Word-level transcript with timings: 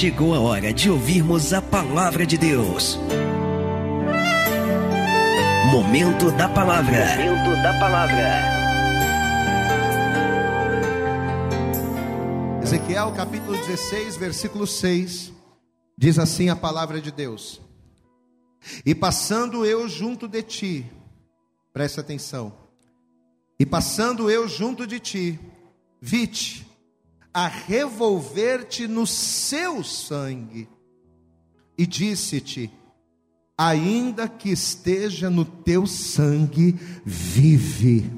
chegou 0.00 0.34
a 0.34 0.40
hora 0.40 0.72
de 0.72 0.88
ouvirmos 0.88 1.52
a 1.52 1.60
palavra 1.60 2.24
de 2.24 2.38
Deus. 2.38 2.98
Momento 5.70 6.30
da 6.30 6.48
palavra. 6.48 7.04
Momento 7.18 7.62
da 7.62 7.78
palavra. 7.78 8.40
Ezequiel 12.62 13.12
capítulo 13.12 13.54
16, 13.58 14.16
versículo 14.16 14.66
6, 14.66 15.34
diz 15.98 16.18
assim 16.18 16.48
a 16.48 16.56
palavra 16.56 16.98
de 16.98 17.12
Deus: 17.12 17.60
E 18.86 18.94
passando 18.94 19.66
eu 19.66 19.86
junto 19.86 20.26
de 20.26 20.42
ti, 20.42 20.86
presta 21.74 22.00
atenção, 22.00 22.54
e 23.58 23.66
passando 23.66 24.30
eu 24.30 24.48
junto 24.48 24.86
de 24.86 24.98
ti, 24.98 25.38
vi-te 26.00 26.69
a 27.32 27.46
revolver-te 27.46 28.88
no 28.88 29.06
seu 29.06 29.82
sangue, 29.84 30.68
e 31.76 31.86
disse-te: 31.86 32.70
ainda 33.60 34.26
que 34.26 34.48
esteja 34.48 35.28
no 35.28 35.44
teu 35.44 35.86
sangue, 35.86 36.78
vive. 37.04 38.10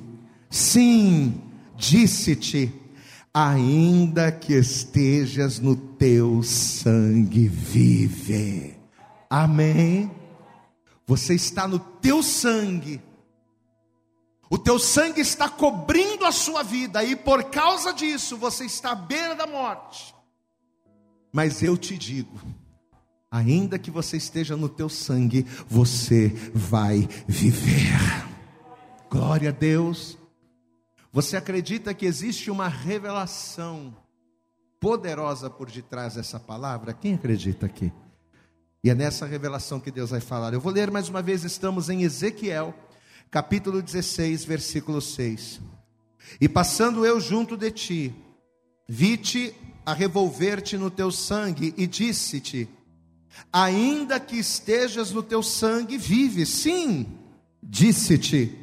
Sim, 0.49 1.41
disse-te, 1.77 2.73
ainda 3.35 4.31
que 4.31 4.53
estejas 4.53 5.59
no 5.59 5.75
teu 5.75 6.45
sangue, 6.45 7.49
vive. 7.49 8.77
Amém. 9.29 10.13
Você 11.09 11.35
está 11.35 11.67
no 11.67 11.81
teu 11.81 12.23
sangue. 12.23 13.01
O 14.53 14.59
teu 14.59 14.79
sangue 14.79 15.23
está 15.23 15.49
cobrindo 15.49 16.27
a 16.27 16.31
sua 16.31 16.63
vida 16.63 17.03
e 17.03 17.17
por 17.17 17.45
causa 17.45 17.91
disso 17.91 18.37
você 18.37 18.67
está 18.67 18.93
à 18.93 18.95
beira 18.95 19.35
da 19.35 19.47
morte. 19.47 20.15
Mas 21.33 21.63
eu 21.63 21.75
te 21.75 21.97
digo, 21.97 22.39
ainda 23.31 23.79
que 23.79 23.91
você 23.91 24.19
esteja 24.19 24.55
no 24.55 24.69
teu 24.69 24.91
sangue, 24.91 25.47
você 25.67 26.29
vai 26.53 27.09
viver. 27.27 27.97
Glória 29.09 29.49
a 29.49 29.53
Deus. 29.53 30.19
Você 31.11 31.35
acredita 31.35 31.95
que 31.95 32.05
existe 32.05 32.51
uma 32.51 32.69
revelação 32.69 33.97
poderosa 34.79 35.49
por 35.49 35.71
detrás 35.71 36.17
dessa 36.17 36.39
palavra? 36.39 36.93
Quem 36.93 37.15
acredita 37.15 37.65
aqui? 37.65 37.91
E 38.85 38.91
é 38.91 38.95
nessa 38.95 39.25
revelação 39.25 39.81
que 39.81 39.91
Deus 39.91 40.11
vai 40.11 40.21
falar. 40.21 40.53
Eu 40.53 40.61
vou 40.61 40.71
ler 40.71 40.91
mais 40.91 41.09
uma 41.09 41.23
vez, 41.23 41.43
estamos 41.43 41.89
em 41.89 42.03
Ezequiel, 42.03 42.75
capítulo 43.33 43.81
16, 43.81 44.45
versículo 44.45 45.01
6. 45.01 45.59
E 46.39 46.49
passando 46.49 47.07
eu 47.07 47.19
junto 47.19 47.57
de 47.57 47.71
ti, 47.71 48.15
vi-te 48.87 49.55
a 49.87 49.95
revolver-te 49.95 50.77
no 50.77 50.91
teu 50.91 51.11
sangue 51.11 51.75
e 51.79 51.87
disse-te: 51.87 52.69
Ainda 53.51 54.21
que 54.21 54.37
estejas 54.37 55.11
no 55.13 55.23
teu 55.23 55.43
sangue, 55.43 55.97
vive. 55.97 56.45
Sim, 56.45 57.07
disse-te, 57.63 58.57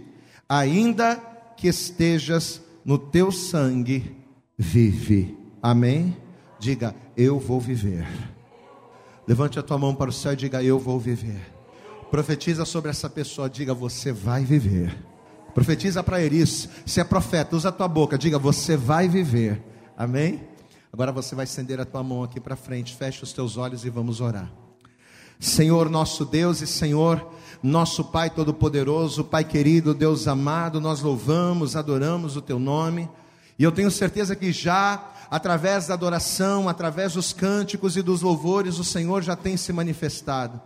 ainda 0.47 1.15
que 1.57 1.67
estejas 1.67 2.61
no 2.85 2.99
teu 2.99 3.31
sangue, 3.31 4.15
vive. 4.55 5.35
Amém? 5.61 6.15
Diga, 6.59 6.95
eu 7.17 7.39
vou 7.39 7.59
viver. 7.59 8.07
Levante 9.27 9.57
a 9.57 9.63
tua 9.63 9.79
mão 9.79 9.95
para 9.95 10.11
o 10.11 10.13
céu 10.13 10.33
e 10.33 10.35
diga, 10.35 10.63
eu 10.63 10.77
vou 10.77 10.99
viver. 10.99 11.58
Profetiza 12.11 12.65
sobre 12.65 12.89
essa 12.89 13.09
pessoa, 13.09 13.49
diga, 13.49 13.73
você 13.73 14.11
vai 14.11 14.43
viver. 14.43 14.97
Profetiza 15.53 16.01
para 16.01 16.21
Eris, 16.21 16.67
se 16.85 16.99
é 16.99 17.03
profeta, 17.03 17.55
usa 17.55 17.69
a 17.69 17.71
tua 17.71 17.87
boca, 17.87 18.17
diga, 18.17 18.39
você 18.39 18.75
vai 18.75 19.07
viver. 19.07 19.61
Amém? 19.95 20.41
Agora 20.91 21.11
você 21.11 21.35
vai 21.35 21.45
estender 21.45 21.79
a 21.79 21.85
tua 21.85 22.03
mão 22.03 22.23
aqui 22.23 22.39
para 22.39 22.55
frente, 22.55 22.95
fecha 22.95 23.23
os 23.23 23.31
teus 23.31 23.57
olhos 23.57 23.85
e 23.85 23.89
vamos 23.89 24.21
orar. 24.21 24.51
Senhor 25.39 25.89
nosso 25.89 26.25
Deus 26.25 26.61
e 26.61 26.67
Senhor 26.67 27.31
nosso 27.61 28.03
Pai 28.05 28.29
Todo-Poderoso, 28.29 29.23
Pai 29.23 29.43
querido, 29.43 29.93
Deus 29.93 30.27
amado, 30.27 30.81
nós 30.81 31.01
louvamos, 31.01 31.75
adoramos 31.75 32.35
o 32.35 32.41
Teu 32.41 32.57
nome, 32.57 33.09
e 33.57 33.63
eu 33.63 33.71
tenho 33.71 33.91
certeza 33.91 34.35
que 34.35 34.51
já, 34.51 35.11
através 35.29 35.87
da 35.87 35.93
adoração, 35.93 36.67
através 36.69 37.13
dos 37.13 37.33
cânticos 37.33 37.97
e 37.97 38.01
dos 38.01 38.21
louvores, 38.21 38.79
o 38.79 38.83
Senhor 38.83 39.21
já 39.21 39.35
tem 39.35 39.57
se 39.57 39.71
manifestado. 39.73 40.59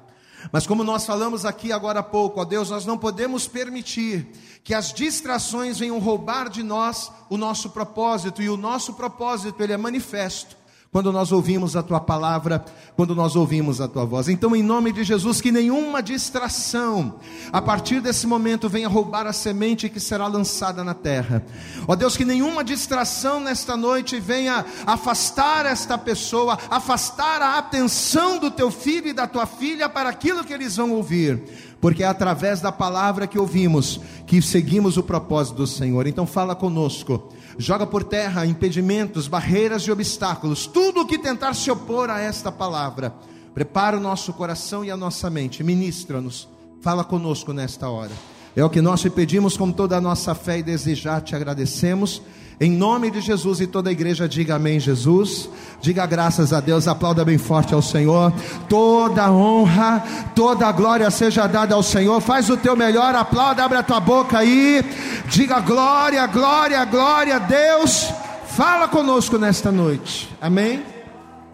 Mas 0.51 0.67
como 0.67 0.83
nós 0.83 1.05
falamos 1.05 1.45
aqui 1.45 1.71
agora 1.71 1.99
há 1.99 2.03
pouco, 2.03 2.41
ó 2.41 2.45
Deus, 2.45 2.69
nós 2.69 2.85
não 2.85 2.97
podemos 2.97 3.47
permitir 3.47 4.27
que 4.63 4.73
as 4.73 4.93
distrações 4.93 5.79
venham 5.79 5.99
roubar 5.99 6.49
de 6.49 6.63
nós 6.63 7.11
o 7.29 7.37
nosso 7.37 7.69
propósito, 7.69 8.41
e 8.41 8.49
o 8.49 8.57
nosso 8.57 8.93
propósito, 8.93 9.61
ele 9.61 9.73
é 9.73 9.77
manifesto 9.77 10.62
quando 10.93 11.11
nós 11.11 11.31
ouvimos 11.31 11.75
a 11.75 11.81
tua 11.81 11.99
palavra, 11.99 12.63
quando 12.95 13.15
nós 13.15 13.35
ouvimos 13.35 13.81
a 13.81 13.87
tua 13.87 14.05
voz. 14.05 14.29
Então, 14.29 14.55
em 14.55 14.61
nome 14.61 14.93
de 14.93 15.03
Jesus, 15.03 15.41
que 15.41 15.51
nenhuma 15.51 16.03
distração 16.03 17.15
a 17.51 17.59
partir 17.59 17.99
desse 17.99 18.27
momento 18.27 18.69
venha 18.69 18.87
roubar 18.87 19.25
a 19.25 19.33
semente 19.33 19.89
que 19.89 19.99
será 19.99 20.27
lançada 20.27 20.83
na 20.83 20.93
terra. 20.93 21.43
Ó 21.87 21.95
Deus, 21.95 22.15
que 22.15 22.23
nenhuma 22.23 22.63
distração 22.63 23.39
nesta 23.39 23.75
noite 23.75 24.19
venha 24.19 24.63
afastar 24.85 25.65
esta 25.65 25.97
pessoa, 25.97 26.59
afastar 26.69 27.41
a 27.41 27.57
atenção 27.57 28.37
do 28.37 28.51
teu 28.51 28.69
filho 28.69 29.07
e 29.07 29.13
da 29.13 29.25
tua 29.25 29.47
filha 29.47 29.89
para 29.89 30.09
aquilo 30.09 30.43
que 30.43 30.53
eles 30.53 30.75
vão 30.75 30.91
ouvir 30.91 31.73
porque 31.83 32.01
é 32.01 32.07
através 32.07 32.61
da 32.61 32.71
palavra 32.71 33.27
que 33.27 33.37
ouvimos 33.37 33.99
que 34.25 34.41
seguimos 34.41 34.95
o 34.95 35.03
propósito 35.03 35.57
do 35.57 35.67
Senhor. 35.67 36.07
Então 36.07 36.25
fala 36.25 36.55
conosco, 36.55 37.29
joga 37.57 37.85
por 37.85 38.03
terra 38.03 38.45
impedimentos, 38.45 39.27
barreiras 39.27 39.83
e 39.83 39.91
obstáculos, 39.91 40.65
tudo 40.67 41.01
o 41.01 41.05
que 41.05 41.17
tentar 41.17 41.53
se 41.53 41.69
opor 41.69 42.09
a 42.09 42.19
esta 42.19 42.51
palavra. 42.51 43.13
Prepara 43.53 43.97
o 43.97 43.99
nosso 43.99 44.33
coração 44.33 44.83
e 44.83 44.89
a 44.89 44.97
nossa 44.97 45.29
mente, 45.29 45.63
ministra-nos, 45.63 46.47
fala 46.81 47.03
conosco 47.03 47.53
nesta 47.53 47.89
hora. 47.89 48.11
É 48.55 48.63
o 48.63 48.69
que 48.69 48.81
nós 48.81 49.01
te 49.01 49.09
pedimos 49.09 49.57
com 49.57 49.71
toda 49.71 49.97
a 49.97 50.01
nossa 50.01 50.35
fé 50.35 50.59
e 50.59 50.63
desejar 50.63 51.21
te 51.21 51.35
agradecemos. 51.35 52.21
Em 52.59 52.71
nome 52.71 53.09
de 53.09 53.19
Jesus 53.19 53.59
e 53.59 53.67
toda 53.67 53.89
a 53.89 53.91
igreja 53.91 54.27
diga 54.27 54.55
amém, 54.55 54.79
Jesus. 54.79 55.49
Diga 55.81 56.05
graças 56.05 56.53
a 56.53 56.59
Deus, 56.59 56.87
aplauda 56.87 57.25
bem 57.25 57.37
forte 57.37 57.73
ao 57.73 57.81
Senhor. 57.81 58.31
Toda 58.69 59.31
honra, 59.31 60.03
toda 60.35 60.71
glória 60.71 61.09
seja 61.09 61.47
dada 61.47 61.75
ao 61.75 61.83
Senhor. 61.83 62.21
Faz 62.21 62.49
o 62.49 62.57
teu 62.57 62.75
melhor, 62.75 63.15
aplauda, 63.15 63.63
abre 63.63 63.77
a 63.77 63.83
tua 63.83 63.99
boca 63.99 64.37
aí. 64.37 64.83
Diga 65.29 65.59
glória, 65.59 66.25
glória, 66.27 66.85
glória 66.85 67.35
a 67.35 67.39
Deus. 67.39 68.09
Fala 68.47 68.87
conosco 68.87 69.37
nesta 69.37 69.71
noite. 69.71 70.29
Amém. 70.39 70.85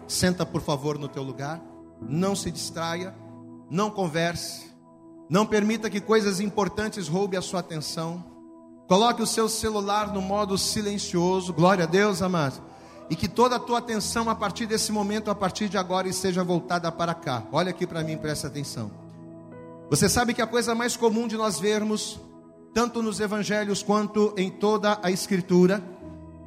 Senta 0.06 0.44
por 0.44 0.60
favor 0.60 0.98
no 0.98 1.08
teu 1.08 1.22
lugar. 1.22 1.60
Não 2.02 2.36
se 2.36 2.50
distraia, 2.50 3.14
não 3.70 3.90
converse. 3.90 4.70
Não 5.28 5.46
permita 5.46 5.88
que 5.88 6.00
coisas 6.00 6.40
importantes 6.40 7.08
roubem 7.08 7.38
a 7.38 7.42
sua 7.42 7.60
atenção. 7.60 8.29
Coloque 8.90 9.22
o 9.22 9.26
seu 9.26 9.48
celular 9.48 10.12
no 10.12 10.20
modo 10.20 10.58
silencioso. 10.58 11.52
Glória 11.52 11.84
a 11.84 11.86
Deus, 11.86 12.22
amado. 12.22 12.60
E 13.08 13.14
que 13.14 13.28
toda 13.28 13.54
a 13.54 13.58
tua 13.60 13.78
atenção 13.78 14.28
a 14.28 14.34
partir 14.34 14.66
desse 14.66 14.90
momento, 14.90 15.30
a 15.30 15.34
partir 15.34 15.68
de 15.68 15.78
agora, 15.78 16.08
esteja 16.08 16.42
voltada 16.42 16.90
para 16.90 17.14
cá. 17.14 17.44
Olha 17.52 17.70
aqui 17.70 17.86
para 17.86 18.02
mim, 18.02 18.18
presta 18.18 18.48
atenção. 18.48 18.90
Você 19.88 20.08
sabe 20.08 20.34
que 20.34 20.42
a 20.42 20.46
coisa 20.46 20.74
mais 20.74 20.96
comum 20.96 21.28
de 21.28 21.36
nós 21.36 21.60
vermos, 21.60 22.18
tanto 22.74 23.00
nos 23.00 23.20
evangelhos 23.20 23.80
quanto 23.80 24.34
em 24.36 24.50
toda 24.50 24.98
a 25.04 25.08
escritura, 25.08 25.80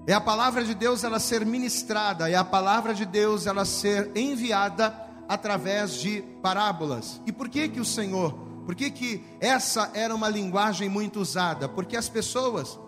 é 0.05 0.11
a 0.11 0.19
palavra 0.19 0.65
de 0.65 0.73
Deus 0.73 1.05
ela 1.05 1.21
ser 1.21 1.45
ministrada, 1.45 2.29
é 2.29 2.35
a 2.35 2.43
palavra 2.43 2.93
de 2.93 3.05
Deus 3.05 3.47
ela 3.47 3.63
ser 3.63 4.11
enviada 4.17 4.93
através 5.29 5.93
de 5.93 6.21
parábolas. 6.41 7.21
E 7.25 7.31
por 7.31 7.47
que 7.47 7.69
que 7.69 7.79
o 7.79 7.85
Senhor 7.85 8.35
por 8.65 8.75
que, 8.75 8.89
que 8.89 9.23
essa 9.39 9.91
era 9.93 10.13
uma 10.13 10.29
linguagem 10.29 10.87
muito 10.89 11.19
usada? 11.19 11.67
Porque 11.67 11.97
as 11.97 12.07
pessoas, 12.07 12.79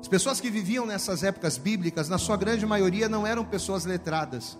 as 0.00 0.08
pessoas 0.08 0.40
que 0.40 0.50
viviam 0.50 0.84
nessas 0.84 1.22
épocas 1.22 1.56
bíblicas, 1.56 2.08
na 2.08 2.18
sua 2.18 2.36
grande 2.36 2.66
maioria 2.66 3.08
não 3.08 3.26
eram 3.26 3.44
pessoas 3.44 3.84
letradas. 3.84 4.58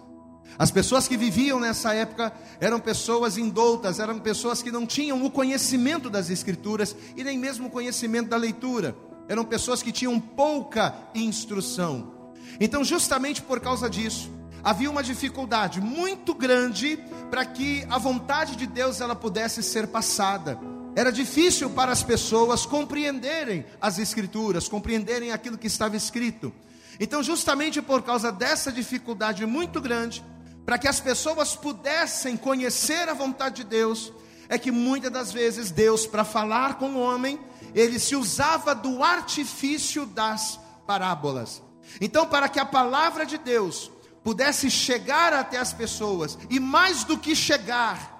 As 0.58 0.70
pessoas 0.70 1.06
que 1.06 1.16
viviam 1.16 1.60
nessa 1.60 1.94
época 1.94 2.32
eram 2.60 2.80
pessoas 2.80 3.38
indoutas, 3.38 3.98
eram 3.98 4.18
pessoas 4.18 4.62
que 4.62 4.70
não 4.70 4.86
tinham 4.86 5.24
o 5.24 5.30
conhecimento 5.30 6.10
das 6.10 6.28
Escrituras 6.30 6.94
e 7.16 7.22
nem 7.22 7.38
mesmo 7.38 7.68
o 7.68 7.70
conhecimento 7.70 8.30
da 8.30 8.36
leitura. 8.36 8.96
Eram 9.28 9.44
pessoas 9.44 9.82
que 9.82 9.92
tinham 9.92 10.18
pouca 10.18 10.94
instrução. 11.14 12.12
Então, 12.58 12.82
justamente 12.84 13.40
por 13.42 13.60
causa 13.60 13.88
disso, 13.88 14.30
havia 14.62 14.90
uma 14.90 15.02
dificuldade 15.02 15.80
muito 15.80 16.34
grande 16.34 16.98
para 17.30 17.44
que 17.44 17.86
a 17.88 17.98
vontade 17.98 18.56
de 18.56 18.66
Deus 18.66 19.00
ela 19.00 19.14
pudesse 19.14 19.62
ser 19.62 19.86
passada. 19.88 20.58
Era 20.94 21.10
difícil 21.10 21.70
para 21.70 21.92
as 21.92 22.02
pessoas 22.02 22.66
compreenderem 22.66 23.64
as 23.80 23.98
escrituras, 23.98 24.68
compreenderem 24.68 25.32
aquilo 25.32 25.56
que 25.56 25.66
estava 25.66 25.96
escrito. 25.96 26.52
Então, 26.98 27.22
justamente 27.22 27.80
por 27.80 28.02
causa 28.02 28.30
dessa 28.30 28.70
dificuldade 28.70 29.46
muito 29.46 29.80
grande, 29.80 30.24
para 30.66 30.76
que 30.76 30.88
as 30.88 31.00
pessoas 31.00 31.56
pudessem 31.56 32.36
conhecer 32.36 33.08
a 33.08 33.14
vontade 33.14 33.56
de 33.56 33.64
Deus, 33.64 34.12
é 34.48 34.58
que 34.58 34.70
muitas 34.70 35.10
das 35.10 35.32
vezes 35.32 35.70
Deus, 35.70 36.06
para 36.06 36.24
falar 36.24 36.76
com 36.76 36.90
o 36.90 37.00
homem, 37.00 37.40
ele 37.74 37.98
se 37.98 38.16
usava 38.16 38.74
do 38.74 39.02
artifício 39.02 40.04
das 40.04 40.58
parábolas. 40.86 41.62
Então, 42.00 42.26
para 42.26 42.48
que 42.48 42.58
a 42.58 42.64
palavra 42.64 43.24
de 43.24 43.38
Deus 43.38 43.90
pudesse 44.22 44.70
chegar 44.70 45.32
até 45.32 45.58
as 45.58 45.72
pessoas, 45.72 46.38
e 46.48 46.60
mais 46.60 47.04
do 47.04 47.16
que 47.16 47.34
chegar, 47.34 48.18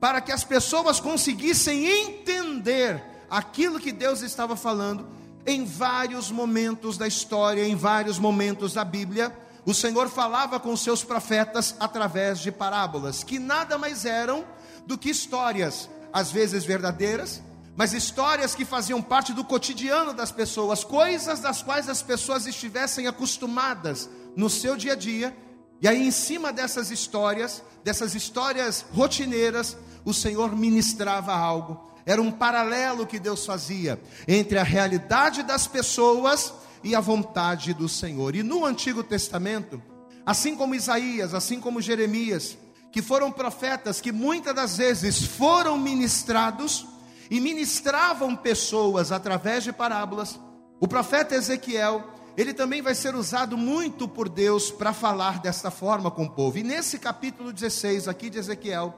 para 0.00 0.20
que 0.20 0.30
as 0.30 0.44
pessoas 0.44 1.00
conseguissem 1.00 1.86
entender 1.86 3.02
aquilo 3.30 3.80
que 3.80 3.92
Deus 3.92 4.22
estava 4.22 4.56
falando, 4.56 5.08
em 5.46 5.64
vários 5.64 6.30
momentos 6.30 6.98
da 6.98 7.06
história, 7.06 7.66
em 7.66 7.74
vários 7.74 8.18
momentos 8.18 8.74
da 8.74 8.84
Bíblia, 8.84 9.34
o 9.64 9.74
Senhor 9.74 10.08
falava 10.08 10.60
com 10.60 10.76
seus 10.76 11.02
profetas 11.02 11.74
através 11.80 12.40
de 12.40 12.52
parábolas, 12.52 13.24
que 13.24 13.38
nada 13.38 13.76
mais 13.78 14.04
eram 14.04 14.44
do 14.86 14.96
que 14.96 15.10
histórias, 15.10 15.88
às 16.12 16.30
vezes 16.30 16.64
verdadeiras, 16.64 17.42
mas 17.76 17.92
histórias 17.92 18.54
que 18.54 18.64
faziam 18.64 19.00
parte 19.00 19.32
do 19.32 19.44
cotidiano 19.44 20.12
das 20.12 20.32
pessoas, 20.32 20.84
coisas 20.84 21.40
das 21.40 21.62
quais 21.62 21.88
as 21.88 22.02
pessoas 22.02 22.46
estivessem 22.46 23.06
acostumadas 23.06 24.08
no 24.38 24.48
seu 24.48 24.76
dia 24.76 24.92
a 24.92 24.94
dia, 24.94 25.36
e 25.82 25.88
aí 25.88 26.00
em 26.00 26.12
cima 26.12 26.52
dessas 26.52 26.92
histórias, 26.92 27.60
dessas 27.82 28.14
histórias 28.14 28.84
rotineiras, 28.94 29.76
o 30.04 30.14
Senhor 30.14 30.54
ministrava 30.54 31.34
algo. 31.34 31.90
Era 32.06 32.22
um 32.22 32.30
paralelo 32.30 33.04
que 33.04 33.18
Deus 33.18 33.44
fazia 33.44 34.00
entre 34.28 34.56
a 34.56 34.62
realidade 34.62 35.42
das 35.42 35.66
pessoas 35.66 36.54
e 36.84 36.94
a 36.94 37.00
vontade 37.00 37.74
do 37.74 37.88
Senhor. 37.88 38.36
E 38.36 38.44
no 38.44 38.64
Antigo 38.64 39.02
Testamento, 39.02 39.82
assim 40.24 40.54
como 40.54 40.76
Isaías, 40.76 41.34
assim 41.34 41.58
como 41.58 41.82
Jeremias, 41.82 42.56
que 42.92 43.02
foram 43.02 43.32
profetas 43.32 44.00
que 44.00 44.12
muitas 44.12 44.54
das 44.54 44.76
vezes 44.76 45.20
foram 45.20 45.76
ministrados 45.76 46.86
e 47.28 47.40
ministravam 47.40 48.36
pessoas 48.36 49.10
através 49.10 49.64
de 49.64 49.72
parábolas. 49.72 50.38
O 50.78 50.86
profeta 50.86 51.34
Ezequiel, 51.34 52.17
ele 52.38 52.54
também 52.54 52.80
vai 52.80 52.94
ser 52.94 53.16
usado 53.16 53.58
muito 53.58 54.06
por 54.06 54.28
Deus 54.28 54.70
para 54.70 54.92
falar 54.92 55.40
desta 55.40 55.72
forma 55.72 56.08
com 56.08 56.22
o 56.22 56.30
povo. 56.30 56.56
E 56.56 56.62
nesse 56.62 56.96
capítulo 56.96 57.52
16 57.52 58.06
aqui 58.06 58.30
de 58.30 58.38
Ezequiel, 58.38 58.96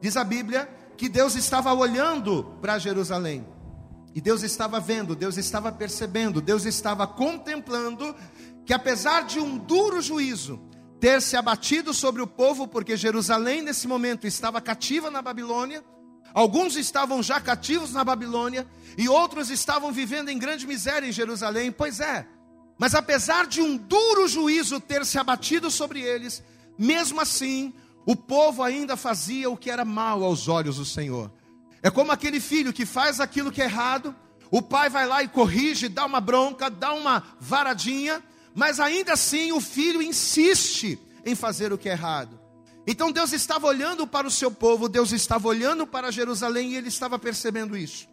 diz 0.00 0.16
a 0.16 0.24
Bíblia 0.24 0.66
que 0.96 1.06
Deus 1.06 1.34
estava 1.34 1.70
olhando 1.74 2.56
para 2.62 2.78
Jerusalém. 2.78 3.46
E 4.14 4.22
Deus 4.22 4.42
estava 4.42 4.80
vendo, 4.80 5.14
Deus 5.14 5.36
estava 5.36 5.70
percebendo, 5.70 6.40
Deus 6.40 6.64
estava 6.64 7.06
contemplando 7.06 8.16
que 8.64 8.72
apesar 8.72 9.24
de 9.24 9.38
um 9.38 9.58
duro 9.58 10.00
juízo 10.00 10.58
ter 10.98 11.20
se 11.20 11.36
abatido 11.36 11.92
sobre 11.92 12.22
o 12.22 12.26
povo, 12.26 12.66
porque 12.66 12.96
Jerusalém 12.96 13.60
nesse 13.60 13.86
momento 13.86 14.26
estava 14.26 14.62
cativa 14.62 15.10
na 15.10 15.20
Babilônia, 15.20 15.84
Alguns 16.34 16.76
estavam 16.76 17.22
já 17.22 17.40
cativos 17.40 17.92
na 17.92 18.04
Babilônia 18.04 18.66
e 18.96 19.08
outros 19.08 19.50
estavam 19.50 19.90
vivendo 19.90 20.28
em 20.28 20.38
grande 20.38 20.66
miséria 20.66 21.06
em 21.06 21.12
Jerusalém. 21.12 21.72
Pois 21.72 22.00
é, 22.00 22.26
mas 22.78 22.94
apesar 22.94 23.46
de 23.46 23.60
um 23.60 23.76
duro 23.76 24.28
juízo 24.28 24.80
ter 24.80 25.04
se 25.04 25.18
abatido 25.18 25.70
sobre 25.70 26.00
eles, 26.00 26.42
mesmo 26.78 27.20
assim, 27.20 27.74
o 28.06 28.14
povo 28.14 28.62
ainda 28.62 28.96
fazia 28.96 29.50
o 29.50 29.56
que 29.56 29.70
era 29.70 29.84
mal 29.84 30.22
aos 30.22 30.46
olhos 30.46 30.76
do 30.76 30.84
Senhor. 30.84 31.30
É 31.82 31.90
como 31.90 32.12
aquele 32.12 32.40
filho 32.40 32.72
que 32.72 32.86
faz 32.86 33.18
aquilo 33.18 33.50
que 33.50 33.60
é 33.60 33.64
errado, 33.64 34.14
o 34.50 34.62
pai 34.62 34.88
vai 34.88 35.06
lá 35.06 35.22
e 35.22 35.28
corrige, 35.28 35.88
dá 35.88 36.06
uma 36.06 36.20
bronca, 36.20 36.70
dá 36.70 36.92
uma 36.92 37.22
varadinha, 37.40 38.22
mas 38.54 38.80
ainda 38.80 39.12
assim 39.12 39.52
o 39.52 39.60
filho 39.60 40.00
insiste 40.00 40.98
em 41.24 41.34
fazer 41.34 41.72
o 41.72 41.78
que 41.78 41.88
é 41.88 41.92
errado. 41.92 42.38
Então 42.86 43.12
Deus 43.12 43.32
estava 43.32 43.66
olhando 43.66 44.06
para 44.06 44.26
o 44.26 44.30
seu 44.30 44.50
povo, 44.50 44.88
Deus 44.88 45.12
estava 45.12 45.46
olhando 45.46 45.86
para 45.86 46.10
Jerusalém 46.10 46.72
e 46.72 46.76
ele 46.76 46.88
estava 46.88 47.18
percebendo 47.18 47.76
isso. 47.76 48.08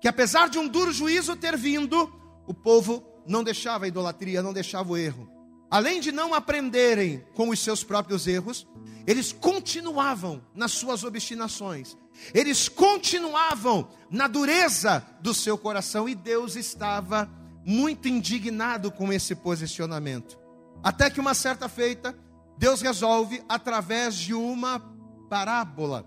Que 0.00 0.08
apesar 0.08 0.48
de 0.48 0.58
um 0.58 0.66
duro 0.66 0.92
juízo 0.92 1.36
ter 1.36 1.56
vindo, 1.56 2.10
o 2.46 2.54
povo 2.54 3.04
não 3.26 3.42
deixava 3.42 3.84
a 3.84 3.88
idolatria, 3.88 4.42
não 4.42 4.52
deixava 4.52 4.92
o 4.92 4.96
erro. 4.96 5.28
Além 5.70 6.00
de 6.00 6.12
não 6.12 6.34
aprenderem 6.34 7.24
com 7.34 7.48
os 7.48 7.58
seus 7.58 7.82
próprios 7.82 8.26
erros, 8.26 8.66
eles 9.06 9.32
continuavam 9.32 10.42
nas 10.54 10.72
suas 10.72 11.04
obstinações, 11.04 11.96
eles 12.32 12.68
continuavam 12.68 13.88
na 14.10 14.28
dureza 14.28 15.04
do 15.20 15.34
seu 15.34 15.58
coração 15.58 16.08
e 16.08 16.14
Deus 16.14 16.56
estava 16.56 17.28
muito 17.64 18.08
indignado 18.08 18.90
com 18.90 19.12
esse 19.12 19.34
posicionamento. 19.34 20.38
Até 20.82 21.10
que 21.10 21.20
uma 21.20 21.34
certa 21.34 21.68
feita, 21.68 22.16
Deus 22.56 22.80
resolve 22.80 23.42
através 23.48 24.14
de 24.14 24.32
uma 24.32 24.80
parábola, 25.28 26.06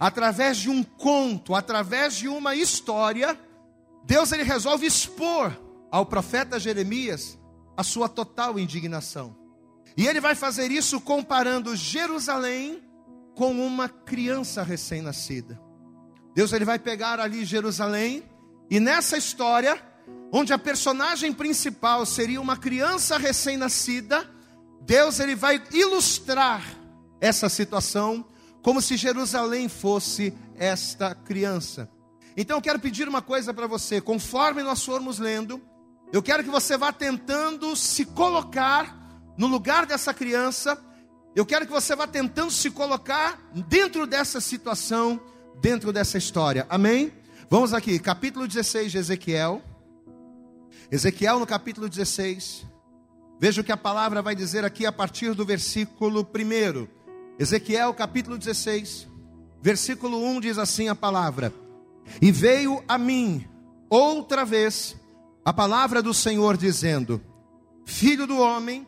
através 0.00 0.56
de 0.56 0.68
um 0.68 0.82
conto, 0.82 1.54
através 1.54 2.16
de 2.16 2.28
uma 2.28 2.56
história, 2.56 3.38
Deus 4.04 4.32
ele 4.32 4.42
resolve 4.42 4.86
expor 4.86 5.65
ao 5.90 6.06
profeta 6.06 6.58
Jeremias 6.58 7.38
a 7.76 7.82
sua 7.82 8.08
total 8.08 8.58
indignação. 8.58 9.36
E 9.96 10.06
ele 10.06 10.20
vai 10.20 10.34
fazer 10.34 10.70
isso 10.70 11.00
comparando 11.00 11.74
Jerusalém 11.74 12.82
com 13.34 13.52
uma 13.66 13.88
criança 13.88 14.62
recém-nascida. 14.62 15.60
Deus 16.34 16.52
ele 16.52 16.64
vai 16.64 16.78
pegar 16.78 17.18
ali 17.20 17.44
Jerusalém 17.44 18.22
e 18.70 18.80
nessa 18.80 19.16
história, 19.16 19.80
onde 20.32 20.52
a 20.52 20.58
personagem 20.58 21.32
principal 21.32 22.04
seria 22.04 22.40
uma 22.40 22.56
criança 22.56 23.16
recém-nascida, 23.16 24.28
Deus 24.82 25.20
ele 25.20 25.34
vai 25.34 25.62
ilustrar 25.72 26.62
essa 27.20 27.48
situação 27.48 28.26
como 28.62 28.82
se 28.82 28.96
Jerusalém 28.96 29.68
fosse 29.68 30.34
esta 30.56 31.14
criança. 31.14 31.88
Então 32.36 32.58
eu 32.58 32.62
quero 32.62 32.78
pedir 32.78 33.08
uma 33.08 33.22
coisa 33.22 33.54
para 33.54 33.66
você, 33.66 34.00
conforme 34.00 34.62
nós 34.62 34.84
formos 34.84 35.18
lendo, 35.18 35.62
eu 36.12 36.22
quero 36.22 36.44
que 36.44 36.50
você 36.50 36.76
vá 36.76 36.92
tentando 36.92 37.74
se 37.74 38.04
colocar 38.04 38.96
no 39.36 39.46
lugar 39.46 39.86
dessa 39.86 40.14
criança. 40.14 40.78
Eu 41.34 41.44
quero 41.44 41.66
que 41.66 41.72
você 41.72 41.94
vá 41.94 42.06
tentando 42.06 42.50
se 42.50 42.70
colocar 42.70 43.50
dentro 43.68 44.06
dessa 44.06 44.40
situação, 44.40 45.20
dentro 45.60 45.92
dessa 45.92 46.16
história. 46.16 46.66
Amém? 46.68 47.12
Vamos 47.50 47.74
aqui, 47.74 47.98
capítulo 47.98 48.46
16 48.46 48.92
de 48.92 48.98
Ezequiel. 48.98 49.62
Ezequiel 50.90 51.40
no 51.40 51.46
capítulo 51.46 51.88
16. 51.88 52.64
Veja 53.38 53.60
o 53.60 53.64
que 53.64 53.72
a 53.72 53.76
palavra 53.76 54.22
vai 54.22 54.34
dizer 54.34 54.64
aqui 54.64 54.86
a 54.86 54.92
partir 54.92 55.34
do 55.34 55.44
versículo 55.44 56.22
1. 56.22 56.86
Ezequiel 57.38 57.92
capítulo 57.92 58.38
16, 58.38 59.06
versículo 59.60 60.24
1 60.24 60.40
diz 60.40 60.58
assim 60.58 60.88
a 60.88 60.94
palavra: 60.94 61.52
E 62.22 62.32
veio 62.32 62.82
a 62.88 62.96
mim 62.96 63.46
outra 63.90 64.44
vez 64.44 64.96
a 65.46 65.52
palavra 65.52 66.02
do 66.02 66.12
Senhor 66.12 66.58
dizendo: 66.58 67.22
Filho 67.86 68.26
do 68.26 68.38
homem, 68.38 68.86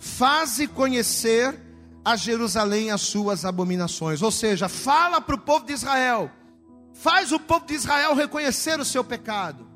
faze 0.00 0.66
conhecer 0.66 1.56
a 2.04 2.16
Jerusalém 2.16 2.90
as 2.90 3.02
suas 3.02 3.44
abominações. 3.44 4.22
Ou 4.22 4.32
seja, 4.32 4.68
fala 4.68 5.20
para 5.20 5.36
o 5.36 5.40
povo 5.40 5.64
de 5.64 5.72
Israel, 5.72 6.28
faz 6.94 7.30
o 7.30 7.38
povo 7.38 7.64
de 7.64 7.74
Israel 7.74 8.14
reconhecer 8.16 8.80
o 8.80 8.84
seu 8.84 9.04
pecado 9.04 9.68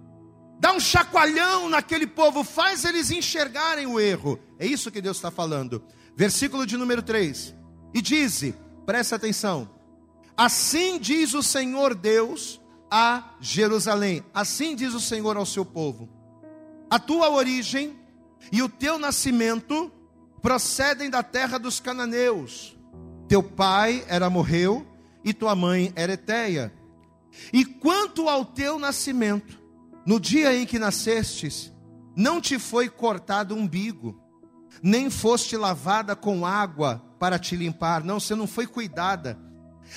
dá 0.62 0.72
um 0.72 0.78
chacoalhão 0.78 1.68
naquele 1.68 2.06
povo, 2.06 2.44
faz 2.44 2.84
eles 2.84 3.10
enxergarem 3.10 3.84
o 3.84 3.98
erro. 3.98 4.38
É 4.60 4.64
isso 4.64 4.92
que 4.92 5.02
Deus 5.02 5.16
está 5.16 5.28
falando. 5.28 5.82
Versículo 6.14 6.64
de 6.64 6.76
número 6.76 7.02
3: 7.02 7.52
E 7.92 8.00
diz, 8.00 8.44
presta 8.86 9.16
atenção: 9.16 9.68
Assim 10.36 11.00
diz 11.00 11.34
o 11.34 11.42
Senhor 11.42 11.96
Deus 11.96 12.60
a 12.88 13.34
Jerusalém, 13.40 14.22
assim 14.32 14.76
diz 14.76 14.94
o 14.94 15.00
Senhor 15.00 15.36
ao 15.36 15.44
seu 15.44 15.64
povo: 15.64 16.08
A 16.92 16.98
tua 16.98 17.30
origem 17.30 17.98
e 18.52 18.62
o 18.62 18.68
teu 18.68 18.98
nascimento 18.98 19.90
procedem 20.42 21.08
da 21.08 21.22
terra 21.22 21.56
dos 21.56 21.80
cananeus. 21.80 22.76
Teu 23.26 23.42
pai 23.42 24.04
era 24.08 24.28
morreu 24.28 24.86
e 25.24 25.32
tua 25.32 25.54
mãe 25.54 25.90
era 25.96 26.12
eteia. 26.12 26.70
E 27.50 27.64
quanto 27.64 28.28
ao 28.28 28.44
teu 28.44 28.78
nascimento, 28.78 29.58
no 30.04 30.20
dia 30.20 30.54
em 30.54 30.66
que 30.66 30.78
nascestes, 30.78 31.72
não 32.14 32.42
te 32.42 32.58
foi 32.58 32.90
cortado 32.90 33.54
o 33.54 33.58
umbigo, 33.58 34.20
nem 34.82 35.08
foste 35.08 35.56
lavada 35.56 36.14
com 36.14 36.44
água 36.44 37.02
para 37.18 37.38
te 37.38 37.56
limpar, 37.56 38.04
não, 38.04 38.20
você 38.20 38.34
não 38.34 38.46
foi 38.46 38.66
cuidada, 38.66 39.38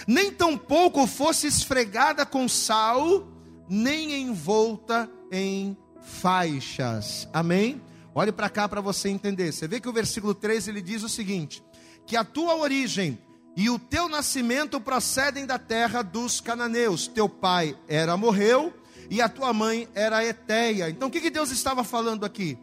nem 0.07 0.31
tampouco 0.31 1.05
fosse 1.05 1.45
esfregada 1.45 2.25
com 2.25 2.47
sal, 2.47 3.27
nem 3.67 4.13
envolta 4.13 5.11
em 5.29 5.75
faixas. 6.05 7.27
Amém? 7.33 7.81
Olhe 8.13 8.31
para 8.31 8.49
cá 8.49 8.69
para 8.69 8.79
você 8.79 9.09
entender. 9.09 9.51
Você 9.51 9.67
vê 9.67 9.79
que 9.79 9.89
o 9.89 9.93
versículo 9.93 10.33
13 10.33 10.69
ele 10.69 10.81
diz 10.81 11.03
o 11.03 11.09
seguinte: 11.09 11.63
que 12.05 12.15
a 12.15 12.23
tua 12.23 12.55
origem 12.55 13.19
e 13.57 13.69
o 13.69 13.79
teu 13.79 14.07
nascimento 14.07 14.79
procedem 14.79 15.45
da 15.45 15.57
terra 15.57 16.01
dos 16.01 16.39
cananeus. 16.39 17.07
Teu 17.07 17.27
pai 17.27 17.77
era 17.87 18.15
morreu 18.15 18.73
e 19.09 19.21
a 19.21 19.29
tua 19.29 19.53
mãe 19.53 19.87
era 19.93 20.23
Eteia. 20.25 20.89
Então 20.89 21.07
o 21.07 21.11
que, 21.11 21.21
que 21.21 21.29
Deus 21.29 21.51
estava 21.51 21.83
falando 21.83 22.25
aqui? 22.25 22.57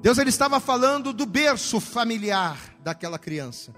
Deus 0.00 0.18
ele 0.18 0.30
estava 0.30 0.60
falando 0.60 1.12
do 1.12 1.24
berço 1.24 1.80
familiar 1.80 2.58
daquela 2.80 3.18
criança. 3.18 3.74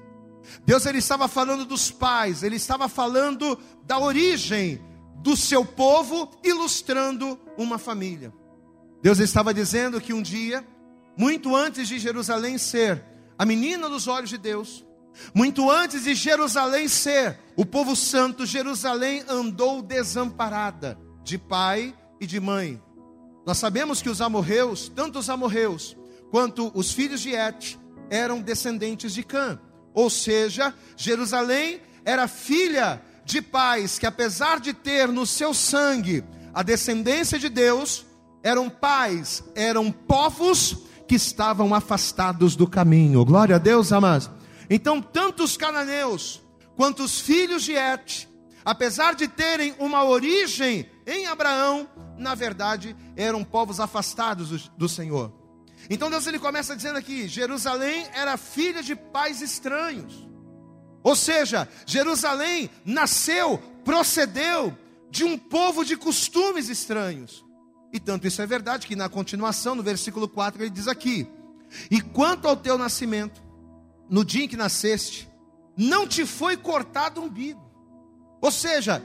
Deus 0.65 0.87
ele 0.87 0.99
estava 0.99 1.29
falando 1.29 1.65
dos 1.65 1.91
pais, 1.91 2.43
ele 2.43 2.57
estava 2.57 2.89
falando 2.89 3.59
da 3.85 3.99
origem 3.99 4.81
do 5.17 5.37
seu 5.37 5.65
povo, 5.65 6.31
ilustrando 6.43 7.39
uma 7.57 7.79
família. 7.79 8.33
Deus 9.07 9.21
estava 9.21 9.55
dizendo 9.55 10.01
que 10.01 10.13
um 10.13 10.21
dia, 10.21 10.67
muito 11.17 11.55
antes 11.55 11.87
de 11.87 11.97
Jerusalém 11.97 12.59
ser 12.59 13.05
a 13.39 13.47
menina 13.47 13.89
dos 13.89 14.09
olhos 14.09 14.29
de 14.29 14.37
Deus. 14.37 14.85
Muito 15.33 15.71
antes 15.71 16.03
de 16.03 16.13
Jerusalém 16.13 16.89
ser 16.89 17.39
o 17.55 17.65
povo 17.65 17.95
santo, 17.95 18.45
Jerusalém 18.45 19.23
andou 19.29 19.81
desamparada 19.81 20.99
de 21.23 21.39
pai 21.39 21.97
e 22.21 22.27
de 22.27 22.41
mãe. 22.41 22.83
Nós 23.47 23.59
sabemos 23.59 24.03
que 24.03 24.11
os 24.11 24.21
amorreus, 24.21 24.89
tanto 24.93 25.21
os 25.21 25.31
amorreus 25.31 25.97
quanto 26.33 26.73
os 26.75 26.91
filhos 26.91 27.21
de 27.21 27.31
Et, 27.33 27.79
eram 28.11 28.41
descendentes 28.41 29.15
de 29.15 29.23
Cã. 29.23 29.61
Ou 29.95 30.11
seja, 30.11 30.75
Jerusalém 30.97 31.81
era 32.05 32.27
filha 32.27 33.01
de 33.25 33.41
pais 33.41 34.01
que, 34.01 34.07
apesar 34.07 34.59
de 34.59 34.75
ter 34.75 35.07
no 35.07 35.25
seu 35.25 35.55
sangue 35.55 36.25
a 36.53 36.65
descendência 36.65 37.39
de 37.39 37.49
Deus, 37.49 38.06
eram 38.47 38.71
pais, 38.71 39.43
eram 39.57 39.91
povos 39.91 40.77
que 41.09 41.17
estavam 41.17 41.75
afastados 41.75 42.55
do 42.55 42.65
caminho. 42.65 43.25
Glória 43.25 43.57
a 43.57 43.59
Deus, 43.59 43.93
amados. 43.93 44.31
Então, 44.71 45.03
tanto 45.03 45.43
os 45.43 45.57
cananeus 45.57 46.41
quanto 46.77 47.03
os 47.03 47.19
filhos 47.19 47.65
de 47.65 47.73
Et, 47.73 48.29
apesar 48.65 49.17
de 49.17 49.27
terem 49.27 49.75
uma 49.81 50.05
origem 50.05 50.89
em 51.05 51.27
Abraão, 51.27 51.89
na 52.17 52.37
verdade, 52.37 52.95
eram 53.17 53.43
povos 53.43 53.81
afastados 53.81 54.71
do, 54.79 54.89
Senhor. 54.89 55.33
Então 55.91 56.09
Deus 56.09 56.25
ele 56.29 56.39
começa 56.39 56.77
dizendo 56.77 56.99
aqui: 56.99 57.27
Jerusalém 57.27 58.07
era 58.15 58.37
filha 58.37 58.81
de 58.81 58.95
pais 58.95 59.43
estranhos. 59.43 60.25
Ou 61.03 61.17
seja, 61.17 61.69
Jerusalém 61.85 62.71
nasceu, 62.85 63.59
procedeu 63.85 64.73
de 65.11 65.25
um 65.25 65.37
povo 65.37 65.85
de 65.85 65.97
costumes 65.97 66.69
estranhos. 66.69 67.46
E 67.93 68.01
tanto 68.01 68.27
isso 68.27 68.43
é 68.43 68.47
verdade 68.47 68.87
que 68.87 68.97
na 68.97 69.09
continuação, 69.09 69.75
no 69.75 69.83
versículo 69.83 70.29
4, 70.29 70.63
ele 70.63 70.71
diz 70.71 70.89
aqui: 70.89 71.27
E 71.91 72.01
quanto 72.01 72.49
ao 72.49 72.57
teu 72.57 72.77
nascimento, 72.77 73.43
no 74.09 74.25
dia 74.25 74.45
em 74.45 74.49
que 74.49 74.57
nasceste, 74.57 75.29
não 75.77 76.07
te 76.07 76.25
foi 76.25 76.57
cortado 76.57 77.21
o 77.21 77.25
umbigo. 77.25 77.65
Ou 78.41 78.51
seja, 78.51 79.03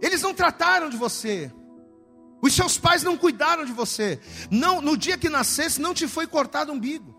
eles 0.00 0.22
não 0.22 0.34
trataram 0.34 0.88
de 0.88 0.96
você. 0.96 1.52
Os 2.42 2.54
seus 2.54 2.78
pais 2.78 3.02
não 3.02 3.16
cuidaram 3.16 3.64
de 3.64 3.72
você. 3.72 4.20
Não, 4.50 4.80
no 4.80 4.96
dia 4.96 5.16
que 5.16 5.28
nascesse, 5.28 5.80
não 5.80 5.94
te 5.94 6.06
foi 6.06 6.26
cortado 6.26 6.70
o 6.70 6.74
umbigo. 6.74 7.14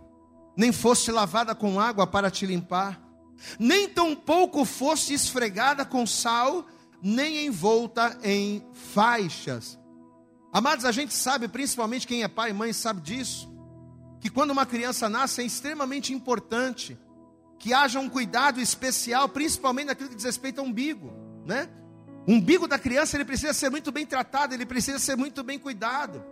Nem 0.55 0.71
foste 0.71 1.11
lavada 1.11 1.53
com 1.53 1.79
água 1.79 2.07
para 2.07 2.31
te 2.31 2.45
limpar. 2.45 3.01
Nem 3.59 3.87
tampouco 3.87 4.65
foste 4.65 5.13
esfregada 5.13 5.85
com 5.85 6.05
sal, 6.05 6.65
nem 7.01 7.45
envolta 7.45 8.17
em 8.23 8.65
faixas. 8.93 9.77
Amados, 10.51 10.85
a 10.85 10.91
gente 10.91 11.13
sabe, 11.13 11.47
principalmente 11.47 12.07
quem 12.07 12.23
é 12.23 12.27
pai 12.27 12.51
e 12.51 12.53
mãe 12.53 12.73
sabe 12.73 13.01
disso, 13.01 13.51
que 14.19 14.29
quando 14.29 14.51
uma 14.51 14.65
criança 14.65 15.09
nasce 15.09 15.41
é 15.41 15.45
extremamente 15.45 16.13
importante 16.13 16.97
que 17.59 17.73
haja 17.73 17.99
um 17.99 18.09
cuidado 18.09 18.59
especial, 18.59 19.27
principalmente 19.29 19.87
naquilo 19.87 20.09
que 20.09 20.15
diz 20.15 20.25
respeito 20.25 20.59
ao 20.59 20.65
umbigo, 20.67 21.11
né? 21.45 21.69
O 22.27 22.33
umbigo 22.33 22.67
da 22.67 22.77
criança 22.77 23.17
ele 23.17 23.25
precisa 23.25 23.53
ser 23.53 23.69
muito 23.69 23.91
bem 23.91 24.05
tratado, 24.05 24.53
ele 24.53 24.65
precisa 24.65 24.99
ser 24.99 25.15
muito 25.15 25.43
bem 25.43 25.57
cuidado. 25.57 26.23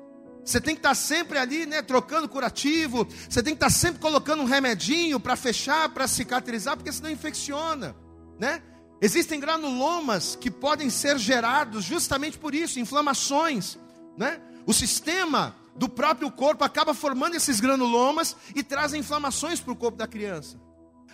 Você 0.43 0.61
tem 0.61 0.75
que 0.75 0.79
estar 0.79 0.93
sempre 0.93 1.39
ali, 1.39 1.65
né, 1.65 1.81
trocando 1.81 2.29
curativo. 2.29 3.07
Você 3.27 3.41
tem 3.41 3.55
que 3.55 3.57
estar 3.57 3.71
sempre 3.71 3.99
colocando 3.99 4.43
um 4.43 4.45
remedinho 4.45 5.19
para 5.19 5.35
fechar, 5.35 5.89
para 5.89 6.07
cicatrizar, 6.07 6.77
porque 6.77 6.91
senão 6.91 7.09
infecciona, 7.09 7.95
né? 8.39 8.61
Existem 9.01 9.39
granulomas 9.39 10.35
que 10.35 10.51
podem 10.51 10.89
ser 10.89 11.17
gerados 11.17 11.83
justamente 11.83 12.37
por 12.37 12.53
isso, 12.53 12.79
inflamações, 12.79 13.77
né? 14.17 14.41
O 14.65 14.73
sistema 14.73 15.55
do 15.75 15.89
próprio 15.89 16.31
corpo 16.31 16.63
acaba 16.63 16.93
formando 16.93 17.35
esses 17.35 17.59
granulomas 17.59 18.35
e 18.55 18.63
traz 18.63 18.93
inflamações 18.93 19.59
para 19.59 19.73
o 19.73 19.75
corpo 19.75 19.97
da 19.97 20.07
criança. 20.07 20.59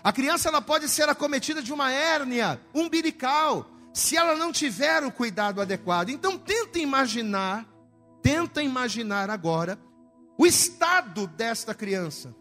A 0.04 0.12
criança 0.12 0.50
ela 0.50 0.62
pode 0.62 0.88
ser 0.90 1.10
acometida 1.10 1.62
de 1.62 1.74
uma 1.74 1.92
hérnia 1.92 2.60
umbilical 2.74 3.70
se 3.94 4.16
ela 4.16 4.36
não 4.36 4.52
tiver 4.52 5.04
o 5.04 5.12
cuidado 5.12 5.62
adequado. 5.62 6.10
Então 6.10 6.38
tenta 6.38 6.80
imaginar, 6.80 7.66
tenta 8.22 8.62
imaginar 8.62 9.30
agora 9.30 9.80
o 10.38 10.46
estado 10.46 11.28
desta 11.28 11.74
criança. 11.74 12.36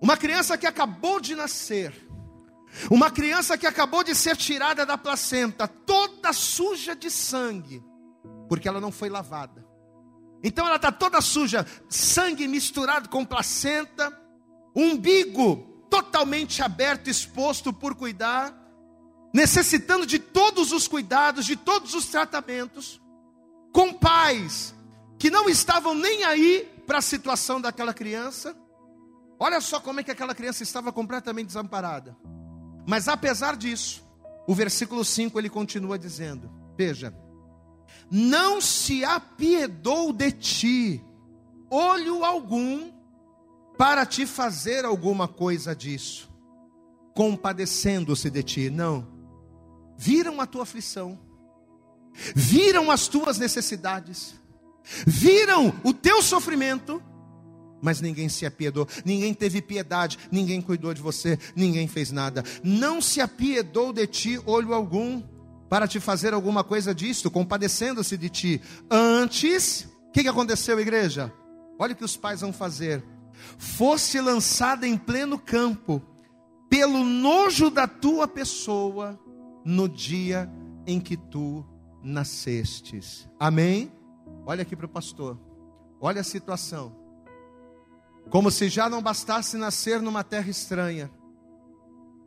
Uma 0.00 0.16
criança 0.16 0.56
que 0.56 0.66
acabou 0.66 1.20
de 1.20 1.34
nascer, 1.34 1.94
uma 2.90 3.10
criança 3.10 3.56
que 3.56 3.66
acabou 3.66 4.04
de 4.04 4.14
ser 4.14 4.36
tirada 4.36 4.84
da 4.84 4.98
placenta, 4.98 5.66
toda 5.66 6.32
suja 6.32 6.94
de 6.94 7.10
sangue, 7.10 7.82
porque 8.54 8.68
ela 8.68 8.80
não 8.80 8.92
foi 8.92 9.08
lavada. 9.08 9.66
Então 10.40 10.64
ela 10.64 10.76
está 10.76 10.92
toda 10.92 11.20
suja, 11.20 11.66
sangue 11.88 12.46
misturado 12.46 13.08
com 13.08 13.24
placenta, 13.24 14.16
umbigo 14.76 15.56
totalmente 15.90 16.62
aberto, 16.62 17.10
exposto 17.10 17.72
por 17.72 17.96
cuidar, 17.96 18.54
necessitando 19.34 20.06
de 20.06 20.20
todos 20.20 20.70
os 20.70 20.86
cuidados, 20.86 21.46
de 21.46 21.56
todos 21.56 21.94
os 21.94 22.06
tratamentos, 22.06 23.00
com 23.72 23.92
pais 23.92 24.72
que 25.18 25.30
não 25.30 25.48
estavam 25.48 25.92
nem 25.92 26.22
aí 26.22 26.70
para 26.86 26.98
a 26.98 27.02
situação 27.02 27.60
daquela 27.60 27.92
criança. 27.92 28.56
Olha 29.36 29.60
só 29.60 29.80
como 29.80 29.98
é 29.98 30.04
que 30.04 30.12
aquela 30.12 30.34
criança 30.34 30.62
estava 30.62 30.92
completamente 30.92 31.48
desamparada. 31.48 32.16
Mas 32.86 33.08
apesar 33.08 33.56
disso, 33.56 34.06
o 34.46 34.54
versículo 34.54 35.04
5 35.04 35.36
ele 35.40 35.50
continua 35.50 35.98
dizendo: 35.98 36.48
Veja, 36.76 37.12
não 38.10 38.60
se 38.60 39.04
apiedou 39.04 40.12
de 40.12 40.30
ti, 40.32 41.04
olho 41.70 42.24
algum, 42.24 42.92
para 43.76 44.06
te 44.06 44.26
fazer 44.26 44.84
alguma 44.84 45.26
coisa 45.26 45.74
disso, 45.74 46.30
compadecendo-se 47.14 48.30
de 48.30 48.42
ti. 48.42 48.70
Não. 48.70 49.06
Viram 49.96 50.40
a 50.40 50.46
tua 50.46 50.62
aflição, 50.62 51.18
viram 52.34 52.90
as 52.90 53.08
tuas 53.08 53.38
necessidades, 53.38 54.34
viram 55.06 55.72
o 55.82 55.92
teu 55.92 56.22
sofrimento, 56.22 57.02
mas 57.82 58.00
ninguém 58.00 58.28
se 58.28 58.46
apiedou, 58.46 58.88
ninguém 59.04 59.34
teve 59.34 59.60
piedade, 59.60 60.18
ninguém 60.30 60.60
cuidou 60.60 60.94
de 60.94 61.02
você, 61.02 61.38
ninguém 61.54 61.86
fez 61.86 62.10
nada. 62.10 62.42
Não 62.62 63.00
se 63.00 63.20
apiedou 63.20 63.92
de 63.92 64.06
ti 64.06 64.40
olho 64.46 64.72
algum 64.72 65.22
para 65.74 65.88
te 65.88 65.98
fazer 65.98 66.32
alguma 66.32 66.62
coisa 66.62 66.94
disto, 66.94 67.28
compadecendo-se 67.28 68.16
de 68.16 68.30
ti. 68.30 68.62
Antes, 68.88 69.88
o 70.06 70.12
que, 70.12 70.22
que 70.22 70.28
aconteceu, 70.28 70.78
igreja? 70.78 71.34
Olha 71.76 71.94
o 71.94 71.96
que 71.96 72.04
os 72.04 72.16
pais 72.16 72.42
vão 72.42 72.52
fazer 72.52 73.04
fosse 73.58 74.20
lançada 74.20 74.86
em 74.86 74.96
pleno 74.96 75.36
campo, 75.36 76.00
pelo 76.70 77.02
nojo 77.02 77.70
da 77.70 77.88
tua 77.88 78.28
pessoa, 78.28 79.18
no 79.64 79.88
dia 79.88 80.48
em 80.86 81.00
que 81.00 81.16
tu 81.16 81.66
nascestes. 82.04 83.28
Amém? 83.36 83.90
Olha 84.46 84.62
aqui 84.62 84.76
para 84.76 84.86
o 84.86 84.88
pastor, 84.88 85.36
olha 86.00 86.20
a 86.20 86.24
situação. 86.24 86.94
Como 88.30 88.48
se 88.48 88.68
já 88.68 88.88
não 88.88 89.02
bastasse 89.02 89.56
nascer 89.56 90.00
numa 90.00 90.22
terra 90.22 90.48
estranha, 90.48 91.10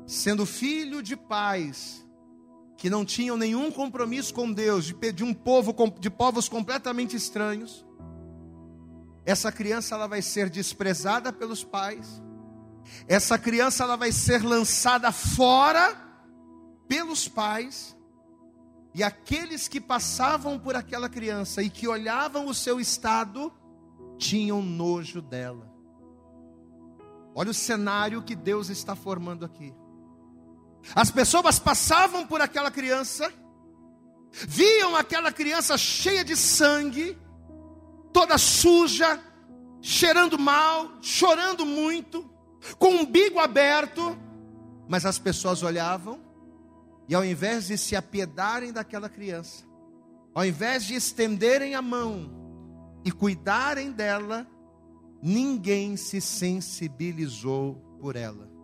sendo 0.05 0.45
filho 0.45 1.01
de 1.01 1.15
pais 1.15 2.05
que 2.77 2.89
não 2.89 3.03
tinham 3.03 3.35
nenhum 3.35 3.71
compromisso 3.71 4.33
com 4.33 4.53
Deus, 4.53 4.85
de, 4.85 5.23
um 5.23 5.33
povo, 5.33 5.75
de 5.99 6.09
povos 6.09 6.47
completamente 6.47 7.15
estranhos, 7.15 7.83
essa 9.25 9.51
criança 9.51 9.95
ela 9.95 10.07
vai 10.07 10.21
ser 10.21 10.49
desprezada 10.49 11.33
pelos 11.33 11.63
pais. 11.63 12.21
Essa 13.07 13.37
criança 13.37 13.83
ela 13.83 13.97
vai 13.97 14.11
ser 14.11 14.43
lançada 14.43 15.11
fora 15.11 15.93
pelos 16.87 17.27
pais. 17.27 17.97
E 18.93 19.03
aqueles 19.03 19.67
que 19.67 19.81
passavam 19.81 20.57
por 20.57 20.75
aquela 20.75 21.09
criança 21.09 21.61
e 21.61 21.69
que 21.69 21.87
olhavam 21.87 22.47
o 22.47 22.53
seu 22.53 22.79
estado 22.79 23.51
tinham 24.17 24.61
nojo 24.61 25.21
dela. 25.21 25.69
Olha 27.35 27.51
o 27.51 27.53
cenário 27.53 28.23
que 28.23 28.35
Deus 28.35 28.69
está 28.69 28.95
formando 28.95 29.43
aqui. 29.45 29.73
As 30.95 31.11
pessoas 31.11 31.59
passavam 31.59 32.25
por 32.25 32.41
aquela 32.41 32.71
criança, 32.71 33.31
viam 34.31 34.95
aquela 34.95 35.31
criança 35.31 35.77
cheia 35.77 36.23
de 36.23 36.35
sangue, 36.35 37.17
toda 38.13 38.37
suja, 38.37 39.19
cheirando 39.81 40.37
mal, 40.37 40.91
chorando 41.01 41.65
muito, 41.65 42.29
com 42.77 42.95
o 42.95 42.99
umbigo 43.01 43.39
aberto, 43.39 44.17
mas 44.87 45.05
as 45.05 45.19
pessoas 45.19 45.63
olhavam 45.63 46.19
e 47.07 47.15
ao 47.15 47.23
invés 47.23 47.67
de 47.67 47.77
se 47.77 47.95
apiedarem 47.95 48.73
daquela 48.73 49.09
criança, 49.09 49.65
ao 50.33 50.45
invés 50.45 50.85
de 50.85 50.93
estenderem 50.95 51.73
a 51.73 51.81
mão 51.81 52.29
e 53.03 53.11
cuidarem 53.11 53.91
dela, 53.91 54.45
ninguém 55.21 55.95
se 55.95 56.19
sensibilizou 56.19 57.75
por 57.99 58.15
ela. 58.15 58.56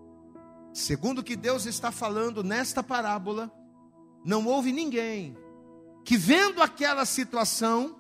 Segundo 0.74 1.20
o 1.20 1.24
que 1.24 1.36
Deus 1.36 1.66
está 1.66 1.92
falando 1.92 2.44
nesta 2.44 2.82
parábola, 2.82 3.52
não 4.26 4.46
houve 4.48 4.72
ninguém 4.72 5.38
que, 6.04 6.18
vendo 6.18 6.62
aquela 6.62 7.06
situação, 7.06 7.96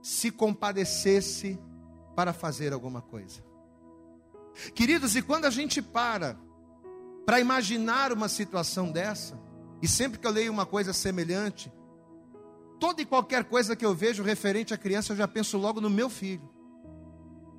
se 0.00 0.30
compadecesse 0.30 1.58
para 2.14 2.32
fazer 2.32 2.72
alguma 2.72 3.02
coisa. 3.02 3.42
Queridos, 4.74 5.16
e 5.16 5.22
quando 5.22 5.46
a 5.46 5.50
gente 5.50 5.82
para 5.82 6.38
para 7.24 7.40
imaginar 7.40 8.12
uma 8.12 8.28
situação 8.28 8.90
dessa, 8.90 9.40
e 9.80 9.86
sempre 9.86 10.18
que 10.18 10.26
eu 10.26 10.30
leio 10.30 10.52
uma 10.52 10.66
coisa 10.66 10.92
semelhante, 10.92 11.72
toda 12.80 13.00
e 13.00 13.06
qualquer 13.06 13.44
coisa 13.44 13.76
que 13.76 13.86
eu 13.86 13.94
vejo 13.94 14.24
referente 14.24 14.74
à 14.74 14.78
criança, 14.78 15.12
eu 15.12 15.16
já 15.16 15.28
penso 15.28 15.56
logo 15.56 15.80
no 15.80 15.88
meu 15.88 16.10
filho. 16.10 16.51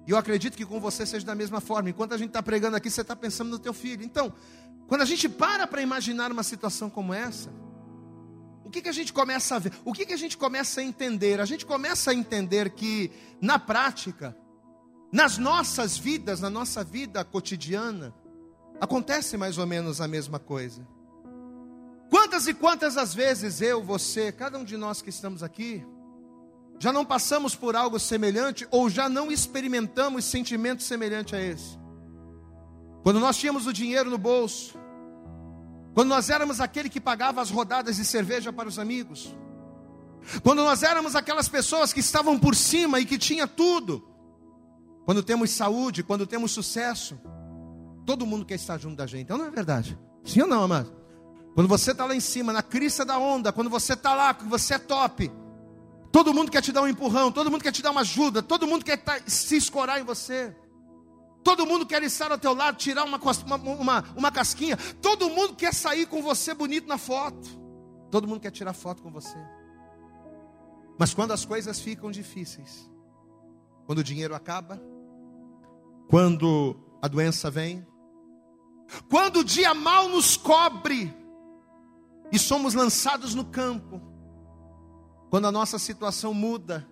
E 0.06 0.12
eu 0.12 0.18
acredito 0.18 0.58
que 0.58 0.66
com 0.66 0.80
você 0.80 1.06
seja 1.06 1.26
da 1.26 1.36
mesma 1.36 1.62
forma. 1.62 1.90
Enquanto 1.90 2.14
a 2.14 2.18
gente 2.18 2.30
está 2.30 2.44
pregando 2.44 2.76
aqui, 2.76 2.90
você 2.90 3.02
está 3.02 3.16
pensando 3.16 3.50
no 3.50 3.60
teu 3.60 3.74
filho. 3.74 4.04
Então, 4.04 4.34
quando 4.88 5.02
a 5.02 5.06
gente 5.06 5.30
para 5.30 5.66
para 5.66 5.82
imaginar 5.82 6.32
uma 6.32 6.44
situação 6.44 6.90
como 6.90 7.14
essa, 7.14 7.50
o 8.66 8.70
que, 8.70 8.82
que 8.82 8.90
a 8.90 8.94
gente 8.94 9.14
começa 9.14 9.56
a 9.56 9.60
ver? 9.60 9.72
O 9.86 9.94
que, 9.94 10.06
que 10.06 10.14
a 10.14 10.18
gente 10.18 10.38
começa 10.38 10.82
a 10.82 10.84
entender? 10.84 11.40
A 11.40 11.46
gente 11.46 11.66
começa 11.66 12.12
a 12.12 12.14
entender 12.14 12.72
que, 12.72 13.12
na 13.40 13.58
prática, 13.58 14.36
nas 15.12 15.38
nossas 15.38 15.98
vidas, 15.98 16.42
na 16.42 16.50
nossa 16.50 16.84
vida 16.84 17.24
cotidiana, 17.24 18.14
acontece 18.82 19.38
mais 19.38 19.58
ou 19.58 19.66
menos 19.66 20.02
a 20.02 20.08
mesma 20.08 20.40
coisa. 20.40 20.86
Quantas 22.10 22.48
e 22.48 22.54
quantas 22.54 22.98
as 22.98 23.14
vezes 23.14 23.62
eu, 23.62 23.82
você, 23.82 24.32
cada 24.32 24.58
um 24.58 24.64
de 24.64 24.76
nós 24.76 25.02
que 25.02 25.10
estamos 25.10 25.42
aqui, 25.42 25.86
já 26.80 26.92
não 26.92 27.06
passamos 27.06 27.56
por 27.56 27.76
algo 27.76 28.00
semelhante 28.00 28.68
ou 28.72 28.90
já 28.90 29.08
não 29.08 29.32
experimentamos 29.32 30.26
sentimento 30.26 30.84
semelhante 30.84 31.36
a 31.36 31.42
esse? 31.42 31.78
Quando 33.04 33.20
nós 33.20 33.38
tínhamos 33.38 33.68
o 33.68 33.74
dinheiro 33.74 34.10
no 34.10 34.18
bolso, 34.18 34.78
quando 35.94 36.10
nós 36.10 36.30
éramos 36.30 36.60
aquele 36.60 36.90
que 36.90 37.00
pagava 37.00 37.42
as 37.42 37.50
rodadas 37.50 37.98
de 37.98 38.06
cerveja 38.06 38.52
para 38.52 38.68
os 38.68 38.80
amigos, 38.80 39.36
quando 40.42 40.64
nós 40.64 40.84
éramos 40.84 41.16
aquelas 41.16 41.48
pessoas 41.48 41.94
que 41.94 42.00
estavam 42.00 42.40
por 42.40 42.56
cima 42.56 43.00
e 43.00 43.06
que 43.06 43.18
tinha 43.18 43.48
tudo, 43.48 44.08
quando 45.06 45.22
temos 45.22 45.52
saúde, 45.52 46.02
quando 46.02 46.26
temos 46.26 46.52
sucesso, 46.52 47.20
todo 48.06 48.26
mundo 48.26 48.46
quer 48.46 48.56
estar 48.56 48.78
junto 48.78 48.96
da 48.96 49.06
gente, 49.06 49.24
então 49.24 49.38
não 49.38 49.46
é 49.46 49.52
verdade? 49.52 49.98
Sim 50.24 50.42
ou 50.42 50.48
não, 50.48 50.64
amado? 50.64 50.94
Quando 51.54 51.68
você 51.68 51.92
está 51.92 52.06
lá 52.06 52.16
em 52.16 52.20
cima, 52.20 52.52
na 52.52 52.64
crista 52.64 53.06
da 53.06 53.20
onda, 53.20 53.52
quando 53.52 53.70
você 53.70 53.94
está 53.94 54.16
lá, 54.16 54.34
você 54.34 54.76
é 54.76 54.80
top, 54.80 55.32
todo 56.14 56.32
mundo 56.32 56.52
quer 56.52 56.62
te 56.62 56.72
dar 56.72 56.84
um 56.84 56.88
empurrão, 56.88 57.32
todo 57.32 57.50
mundo 57.50 57.64
quer 57.64 57.72
te 57.72 57.82
dar 57.82 57.90
uma 57.90 58.02
ajuda, 58.02 58.44
todo 58.44 58.68
mundo 58.68 58.86
quer 58.86 58.98
tá, 58.98 59.20
se 59.26 59.58
escorar 59.58 60.00
em 60.00 60.04
você. 60.04 60.56
Todo 61.44 61.66
mundo 61.66 61.88
quer 61.88 62.04
estar 62.04 62.32
ao 62.32 62.38
teu 62.38 62.54
lado, 62.54 62.78
tirar 62.78 63.04
uma, 63.04 63.18
uma, 63.18 63.56
uma, 63.56 64.04
uma 64.16 64.32
casquinha. 64.32 64.78
Todo 65.02 65.28
mundo 65.28 65.56
quer 65.56 65.74
sair 65.74 66.06
com 66.06 66.22
você 66.22 66.54
bonito 66.54 66.88
na 66.88 67.00
foto. 67.00 67.50
Todo 68.12 68.28
mundo 68.28 68.40
quer 68.40 68.52
tirar 68.52 68.74
foto 68.74 69.02
com 69.02 69.12
você. 69.12 69.36
Mas 71.00 71.16
quando 71.16 71.32
as 71.32 71.44
coisas 71.44 71.80
ficam 71.82 72.12
difíceis, 72.12 72.88
quando 73.88 74.00
o 74.00 74.04
dinheiro 74.04 74.36
acaba, 74.36 74.80
quando 76.08 76.78
a 77.02 77.08
doença 77.08 77.50
vem, 77.50 77.86
quando 79.10 79.40
o 79.40 79.44
dia 79.44 79.74
mal 79.74 80.08
nos 80.08 80.38
cobre 80.38 81.12
e 82.32 82.38
somos 82.38 82.76
lançados 82.76 83.34
no 83.34 83.44
campo, 83.44 84.13
quando 85.34 85.48
a 85.48 85.52
nossa 85.52 85.80
situação 85.80 86.32
muda, 86.32 86.88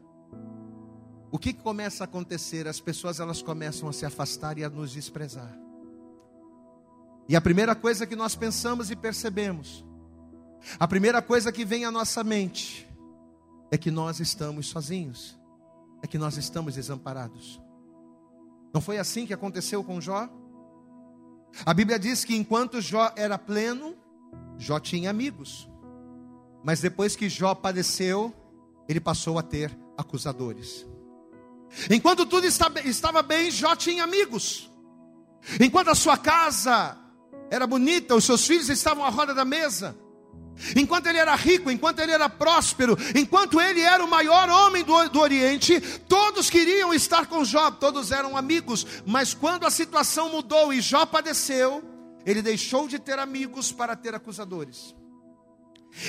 o 1.29 1.38
que, 1.38 1.53
que 1.53 1.62
começa 1.62 2.03
a 2.03 2.05
acontecer? 2.05 2.67
As 2.67 2.79
pessoas 2.79 3.19
elas 3.19 3.39
começam 3.39 3.88
a 3.88 3.93
se 3.93 4.03
afastar 4.03 4.57
e 4.57 4.63
a 4.63 4.69
nos 4.69 4.91
desprezar. 4.91 5.55
E 7.29 7.36
a 7.36 7.39
primeira 7.39 7.75
coisa 7.75 8.07
que 8.07 8.15
nós 8.15 8.33
pensamos 8.36 8.89
e 8.89 8.95
percebemos, 8.95 9.86
a 10.79 10.88
primeira 10.88 11.21
coisa 11.21 11.51
que 11.51 11.63
vem 11.63 11.86
à 11.86 11.91
nossa 11.91 12.24
mente, 12.24 12.89
é 13.69 13.77
que 13.77 13.91
nós 13.91 14.19
estamos 14.19 14.65
sozinhos, 14.69 15.39
é 16.01 16.07
que 16.07 16.17
nós 16.17 16.36
estamos 16.36 16.74
desamparados. 16.74 17.62
Não 18.74 18.81
foi 18.81 18.98
assim 18.98 19.27
que 19.27 19.36
aconteceu 19.36 19.83
com 19.83 20.01
Jó? 20.01 20.27
A 21.63 21.75
Bíblia 21.75 22.00
diz 22.00 22.25
que 22.25 22.36
enquanto 22.36 22.81
Jó 22.81 23.12
era 23.15 23.38
pleno, 23.38 23.95
Jó 24.57 24.79
tinha 24.79 25.12
amigos. 25.12 25.71
Mas 26.63 26.80
depois 26.80 27.15
que 27.15 27.30
Jó 27.30 27.56
padeceu, 27.56 28.34
ele 28.88 29.00
passou 29.00 29.39
a 29.39 29.43
ter 29.43 29.76
acusadores. 29.97 30.86
Enquanto 31.89 32.26
tudo 32.26 32.45
estava 32.45 33.21
bem, 33.21 33.50
Jó 33.50 33.76
tinha 33.76 34.04
amigos. 34.04 34.69
Enquanto 35.60 35.89
a 35.89 35.95
sua 35.95 36.17
casa 36.17 36.97
era 37.50 37.65
bonita, 37.65 38.15
os 38.15 38.26
seus 38.26 38.45
filhos 38.45 38.69
estavam 38.69 39.04
à 39.04 39.10
roda 39.10 39.34
da 39.34 39.45
mesa. 39.45 39.95
Enquanto 40.76 41.08
ele 41.08 41.17
era 41.17 41.34
rico, 41.36 41.71
enquanto 41.71 42.00
ele 42.00 42.12
era 42.12 42.30
próspero, 42.30 42.95
enquanto 43.15 43.60
ele 43.60 43.82
era 43.82 44.04
o 44.04 44.10
maior 44.10 44.47
homem 44.50 44.84
do, 44.84 45.10
do 45.10 45.19
Oriente, 45.19 45.80
todos 46.08 46.50
queriam 46.50 46.93
estar 46.93 47.26
com 47.26 47.43
Jó, 47.43 47.71
todos 47.71 48.12
eram 48.12 48.38
amigos. 48.38 48.86
Mas 49.06 49.34
quando 49.34 49.65
a 49.65 49.71
situação 49.71 50.30
mudou 50.30 50.71
e 50.71 50.82
Jó 50.82 51.06
padeceu, 51.06 51.84
ele 52.26 52.41
deixou 52.41 52.88
de 52.88 53.00
ter 53.00 53.17
amigos 53.17 53.71
para 53.71 53.95
ter 53.95 54.13
acusadores. 54.13 54.93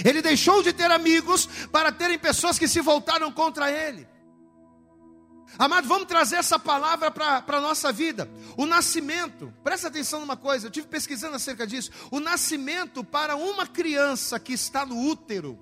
Ele 0.04 0.22
deixou 0.22 0.62
de 0.62 0.72
ter 0.72 0.90
amigos 0.90 1.46
para 1.70 1.90
terem 1.92 2.18
pessoas 2.18 2.58
que 2.58 2.68
se 2.68 2.80
voltaram 2.80 3.30
contra 3.32 3.70
ele. 3.70 4.06
Amado, 5.58 5.86
vamos 5.86 6.08
trazer 6.08 6.36
essa 6.36 6.58
palavra 6.58 7.10
para 7.10 7.44
a 7.46 7.60
nossa 7.60 7.92
vida. 7.92 8.30
O 8.56 8.64
nascimento, 8.64 9.52
presta 9.62 9.88
atenção 9.88 10.20
numa 10.20 10.36
coisa, 10.36 10.66
eu 10.66 10.70
tive 10.70 10.86
pesquisando 10.86 11.36
acerca 11.36 11.66
disso. 11.66 11.90
O 12.10 12.20
nascimento 12.20 13.04
para 13.04 13.36
uma 13.36 13.66
criança 13.66 14.40
que 14.40 14.52
está 14.52 14.86
no 14.86 14.98
útero, 14.98 15.58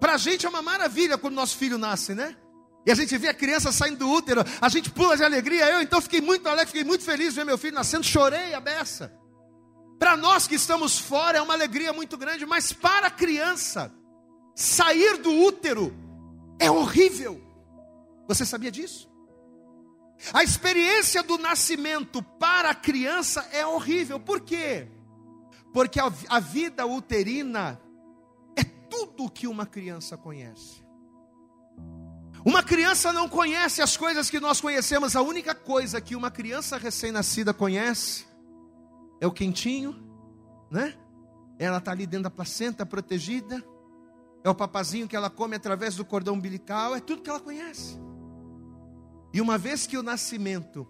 para 0.00 0.14
a 0.14 0.18
gente 0.18 0.44
é 0.44 0.48
uma 0.48 0.62
maravilha 0.62 1.16
quando 1.16 1.34
nosso 1.34 1.56
filho 1.56 1.78
nasce, 1.78 2.14
né? 2.14 2.36
E 2.84 2.90
a 2.90 2.94
gente 2.94 3.16
vê 3.18 3.28
a 3.28 3.34
criança 3.34 3.72
saindo 3.72 3.98
do 3.98 4.10
útero, 4.10 4.44
a 4.60 4.68
gente 4.68 4.90
pula 4.90 5.16
de 5.16 5.24
alegria. 5.24 5.68
Eu 5.70 5.82
então 5.82 6.00
fiquei 6.00 6.20
muito 6.20 6.48
alegre, 6.48 6.66
fiquei 6.66 6.84
muito 6.84 7.04
feliz 7.04 7.34
ver 7.34 7.44
meu 7.44 7.58
filho 7.58 7.74
nascendo, 7.74 8.04
chorei 8.04 8.54
a 8.54 8.60
beça. 8.60 9.12
Para 9.98 10.16
nós 10.16 10.46
que 10.46 10.54
estamos 10.54 10.98
fora 10.98 11.38
é 11.38 11.42
uma 11.42 11.54
alegria 11.54 11.92
muito 11.92 12.16
grande, 12.16 12.44
mas 12.44 12.72
para 12.72 13.06
a 13.06 13.10
criança, 13.10 13.92
sair 14.54 15.18
do 15.18 15.30
útero 15.30 15.94
é 16.58 16.70
horrível. 16.70 17.40
Você 18.28 18.44
sabia 18.44 18.70
disso? 18.70 19.10
A 20.32 20.42
experiência 20.42 21.22
do 21.22 21.38
nascimento 21.38 22.22
para 22.22 22.70
a 22.70 22.74
criança 22.74 23.46
é 23.52 23.66
horrível. 23.66 24.18
Por 24.18 24.40
quê? 24.40 24.88
Porque 25.72 26.00
a, 26.00 26.12
a 26.28 26.40
vida 26.40 26.86
uterina 26.86 27.80
é 28.56 28.64
tudo 28.64 29.30
que 29.30 29.46
uma 29.46 29.66
criança 29.66 30.16
conhece. 30.16 30.84
Uma 32.44 32.62
criança 32.62 33.12
não 33.12 33.28
conhece 33.28 33.82
as 33.82 33.96
coisas 33.96 34.30
que 34.30 34.40
nós 34.40 34.60
conhecemos. 34.60 35.16
A 35.16 35.22
única 35.22 35.54
coisa 35.54 36.00
que 36.00 36.14
uma 36.14 36.30
criança 36.30 36.78
recém-nascida 36.78 37.52
conhece 37.52 38.24
é 39.20 39.26
o 39.26 39.32
quentinho, 39.32 39.94
né? 40.70 40.94
Ela 41.58 41.78
está 41.78 41.92
ali 41.92 42.06
dentro 42.06 42.24
da 42.24 42.30
placenta 42.30 42.84
protegida. 42.84 43.62
É 44.44 44.50
o 44.50 44.54
papazinho 44.54 45.08
que 45.08 45.16
ela 45.16 45.30
come 45.30 45.56
através 45.56 45.96
do 45.96 46.04
cordão 46.04 46.34
umbilical. 46.34 46.94
É 46.94 47.00
tudo 47.00 47.22
que 47.22 47.30
ela 47.30 47.40
conhece. 47.40 47.98
E 49.32 49.40
uma 49.40 49.58
vez 49.58 49.86
que 49.86 49.96
o 49.96 50.02
nascimento 50.02 50.86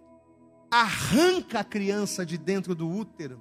arranca 0.70 1.60
a 1.60 1.64
criança 1.64 2.26
de 2.26 2.36
dentro 2.36 2.74
do 2.74 2.88
útero, 2.88 3.40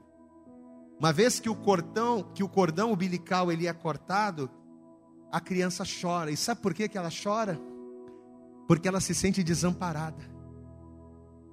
uma 1.00 1.12
vez 1.12 1.40
que 1.40 1.50
o 1.50 1.56
cordão, 1.56 2.24
que 2.34 2.44
o 2.44 2.50
cordão 2.50 2.94
umbilical 2.94 3.52
ele 3.52 3.68
é 3.68 3.74
cortado, 3.74 4.50
a 5.32 5.42
criança 5.42 5.84
chora. 5.84 6.32
E 6.32 6.38
sabe 6.38 6.62
por 6.62 6.74
que, 6.74 6.88
que 6.88 6.98
ela 6.98 7.10
chora? 7.12 7.60
Porque 8.68 8.88
ela 8.88 9.02
se 9.02 9.14
sente 9.14 9.44
desamparada 9.44 10.35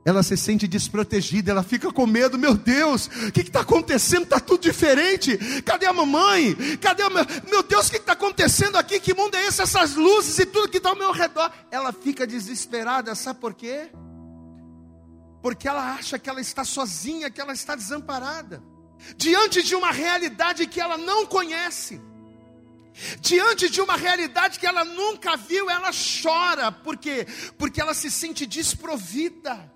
ela 0.05 0.23
se 0.23 0.37
sente 0.37 0.67
desprotegida, 0.67 1.53
ela 1.53 1.63
fica 1.63 1.93
com 1.93 2.07
medo, 2.07 2.37
meu 2.37 2.55
Deus, 2.55 3.07
o 3.07 3.33
que 3.33 3.43
está 3.43 3.61
acontecendo? 3.61 4.25
Está 4.25 4.41
tudo 4.41 4.61
diferente. 4.61 5.39
Cadê 5.63 5.87
a 5.87 5.93
mamãe? 5.93 6.57
Cadê 6.81 7.09
meu, 7.09 7.25
meu 7.49 7.63
Deus, 7.63 7.87
o 7.87 7.91
que 7.91 7.99
está 7.99 8.13
acontecendo 8.15 8.77
aqui? 8.77 8.99
Que 8.99 9.15
mundo 9.15 9.37
é 9.37 9.47
esse? 9.47 9.63
Essas 9.63 9.95
luzes 9.95 10.37
e 10.41 10.47
tudo 10.47 10.69
que 10.69 10.79
está 10.79 10.91
ao 10.91 10.97
meu 10.97 11.13
redor. 11.13 11.53
Ela 11.71 11.93
fica 11.93 12.27
desesperada, 12.27 13.15
sabe 13.15 13.39
por 13.39 13.55
quê? 13.55 13.91
Porque 15.41 15.69
ela 15.69 15.95
acha 15.95 16.19
que 16.19 16.29
ela 16.29 16.41
está 16.41 16.65
sozinha, 16.65 17.31
que 17.31 17.41
ela 17.41 17.53
está 17.53 17.77
desamparada, 17.77 18.63
diante 19.17 19.63
de 19.63 19.77
uma 19.77 19.93
realidade 19.93 20.67
que 20.67 20.81
ela 20.81 20.99
não 20.99 21.27
conhece. 21.27 22.01
Diante 23.21 23.71
de 23.71 23.81
uma 23.81 23.97
realidade 23.97 24.59
que 24.59 24.67
ela 24.67 24.85
nunca 24.85 25.37
viu, 25.37 25.71
ela 25.71 25.91
chora, 25.93 26.71
por 26.73 26.97
quê? 26.97 27.27
Porque 27.57 27.81
ela 27.81 27.95
se 27.95 28.11
sente 28.11 28.45
desprovida 28.45 29.72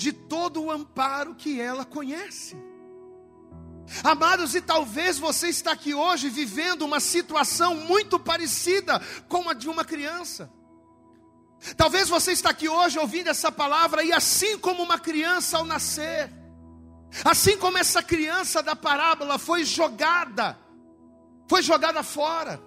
de 0.00 0.14
todo 0.14 0.62
o 0.62 0.70
amparo 0.70 1.34
que 1.34 1.60
ela 1.60 1.84
conhece. 1.84 2.56
Amados, 4.02 4.54
e 4.54 4.62
talvez 4.62 5.18
você 5.18 5.48
está 5.48 5.72
aqui 5.72 5.92
hoje 5.92 6.30
vivendo 6.30 6.86
uma 6.86 7.00
situação 7.00 7.74
muito 7.74 8.18
parecida 8.18 8.98
com 9.28 9.46
a 9.46 9.52
de 9.52 9.68
uma 9.68 9.84
criança. 9.84 10.50
Talvez 11.76 12.08
você 12.08 12.32
está 12.32 12.48
aqui 12.48 12.66
hoje 12.66 12.98
ouvindo 12.98 13.28
essa 13.28 13.52
palavra 13.52 14.02
e 14.02 14.10
assim 14.10 14.56
como 14.58 14.82
uma 14.82 14.98
criança 14.98 15.58
ao 15.58 15.66
nascer, 15.66 16.32
assim 17.22 17.58
como 17.58 17.76
essa 17.76 18.02
criança 18.02 18.62
da 18.62 18.74
parábola 18.74 19.38
foi 19.38 19.66
jogada, 19.66 20.58
foi 21.46 21.60
jogada 21.62 22.02
fora. 22.02 22.58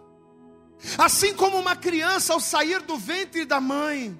Assim 1.00 1.34
como 1.34 1.58
uma 1.58 1.76
criança 1.76 2.34
ao 2.34 2.40
sair 2.40 2.82
do 2.84 2.96
ventre 2.96 3.44
da 3.44 3.60
mãe, 3.60 4.20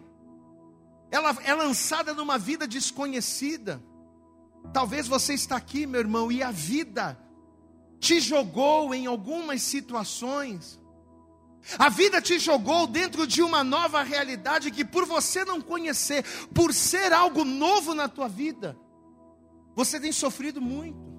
ela 1.14 1.38
é 1.44 1.54
lançada 1.54 2.12
numa 2.12 2.40
vida 2.40 2.68
desconhecida. 2.68 3.80
Talvez 4.74 5.08
você 5.08 5.36
está 5.36 5.56
aqui, 5.56 5.86
meu 5.86 6.00
irmão, 6.00 6.32
e 6.32 6.42
a 6.42 6.50
vida 6.50 7.16
te 8.00 8.20
jogou 8.20 8.96
em 8.96 9.06
algumas 9.06 9.62
situações. 9.62 10.82
A 11.78 11.88
vida 11.88 12.20
te 12.20 12.40
jogou 12.40 12.88
dentro 12.88 13.28
de 13.28 13.44
uma 13.44 13.64
nova 13.64 14.02
realidade 14.02 14.72
que 14.72 14.84
por 14.84 15.06
você 15.06 15.46
não 15.46 15.62
conhecer, 15.62 16.26
por 16.52 16.74
ser 16.74 17.14
algo 17.14 17.46
novo 17.46 17.94
na 17.94 18.10
tua 18.10 18.28
vida, 18.28 18.76
você 19.76 20.00
tem 20.00 20.12
sofrido 20.12 20.60
muito. 20.60 21.13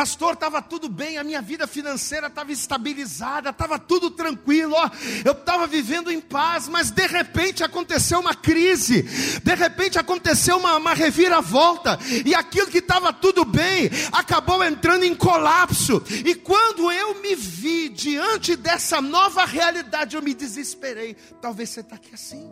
Pastor, 0.00 0.32
estava 0.32 0.62
tudo 0.62 0.88
bem, 0.88 1.18
a 1.18 1.22
minha 1.22 1.42
vida 1.42 1.66
financeira 1.66 2.28
estava 2.28 2.50
estabilizada, 2.50 3.50
estava 3.50 3.78
tudo 3.78 4.10
tranquilo, 4.10 4.74
ó, 4.74 4.90
eu 5.22 5.32
estava 5.32 5.66
vivendo 5.66 6.10
em 6.10 6.22
paz, 6.22 6.66
mas 6.68 6.90
de 6.90 7.06
repente 7.06 7.62
aconteceu 7.62 8.18
uma 8.18 8.34
crise, 8.34 9.02
de 9.02 9.54
repente 9.54 9.98
aconteceu 9.98 10.56
uma, 10.56 10.76
uma 10.76 10.94
reviravolta, 10.94 11.98
e 12.24 12.34
aquilo 12.34 12.68
que 12.68 12.78
estava 12.78 13.12
tudo 13.12 13.44
bem 13.44 13.90
acabou 14.10 14.64
entrando 14.64 15.04
em 15.04 15.14
colapso. 15.14 16.02
E 16.24 16.34
quando 16.34 16.90
eu 16.90 17.20
me 17.20 17.34
vi 17.34 17.90
diante 17.90 18.56
dessa 18.56 19.02
nova 19.02 19.44
realidade, 19.44 20.16
eu 20.16 20.22
me 20.22 20.32
desesperei. 20.32 21.14
Talvez 21.42 21.68
você 21.68 21.80
está 21.80 21.96
aqui 21.96 22.14
assim. 22.14 22.50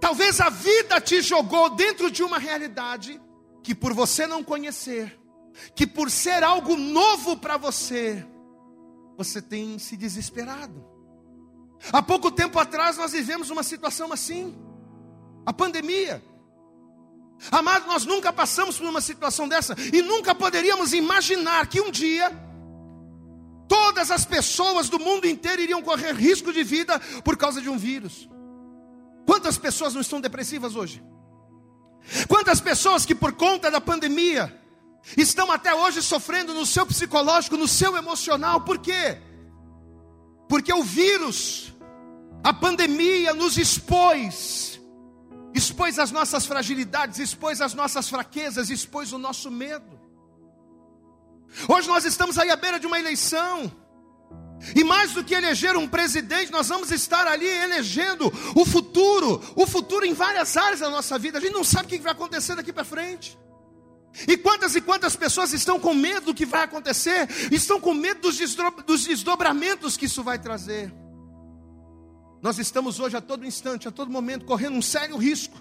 Talvez 0.00 0.40
a 0.40 0.48
vida 0.48 0.98
te 0.98 1.20
jogou 1.20 1.68
dentro 1.76 2.10
de 2.10 2.22
uma 2.22 2.38
realidade 2.38 3.20
que 3.62 3.74
por 3.74 3.92
você 3.92 4.26
não 4.26 4.42
conhecer, 4.42 5.19
que 5.74 5.86
por 5.86 6.10
ser 6.10 6.42
algo 6.42 6.76
novo 6.76 7.36
para 7.36 7.56
você, 7.56 8.26
você 9.16 9.40
tem 9.40 9.78
se 9.78 9.96
desesperado. 9.96 10.84
Há 11.92 12.02
pouco 12.02 12.30
tempo 12.30 12.58
atrás 12.58 12.96
nós 12.96 13.12
vivemos 13.12 13.50
uma 13.50 13.62
situação 13.62 14.12
assim, 14.12 14.56
a 15.46 15.52
pandemia. 15.52 16.22
Amado, 17.50 17.86
nós 17.86 18.04
nunca 18.04 18.32
passamos 18.32 18.78
por 18.78 18.86
uma 18.86 19.00
situação 19.00 19.48
dessa 19.48 19.74
e 19.92 20.02
nunca 20.02 20.34
poderíamos 20.34 20.92
imaginar 20.92 21.66
que 21.68 21.80
um 21.80 21.90
dia 21.90 22.30
todas 23.66 24.10
as 24.10 24.24
pessoas 24.24 24.88
do 24.88 24.98
mundo 24.98 25.26
inteiro 25.26 25.62
iriam 25.62 25.80
correr 25.80 26.12
risco 26.12 26.52
de 26.52 26.62
vida 26.62 27.00
por 27.24 27.36
causa 27.36 27.60
de 27.62 27.68
um 27.70 27.78
vírus. 27.78 28.28
Quantas 29.24 29.56
pessoas 29.56 29.94
não 29.94 30.00
estão 30.00 30.20
depressivas 30.20 30.76
hoje? 30.76 31.02
Quantas 32.28 32.60
pessoas 32.60 33.06
que 33.06 33.14
por 33.14 33.32
conta 33.32 33.70
da 33.70 33.80
pandemia 33.80 34.59
estão 35.16 35.50
até 35.50 35.74
hoje 35.74 36.02
sofrendo 36.02 36.54
no 36.54 36.66
seu 36.66 36.86
psicológico, 36.86 37.56
no 37.56 37.68
seu 37.68 37.96
emocional, 37.96 38.60
por 38.62 38.78
quê? 38.78 39.18
Porque 40.48 40.72
o 40.72 40.82
vírus, 40.82 41.72
a 42.42 42.52
pandemia 42.52 43.32
nos 43.34 43.56
expôs, 43.56 44.80
expôs 45.54 45.98
as 45.98 46.10
nossas 46.10 46.46
fragilidades, 46.46 47.18
expôs 47.18 47.60
as 47.60 47.74
nossas 47.74 48.08
fraquezas, 48.08 48.70
expôs 48.70 49.12
o 49.12 49.18
nosso 49.18 49.50
medo. 49.50 49.98
Hoje 51.68 51.88
nós 51.88 52.04
estamos 52.04 52.38
aí 52.38 52.50
à 52.50 52.56
beira 52.56 52.78
de 52.78 52.86
uma 52.86 52.98
eleição, 52.98 53.70
e 54.74 54.84
mais 54.84 55.12
do 55.12 55.24
que 55.24 55.34
eleger 55.34 55.76
um 55.76 55.88
presidente, 55.88 56.52
nós 56.52 56.68
vamos 56.68 56.90
estar 56.90 57.26
ali 57.26 57.46
elegendo 57.46 58.30
o 58.54 58.64
futuro, 58.64 59.42
o 59.56 59.66
futuro 59.66 60.04
em 60.04 60.12
várias 60.12 60.56
áreas 60.56 60.80
da 60.80 60.90
nossa 60.90 61.18
vida. 61.18 61.38
A 61.38 61.40
gente 61.40 61.54
não 61.54 61.64
sabe 61.64 61.86
o 61.86 61.88
que 61.88 61.98
vai 61.98 62.12
acontecer 62.12 62.54
daqui 62.54 62.72
para 62.72 62.84
frente. 62.84 63.38
E 64.26 64.36
quantas 64.36 64.74
e 64.74 64.80
quantas 64.80 65.14
pessoas 65.14 65.52
estão 65.52 65.78
com 65.78 65.94
medo 65.94 66.26
do 66.26 66.34
que 66.34 66.44
vai 66.44 66.64
acontecer, 66.64 67.28
estão 67.50 67.80
com 67.80 67.94
medo 67.94 68.20
dos, 68.22 69.04
desdobramentos 69.06 69.96
que 69.96 70.06
isso 70.06 70.22
vai 70.22 70.38
trazer. 70.38 70.92
Nós 72.42 72.58
estamos 72.58 72.98
hoje 72.98 73.16
a 73.16 73.20
todo 73.20 73.46
instante, 73.46 73.86
a 73.86 73.90
todo 73.90 74.10
momento, 74.10 74.44
correndo 74.44 74.76
um 74.76 74.82
sério 74.82 75.16
risco. 75.16 75.56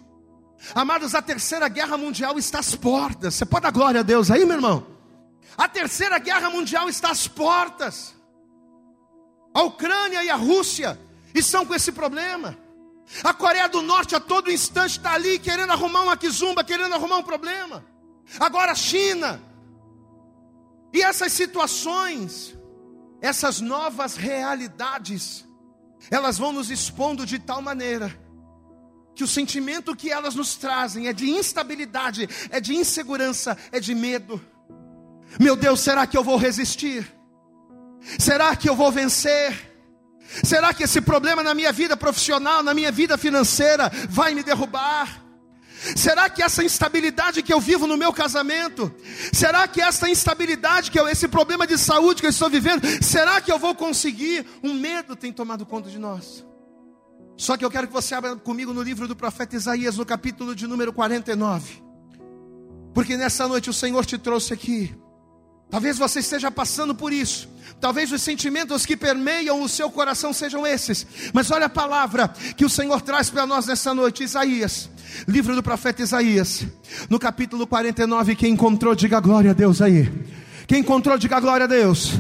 Amados, 0.74 1.14
a 1.14 1.22
terceira 1.22 1.68
guerra 1.68 1.98
mundial 1.98 2.38
está 2.38 2.60
às 2.60 2.76
portas. 2.76 3.36
Você 3.36 3.46
pode 3.46 3.64
dar 3.64 3.72
glória 3.72 4.00
a 4.00 4.04
Deus 4.04 4.32
aí, 4.32 4.46
meu 4.46 4.56
irmão? 4.56 4.86
A 5.58 5.68
terceira 5.68 6.18
guerra 6.18 6.50
mundial 6.50 6.90
está 6.90 7.12
às 7.12 7.28
portas. 7.28 8.16
A 9.54 9.62
Ucrânia 9.64 10.24
e 10.24 10.30
a 10.30 10.36
Rússia 10.36 11.00
estão 11.34 11.66
com 11.66 11.76
esse 11.76 11.92
problema. 11.92 12.58
A 13.24 13.34
Coreia 13.34 13.68
do 13.68 13.82
Norte 13.82 14.16
a 14.16 14.20
todo 14.20 14.52
instante 14.52 14.98
está 14.98 15.14
ali 15.14 15.40
querendo 15.40 15.72
arrumar 15.72 16.02
uma 16.02 16.18
quizumba, 16.18 16.64
querendo 16.64 16.94
arrumar 16.94 17.18
um 17.18 17.24
problema 17.24 17.84
agora 18.40 18.74
a 18.74 18.76
China. 18.76 19.42
E 20.94 21.02
essas 21.02 21.32
situações, 21.32 22.56
essas 23.22 23.62
novas 23.62 24.16
realidades, 24.16 25.46
elas 26.12 26.38
vão 26.38 26.52
nos 26.52 26.70
expondo 26.70 27.26
de 27.26 27.40
tal 27.40 27.62
maneira 27.62 28.14
que 29.16 29.24
o 29.24 29.28
sentimento 29.28 29.96
que 29.96 30.10
elas 30.10 30.34
nos 30.34 30.56
trazem 30.56 31.08
é 31.08 31.14
de 31.14 31.30
instabilidade, 31.30 32.30
é 32.50 32.62
de 32.62 32.74
insegurança, 32.74 33.58
é 33.72 33.80
de 33.80 33.94
medo. 33.94 34.42
Meu 35.38 35.56
Deus, 35.56 35.82
será 35.82 36.08
que 36.08 36.18
eu 36.18 36.24
vou 36.24 36.38
resistir? 36.38 37.06
Será 38.18 38.56
que 38.56 38.70
eu 38.70 38.76
vou 38.76 38.92
vencer? 38.92 39.70
Será 40.44 40.74
que 40.74 40.84
esse 40.84 41.02
problema 41.02 41.44
na 41.44 41.54
minha 41.54 41.72
vida 41.72 41.98
profissional, 41.98 42.64
na 42.64 42.74
minha 42.74 42.92
vida 42.92 43.18
financeira, 43.18 43.92
vai 44.10 44.34
me 44.34 44.42
derrubar? 44.42 45.22
Será 45.96 46.30
que 46.30 46.44
essa 46.44 46.64
instabilidade 46.64 47.42
que 47.42 47.54
eu 47.54 47.60
vivo 47.60 47.88
no 47.88 47.96
meu 47.96 48.12
casamento, 48.12 48.94
será 49.32 49.68
que 49.68 49.82
essa 49.82 50.10
instabilidade 50.10 50.92
que 50.92 51.00
eu, 51.00 51.08
esse 51.08 51.28
problema 51.28 51.66
de 51.66 51.78
saúde 51.78 52.22
que 52.22 52.28
eu 52.28 52.32
estou 52.32 52.50
vivendo, 52.50 52.82
será 53.02 53.40
que 53.40 53.52
eu 53.52 53.58
vou 53.58 53.74
conseguir? 53.74 54.46
Um 54.64 54.74
medo 54.74 55.16
tem 55.16 55.32
tomado 55.32 55.66
conta 55.66 55.90
de 55.90 55.98
nós. 55.98 56.46
Só 57.38 57.56
que 57.56 57.64
eu 57.64 57.72
quero 57.72 57.88
que 57.88 57.94
você 57.94 58.14
abra 58.14 58.36
comigo 58.36 58.74
no 58.74 58.82
livro 58.82 59.08
do 59.08 59.16
profeta 59.16 59.56
Isaías, 59.56 59.96
no 59.96 60.06
capítulo 60.06 60.54
de 60.54 60.68
número 60.68 60.92
49. 60.92 61.82
Porque 62.94 63.16
nessa 63.16 63.48
noite 63.48 63.70
o 63.70 63.74
Senhor 63.74 64.06
te 64.06 64.18
trouxe 64.18 64.54
aqui. 64.54 64.94
Talvez 65.70 65.98
você 65.98 66.20
esteja 66.20 66.50
passando 66.50 66.96
por 66.96 67.14
isso. 67.14 67.48
Talvez 67.80 68.12
os 68.12 68.22
sentimentos 68.22 68.86
que 68.86 68.98
permeiam 68.98 69.62
o 69.62 69.70
seu 69.70 69.90
coração 69.90 70.34
sejam 70.34 70.68
esses. 70.68 71.06
Mas 71.34 71.50
olha 71.52 71.68
a 71.68 71.70
palavra 71.70 72.28
que 72.58 72.66
o 72.66 72.70
Senhor 72.70 73.02
traz 73.02 73.30
para 73.30 73.46
nós 73.46 73.68
nessa 73.68 73.94
noite, 73.94 74.24
Isaías. 74.24 74.90
Livro 75.28 75.56
do 75.56 75.64
profeta 75.64 76.04
Isaías, 76.04 76.66
no 77.10 77.18
capítulo 77.18 77.66
49, 77.66 78.36
quem 78.36 78.54
encontrou, 78.54 78.94
diga 78.94 79.20
glória 79.20 79.52
a 79.52 79.54
Deus 79.54 79.82
aí. 79.82 80.12
Quem 80.68 80.82
encontrou, 80.82 81.18
diga 81.18 81.40
glória 81.40 81.64
a 81.64 81.68
Deus. 81.68 82.14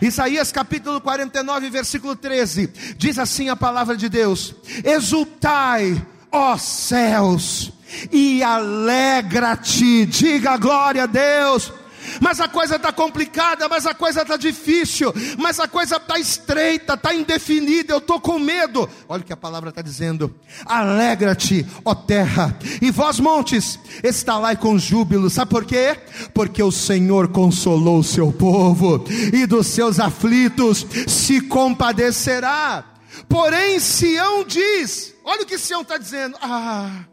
Isaías 0.00 0.52
capítulo 0.52 1.00
49, 1.00 1.70
versículo 1.70 2.14
13, 2.14 2.70
diz 2.96 3.18
assim 3.18 3.48
a 3.48 3.56
palavra 3.56 3.96
de 3.96 4.08
Deus: 4.08 4.54
Exultai, 4.84 6.00
ó 6.30 6.56
céus, 6.56 7.72
e 8.12 8.44
alegra-te, 8.44 10.06
diga 10.06 10.56
glória 10.56 11.02
a 11.02 11.06
Deus 11.06 11.72
mas 12.20 12.40
a 12.40 12.48
coisa 12.48 12.76
está 12.76 12.92
complicada, 12.92 13.68
mas 13.68 13.86
a 13.86 13.94
coisa 13.94 14.22
está 14.22 14.36
difícil, 14.36 15.12
mas 15.38 15.60
a 15.60 15.68
coisa 15.68 15.96
está 15.96 16.18
estreita, 16.18 16.94
está 16.94 17.14
indefinida, 17.14 17.92
eu 17.92 17.98
estou 17.98 18.20
com 18.20 18.38
medo. 18.38 18.88
Olha 19.08 19.22
o 19.22 19.24
que 19.24 19.32
a 19.32 19.36
palavra 19.36 19.70
está 19.70 19.82
dizendo: 19.82 20.34
alegra-te, 20.64 21.66
ó 21.84 21.94
terra, 21.94 22.56
e 22.80 22.90
vós 22.90 23.20
montes, 23.20 23.78
está 24.02 24.38
lá 24.38 24.54
com 24.56 24.78
júbilo, 24.78 25.30
sabe 25.30 25.50
por 25.50 25.64
quê? 25.64 25.98
Porque 26.34 26.62
o 26.62 26.72
Senhor 26.72 27.28
consolou 27.28 28.00
o 28.00 28.04
seu 28.04 28.32
povo, 28.32 29.04
e 29.32 29.46
dos 29.46 29.66
seus 29.66 30.00
aflitos 30.00 30.86
se 31.06 31.40
compadecerá. 31.40 32.84
Porém, 33.28 33.78
Sião 33.80 34.44
diz: 34.44 35.14
olha 35.24 35.42
o 35.42 35.46
que 35.46 35.58
Sião 35.58 35.82
está 35.82 35.96
dizendo, 35.96 36.36
ah, 36.40 37.04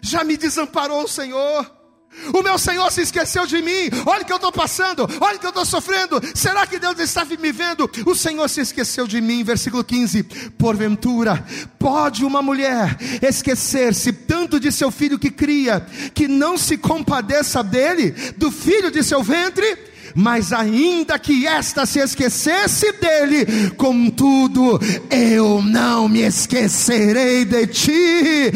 já 0.00 0.24
me 0.24 0.36
desamparou 0.36 1.04
o 1.04 1.08
Senhor 1.08 1.79
o 2.34 2.42
meu 2.42 2.58
Senhor 2.58 2.90
se 2.90 3.02
esqueceu 3.02 3.46
de 3.46 3.62
mim. 3.62 3.88
Olha 4.04 4.22
o 4.22 4.24
que 4.24 4.32
eu 4.32 4.36
estou 4.36 4.52
passando. 4.52 5.08
Olha 5.20 5.36
o 5.36 5.38
que 5.38 5.46
eu 5.46 5.50
estou 5.50 5.64
sofrendo. 5.64 6.20
Será 6.34 6.66
que 6.66 6.78
Deus 6.78 6.98
está 6.98 7.24
me 7.24 7.52
vendo? 7.52 7.90
O 8.04 8.14
Senhor 8.14 8.48
se 8.48 8.60
esqueceu 8.60 9.06
de 9.06 9.20
mim. 9.20 9.44
Versículo 9.44 9.84
15. 9.84 10.22
Porventura, 10.58 11.44
pode 11.78 12.24
uma 12.24 12.42
mulher 12.42 12.96
esquecer-se 13.22 14.12
tanto 14.12 14.58
de 14.58 14.70
seu 14.72 14.90
filho 14.90 15.18
que 15.18 15.30
cria, 15.30 15.86
que 16.14 16.26
não 16.28 16.58
se 16.58 16.76
compadeça 16.76 17.62
dele, 17.62 18.10
do 18.36 18.50
filho 18.50 18.90
de 18.90 19.02
seu 19.02 19.22
ventre? 19.22 19.89
Mas 20.14 20.52
ainda 20.52 21.18
que 21.18 21.46
esta 21.46 21.86
se 21.86 21.98
esquecesse 21.98 22.92
dele, 22.92 23.70
contudo, 23.76 24.80
eu 25.10 25.62
não 25.62 26.08
me 26.08 26.20
esquecerei 26.20 27.44
de 27.44 27.66
ti. 27.66 28.52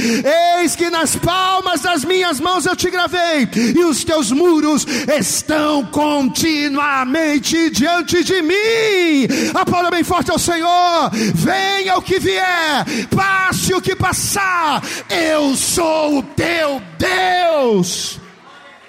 Eis 0.59 0.75
que 0.77 0.91
nas 0.91 1.17
palmas 1.17 1.81
das 1.81 2.05
minhas 2.05 2.41
mãos 2.41 2.67
eu 2.67 2.77
te 2.77 2.91
gravei, 2.91 3.49
e 3.77 3.85
os 3.85 4.05
teus 4.05 4.31
muros 4.33 4.87
estão 5.19 5.85
continuamente 5.87 7.71
diante 7.71 8.23
de 8.25 8.43
mim. 8.43 9.29
Aplauda 9.55 9.91
bem 9.91 10.05
forte 10.05 10.31
ao 10.31 10.39
Senhor. 10.39 11.11
Venha 11.35 11.97
o 11.97 12.03
que 12.03 12.19
vier, 12.19 12.85
passe 13.15 13.75
o 13.75 13.81
que 13.81 13.95
passar, 13.95 14.83
eu 15.11 15.55
sou 15.57 16.19
o 16.19 16.23
teu 16.23 16.83
Deus. 16.99 18.19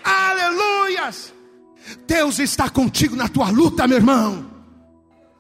Aleluias. 0.03 1.34
Deus 2.07 2.39
está 2.39 2.69
contigo 2.69 3.15
na 3.15 3.27
tua 3.27 3.49
luta, 3.49 3.87
meu 3.87 3.97
irmão. 3.97 4.51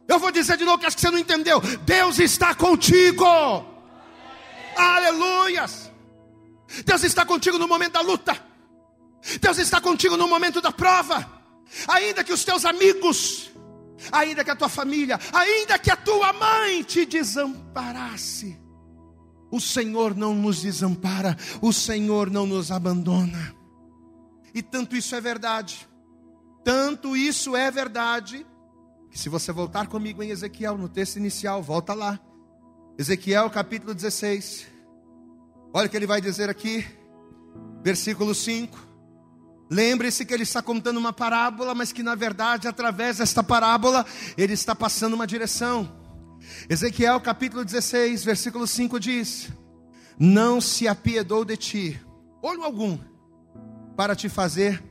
Eu 0.07 0.19
vou 0.19 0.31
dizer 0.31 0.57
de 0.57 0.65
novo 0.65 0.77
que 0.77 0.85
acho 0.85 0.95
que 0.95 1.01
você 1.01 1.11
não 1.11 1.17
entendeu. 1.17 1.59
Deus 1.85 2.19
está 2.19 2.53
contigo. 2.53 3.25
Aleluias. 4.75 5.91
Deus 6.85 7.03
está 7.03 7.25
contigo 7.25 7.57
no 7.57 7.67
momento 7.67 7.93
da 7.93 8.01
luta. 8.01 8.37
Deus 9.41 9.57
está 9.57 9.81
contigo 9.81 10.17
no 10.17 10.27
momento 10.27 10.61
da 10.61 10.71
prova. 10.71 11.27
Ainda 11.87 12.23
que 12.23 12.33
os 12.33 12.43
teus 12.43 12.65
amigos, 12.65 13.49
ainda 14.11 14.43
que 14.43 14.51
a 14.51 14.55
tua 14.55 14.69
família, 14.69 15.19
ainda 15.33 15.79
que 15.79 15.89
a 15.89 15.95
tua 15.95 16.31
mãe 16.33 16.83
te 16.83 17.05
desamparasse, 17.05 18.59
o 19.51 19.59
Senhor 19.59 20.15
não 20.15 20.35
nos 20.35 20.61
desampara, 20.61 21.35
o 21.61 21.73
Senhor 21.73 22.29
não 22.29 22.45
nos 22.45 22.71
abandona. 22.71 23.55
E 24.53 24.61
tanto 24.61 24.95
isso 24.95 25.15
é 25.15 25.21
verdade, 25.21 25.87
tanto 26.65 27.15
isso 27.15 27.55
é 27.55 27.69
verdade, 27.69 28.43
que 29.11 29.19
se 29.19 29.29
você 29.29 29.51
voltar 29.51 29.85
comigo 29.85 30.23
em 30.23 30.31
Ezequiel, 30.31 30.75
no 30.79 30.89
texto 30.89 31.17
inicial, 31.17 31.61
volta 31.61 31.93
lá. 31.93 32.19
Ezequiel 32.97 33.51
capítulo 33.51 33.93
16. 33.93 34.65
Olha 35.71 35.85
o 35.85 35.89
que 35.89 35.95
ele 35.95 36.07
vai 36.07 36.19
dizer 36.19 36.49
aqui, 36.49 36.83
versículo 37.83 38.33
5. 38.33 38.79
Lembre-se 39.69 40.25
que 40.25 40.33
ele 40.33 40.41
está 40.41 40.59
contando 40.59 40.97
uma 40.97 41.13
parábola, 41.13 41.75
mas 41.75 41.91
que 41.91 42.01
na 42.01 42.15
verdade, 42.15 42.67
através 42.67 43.19
desta 43.19 43.43
parábola, 43.43 44.03
ele 44.35 44.53
está 44.53 44.73
passando 44.73 45.13
uma 45.13 45.27
direção. 45.27 45.87
Ezequiel 46.67 47.21
capítulo 47.21 47.63
16, 47.63 48.25
versículo 48.25 48.65
5 48.65 48.99
diz: 48.99 49.49
Não 50.17 50.59
se 50.59 50.87
apiedou 50.87 51.45
de 51.45 51.57
ti, 51.57 52.01
olho 52.41 52.63
algum, 52.63 52.97
para 53.95 54.15
te 54.15 54.27
fazer, 54.29 54.83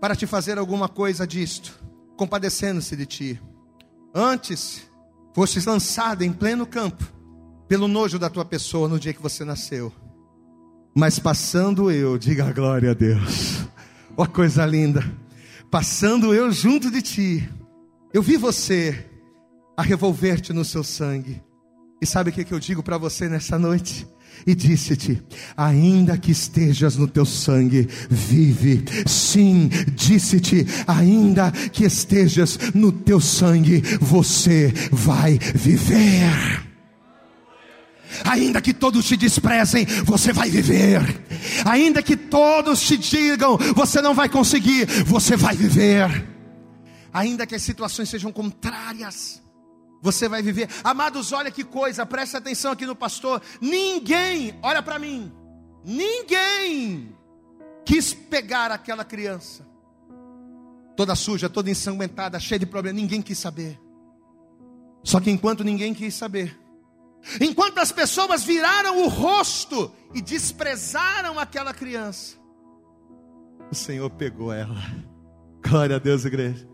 para 0.00 0.16
te 0.16 0.26
fazer 0.26 0.58
alguma 0.58 0.88
coisa 0.88 1.26
disto, 1.26 1.78
compadecendo-se 2.16 2.96
de 2.96 3.06
ti. 3.06 3.42
Antes, 4.14 4.90
fostes 5.34 5.66
lançado 5.66 6.22
em 6.22 6.32
pleno 6.32 6.66
campo, 6.66 7.04
pelo 7.68 7.86
nojo 7.86 8.18
da 8.18 8.30
tua 8.30 8.44
pessoa 8.44 8.88
no 8.88 8.98
dia 8.98 9.12
que 9.12 9.22
você 9.22 9.44
nasceu. 9.44 9.92
Mas 10.94 11.18
passando 11.18 11.90
eu, 11.90 12.18
diga 12.18 12.52
glória 12.52 12.90
a 12.90 12.94
Deus. 12.94 13.64
Ó 14.16 14.26
coisa 14.26 14.66
linda. 14.66 15.04
Passando 15.70 16.34
eu 16.34 16.50
junto 16.50 16.90
de 16.90 17.00
ti, 17.00 17.48
eu 18.12 18.22
vi 18.22 18.36
você 18.36 19.06
a 19.76 19.82
revolver-te 19.82 20.52
no 20.52 20.64
seu 20.64 20.82
sangue. 20.82 21.40
E 22.02 22.06
sabe 22.06 22.30
o 22.30 22.32
que, 22.32 22.44
que 22.44 22.52
eu 22.52 22.58
digo 22.58 22.82
para 22.82 22.98
você 22.98 23.28
nessa 23.28 23.58
noite? 23.58 24.06
E 24.46 24.54
disse-te: 24.54 25.22
ainda 25.56 26.16
que 26.16 26.32
estejas 26.32 26.96
no 26.96 27.06
teu 27.06 27.24
sangue, 27.24 27.88
vive. 28.08 28.84
Sim, 29.06 29.68
disse-te: 29.94 30.66
ainda 30.86 31.50
que 31.50 31.84
estejas 31.84 32.58
no 32.74 32.92
teu 32.92 33.20
sangue, 33.20 33.82
você 34.00 34.72
vai 34.90 35.38
viver. 35.54 36.70
Ainda 38.24 38.60
que 38.60 38.74
todos 38.74 39.06
te 39.06 39.16
desprezem, 39.16 39.86
você 40.04 40.32
vai 40.32 40.50
viver. 40.50 41.00
Ainda 41.64 42.02
que 42.02 42.16
todos 42.16 42.80
te 42.80 42.96
digam, 42.96 43.56
você 43.74 44.02
não 44.02 44.14
vai 44.14 44.28
conseguir, 44.28 44.86
você 45.04 45.36
vai 45.36 45.56
viver. 45.56 46.26
Ainda 47.12 47.46
que 47.46 47.54
as 47.54 47.62
situações 47.62 48.08
sejam 48.08 48.32
contrárias, 48.32 49.40
você 50.00 50.28
vai 50.28 50.42
viver. 50.42 50.68
Amados, 50.82 51.32
olha 51.32 51.50
que 51.50 51.64
coisa, 51.64 52.06
preste 52.06 52.36
atenção 52.36 52.72
aqui 52.72 52.86
no 52.86 52.96
pastor. 52.96 53.42
Ninguém, 53.60 54.58
olha 54.62 54.82
para 54.82 54.98
mim, 54.98 55.32
ninguém 55.84 57.16
quis 57.84 58.14
pegar 58.14 58.70
aquela 58.70 59.04
criança, 59.04 59.66
toda 60.96 61.14
suja, 61.14 61.48
toda 61.48 61.70
ensanguentada, 61.70 62.38
cheia 62.38 62.58
de 62.58 62.66
problemas, 62.66 63.00
ninguém 63.00 63.22
quis 63.22 63.38
saber. 63.38 63.80
Só 65.02 65.18
que 65.20 65.30
enquanto 65.30 65.64
ninguém 65.64 65.94
quis 65.94 66.14
saber, 66.14 66.58
Enquanto 67.40 67.78
as 67.78 67.92
pessoas 67.92 68.42
viraram 68.44 69.02
o 69.04 69.08
rosto 69.08 69.92
e 70.14 70.20
desprezaram 70.20 71.38
aquela 71.38 71.74
criança, 71.74 72.36
o 73.70 73.74
Senhor 73.74 74.08
pegou 74.10 74.52
ela. 74.52 74.80
Glória 75.62 75.96
a 75.96 75.98
Deus, 75.98 76.24
igreja. 76.24 76.66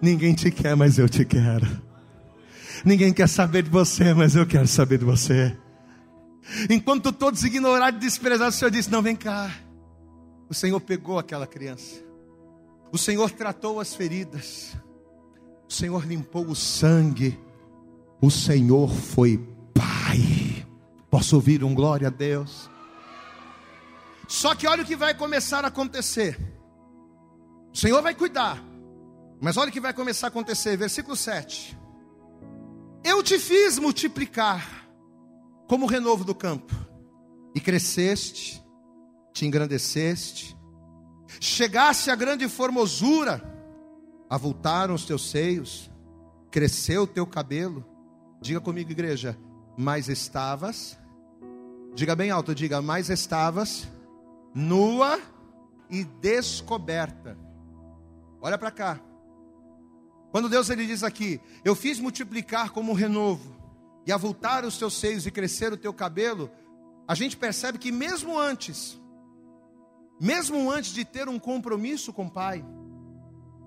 Ninguém 0.00 0.34
te 0.34 0.50
quer, 0.50 0.74
mas 0.74 0.98
eu 0.98 1.08
te 1.08 1.24
quero. 1.24 1.66
Ninguém 2.84 3.12
quer 3.12 3.28
saber 3.28 3.62
de 3.62 3.70
você, 3.70 4.12
mas 4.12 4.34
eu 4.34 4.46
quero 4.46 4.66
saber 4.66 4.98
de 4.98 5.04
você. 5.04 5.56
Enquanto 6.68 7.12
todos 7.12 7.44
ignoraram 7.44 7.96
e 7.96 8.00
desprezaram, 8.00 8.50
o 8.50 8.52
Senhor 8.52 8.70
disse: 8.70 8.90
Não, 8.90 9.02
vem 9.02 9.16
cá. 9.16 9.50
O 10.48 10.54
Senhor 10.54 10.80
pegou 10.80 11.18
aquela 11.18 11.46
criança. 11.46 12.02
O 12.90 12.98
Senhor 12.98 13.30
tratou 13.30 13.80
as 13.80 13.94
feridas. 13.94 14.76
O 15.68 15.72
Senhor 15.72 16.04
limpou 16.06 16.46
o 16.46 16.54
sangue 16.54 17.38
o 18.22 18.30
Senhor 18.30 18.88
foi 18.88 19.36
Pai. 19.74 20.64
Posso 21.10 21.34
ouvir 21.34 21.64
um 21.64 21.74
glória 21.74 22.06
a 22.06 22.10
Deus? 22.10 22.70
Só 24.28 24.54
que 24.54 24.64
olha 24.64 24.84
o 24.84 24.86
que 24.86 24.94
vai 24.94 25.12
começar 25.12 25.64
a 25.64 25.68
acontecer. 25.68 26.38
O 27.74 27.76
Senhor 27.76 28.00
vai 28.00 28.14
cuidar. 28.14 28.62
Mas 29.40 29.56
olha 29.56 29.70
o 29.70 29.72
que 29.72 29.80
vai 29.80 29.92
começar 29.92 30.28
a 30.28 30.28
acontecer. 30.28 30.76
Versículo 30.76 31.16
7. 31.16 31.76
Eu 33.04 33.22
te 33.22 33.38
fiz 33.38 33.78
multiplicar 33.78 34.86
como 35.68 35.86
o 35.86 35.88
renovo 35.88 36.24
do 36.24 36.34
campo, 36.34 36.74
e 37.54 37.60
cresceste, 37.60 38.62
te 39.32 39.46
engrandeceste, 39.46 40.56
chegaste 41.40 42.10
a 42.10 42.14
grande 42.14 42.48
formosura, 42.48 43.42
avultaram 44.28 44.94
os 44.94 45.04
teus 45.04 45.30
seios, 45.30 45.90
cresceu 46.50 47.02
o 47.02 47.06
teu 47.06 47.26
cabelo, 47.26 47.92
Diga 48.42 48.60
comigo, 48.60 48.90
igreja. 48.90 49.38
Mas 49.78 50.08
estavas. 50.08 50.98
Diga 51.94 52.16
bem 52.16 52.30
alto, 52.30 52.54
diga, 52.54 52.82
mas 52.82 53.08
estavas 53.08 53.88
nua 54.52 55.20
e 55.88 56.02
descoberta. 56.04 57.38
Olha 58.40 58.58
para 58.58 58.70
cá. 58.70 59.00
Quando 60.32 60.48
Deus 60.48 60.70
ele 60.70 60.86
diz 60.86 61.04
aqui: 61.04 61.40
Eu 61.62 61.76
fiz 61.76 62.00
multiplicar 62.00 62.70
como 62.70 62.90
um 62.90 62.94
renovo, 62.94 63.54
e 64.06 64.10
avultar 64.10 64.64
os 64.64 64.78
teus 64.78 64.94
seios 64.94 65.26
e 65.26 65.30
crescer 65.30 65.72
o 65.72 65.76
teu 65.76 65.92
cabelo, 65.92 66.50
a 67.06 67.14
gente 67.14 67.36
percebe 67.36 67.78
que 67.78 67.92
mesmo 67.92 68.38
antes, 68.38 68.98
mesmo 70.18 70.70
antes 70.70 70.92
de 70.92 71.04
ter 71.04 71.28
um 71.28 71.38
compromisso 71.38 72.12
com 72.12 72.26
o 72.26 72.30
Pai, 72.30 72.64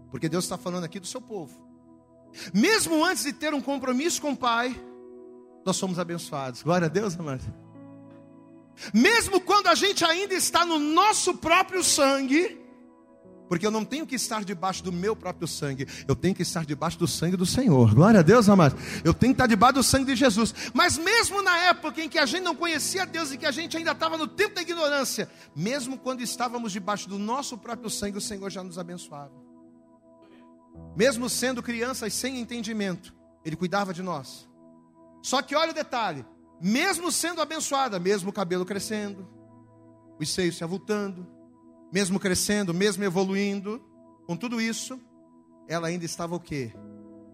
porque 0.09 0.27
Deus 0.27 0.43
está 0.45 0.57
falando 0.57 0.83
aqui 0.83 0.99
do 0.99 1.07
seu 1.07 1.21
povo, 1.21 1.55
mesmo 2.53 3.05
antes 3.05 3.23
de 3.23 3.31
ter 3.31 3.53
um 3.53 3.61
compromisso 3.61 4.21
com 4.21 4.31
o 4.31 4.37
Pai, 4.37 4.75
nós 5.63 5.77
somos 5.77 5.99
abençoados. 5.99 6.63
Glória 6.63 6.85
a 6.87 6.89
Deus, 6.89 7.17
amado. 7.17 7.43
Mesmo 8.93 9.39
quando 9.39 9.67
a 9.67 9.75
gente 9.75 10.03
ainda 10.03 10.33
está 10.33 10.65
no 10.65 10.77
nosso 10.77 11.35
próprio 11.35 11.83
sangue, 11.83 12.64
porque 13.47 13.65
eu 13.65 13.71
não 13.71 13.85
tenho 13.85 14.05
que 14.05 14.15
estar 14.15 14.43
debaixo 14.43 14.83
do 14.83 14.91
meu 14.91 15.15
próprio 15.15 15.47
sangue, 15.47 15.87
eu 16.07 16.15
tenho 16.15 16.35
que 16.35 16.41
estar 16.41 16.65
debaixo 16.65 16.97
do 16.97 17.07
sangue 17.07 17.37
do 17.37 17.45
Senhor. 17.45 17.93
Glória 17.93 18.19
a 18.19 18.23
Deus, 18.23 18.49
amado. 18.49 18.75
Eu 19.03 19.13
tenho 19.13 19.33
que 19.33 19.35
estar 19.35 19.47
debaixo 19.47 19.75
do 19.75 19.83
sangue 19.83 20.05
de 20.05 20.15
Jesus. 20.15 20.53
Mas 20.73 20.97
mesmo 20.97 21.41
na 21.41 21.57
época 21.57 22.01
em 22.01 22.09
que 22.09 22.17
a 22.17 22.25
gente 22.25 22.43
não 22.43 22.55
conhecia 22.55 23.05
Deus 23.05 23.31
e 23.31 23.37
que 23.37 23.45
a 23.45 23.51
gente 23.51 23.77
ainda 23.77 23.91
estava 23.91 24.17
no 24.17 24.27
tempo 24.27 24.55
da 24.55 24.61
ignorância, 24.61 25.29
mesmo 25.55 25.97
quando 25.97 26.21
estávamos 26.21 26.71
debaixo 26.71 27.07
do 27.07 27.17
nosso 27.17 27.57
próprio 27.57 27.89
sangue, 27.89 28.17
o 28.17 28.21
Senhor 28.21 28.49
já 28.49 28.63
nos 28.63 28.77
abençoava. 28.77 29.31
Mesmo 30.95 31.29
sendo 31.29 31.61
crianças 31.61 32.13
sem 32.13 32.39
entendimento, 32.39 33.13
Ele 33.43 33.55
cuidava 33.55 33.93
de 33.93 34.01
nós. 34.01 34.47
Só 35.21 35.41
que 35.41 35.55
olha 35.55 35.71
o 35.71 35.75
detalhe: 35.75 36.25
mesmo 36.61 37.11
sendo 37.11 37.41
abençoada, 37.41 37.99
mesmo 37.99 38.29
o 38.29 38.33
cabelo 38.33 38.65
crescendo, 38.65 39.27
os 40.19 40.29
seios 40.29 40.57
se 40.57 40.63
avultando, 40.63 41.27
mesmo 41.95 42.19
crescendo, 42.19 42.73
mesmo 42.73 43.05
evoluindo, 43.05 43.81
com 44.27 44.35
tudo 44.35 44.59
isso, 44.59 44.99
ela 45.65 45.87
ainda 45.87 46.03
estava 46.03 46.35
o 46.35 46.39
quê? 46.41 46.73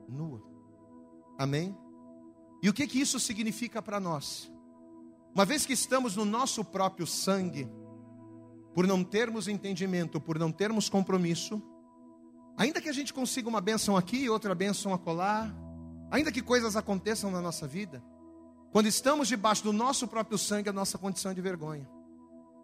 Nua. 0.07 0.39
Amém? 1.35 1.75
E 2.61 2.69
o 2.69 2.73
que 2.73 2.85
que 2.85 3.01
isso 3.01 3.19
significa 3.19 3.81
para 3.81 3.99
nós? 3.99 4.51
Uma 5.33 5.45
vez 5.45 5.65
que 5.65 5.73
estamos 5.73 6.15
no 6.15 6.25
nosso 6.25 6.63
próprio 6.63 7.07
sangue, 7.07 7.67
por 8.71 8.85
não 8.85 9.03
termos 9.03 9.47
entendimento, 9.47 10.21
por 10.21 10.37
não 10.37 10.51
termos 10.51 10.87
compromisso, 10.87 11.59
Ainda 12.57 12.79
que 12.79 12.89
a 12.89 12.93
gente 12.93 13.11
consiga 13.11 13.49
uma 13.49 13.61
bênção 13.61 13.97
aqui, 13.97 14.29
outra 14.29 14.53
bênção 14.53 14.93
acolá, 14.93 15.51
ainda 16.11 16.31
que 16.31 16.43
coisas 16.43 16.75
aconteçam 16.75 17.31
na 17.31 17.41
nossa 17.41 17.67
vida, 17.67 18.03
quando 18.71 18.85
estamos 18.85 19.27
debaixo 19.27 19.63
do 19.63 19.73
nosso 19.73 20.07
próprio 20.07 20.37
sangue, 20.37 20.69
a 20.69 20.73
nossa 20.73 20.95
condição 20.99 21.31
é 21.31 21.33
de 21.33 21.41
vergonha. 21.41 21.89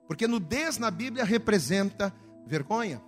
Porque 0.08 0.28
nudez 0.28 0.78
na 0.78 0.90
Bíblia 0.90 1.26
representa 1.26 2.14
vergonha. 2.46 3.02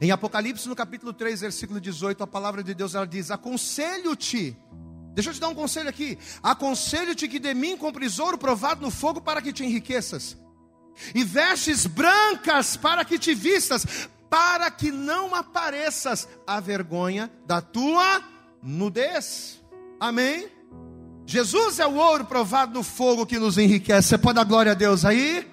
Em 0.00 0.10
Apocalipse, 0.10 0.68
no 0.68 0.76
capítulo 0.76 1.12
3, 1.12 1.40
versículo 1.40 1.80
18, 1.80 2.22
a 2.22 2.26
palavra 2.26 2.62
de 2.62 2.74
Deus 2.74 2.94
ela 2.94 3.06
diz: 3.06 3.30
Aconselho-te, 3.30 4.56
deixa 5.14 5.30
eu 5.30 5.34
te 5.34 5.40
dar 5.40 5.48
um 5.48 5.54
conselho 5.54 5.88
aqui. 5.88 6.18
Aconselho-te 6.42 7.28
que 7.28 7.38
de 7.38 7.54
mim 7.54 7.76
compres 7.76 8.18
ouro 8.18 8.38
provado 8.38 8.82
no 8.82 8.90
fogo 8.90 9.20
para 9.20 9.40
que 9.40 9.52
te 9.52 9.64
enriqueças, 9.64 10.36
e 11.14 11.24
vestes 11.24 11.86
brancas 11.86 12.76
para 12.76 13.04
que 13.04 13.18
te 13.18 13.34
vistas, 13.34 14.08
para 14.28 14.70
que 14.70 14.90
não 14.90 15.34
apareças 15.34 16.28
a 16.46 16.58
vergonha 16.60 17.30
da 17.46 17.60
tua 17.60 18.22
nudez. 18.62 19.60
Amém? 20.00 20.48
Jesus 21.26 21.78
é 21.78 21.86
o 21.86 21.94
ouro 21.94 22.24
provado 22.24 22.74
no 22.74 22.82
fogo 22.82 23.26
que 23.26 23.38
nos 23.38 23.56
enriquece. 23.56 24.08
Você 24.08 24.18
pode 24.18 24.36
dar 24.36 24.44
glória 24.44 24.72
a 24.72 24.74
Deus 24.74 25.04
aí? 25.04 25.51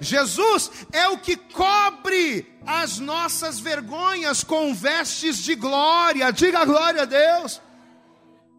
Jesus 0.00 0.70
é 0.92 1.08
o 1.08 1.18
que 1.18 1.36
cobre 1.36 2.46
as 2.66 2.98
nossas 2.98 3.58
vergonhas 3.58 4.44
com 4.44 4.74
vestes 4.74 5.38
de 5.38 5.54
glória. 5.54 6.30
Diga 6.30 6.64
glória 6.64 7.02
a 7.02 7.04
Deus. 7.04 7.60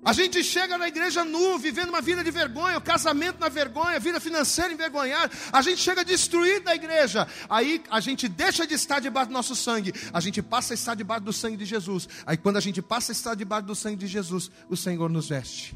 A 0.05 0.11
gente 0.11 0.43
chega 0.43 0.77
na 0.77 0.87
igreja 0.87 1.23
nu, 1.23 1.57
vivendo 1.57 1.87
uma 1.89 2.01
vida 2.01 2.23
de 2.23 2.29
vergonha, 2.29 2.77
o 2.77 2.81
casamento 2.81 3.39
na 3.39 3.47
vergonha, 3.47 3.97
vida 3.99 4.19
financeira 4.19 4.73
envergonhada. 4.73 5.31
A 5.51 5.61
gente 5.61 5.77
chega 5.77 6.03
destruído 6.03 6.65
da 6.65 6.75
igreja. 6.75 7.25
Aí 7.49 7.81
a 7.89 8.01
gente 8.01 8.27
deixa 8.27 8.67
de 8.67 8.73
estar 8.73 8.99
debaixo 8.99 9.29
do 9.29 9.33
nosso 9.33 9.55
sangue. 9.55 9.93
A 10.11 10.19
gente 10.19 10.41
passa 10.41 10.73
a 10.73 10.75
estar 10.75 10.93
debaixo 10.93 11.23
do 11.23 11.31
sangue 11.31 11.55
de 11.55 11.65
Jesus. 11.65 12.09
Aí 12.25 12.35
quando 12.35 12.57
a 12.57 12.59
gente 12.59 12.81
passa 12.81 13.11
a 13.11 13.13
estar 13.13 13.33
debaixo 13.33 13.65
do 13.65 13.75
sangue 13.75 13.95
de 13.95 14.07
Jesus, 14.07 14.51
o 14.69 14.75
Senhor 14.75 15.09
nos 15.09 15.29
veste. 15.29 15.73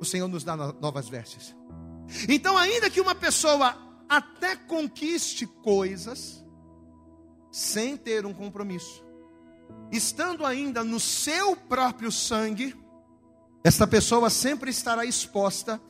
O 0.00 0.04
Senhor 0.04 0.26
nos 0.26 0.42
dá 0.42 0.56
novas 0.56 1.08
vestes. 1.08 1.54
Então, 2.28 2.58
ainda 2.58 2.90
que 2.90 3.00
uma 3.00 3.14
pessoa 3.14 3.76
até 4.10 4.56
conquiste 4.56 5.46
coisas 5.46 6.44
sem 7.52 7.96
ter 7.96 8.26
um 8.26 8.34
compromisso, 8.34 9.04
estando 9.92 10.44
ainda 10.44 10.82
no 10.82 10.98
seu 10.98 11.54
próprio 11.54 12.10
sangue, 12.10 12.76
esta 13.62 13.86
pessoa 13.86 14.28
sempre 14.28 14.70
estará 14.70 15.04
exposta 15.04 15.80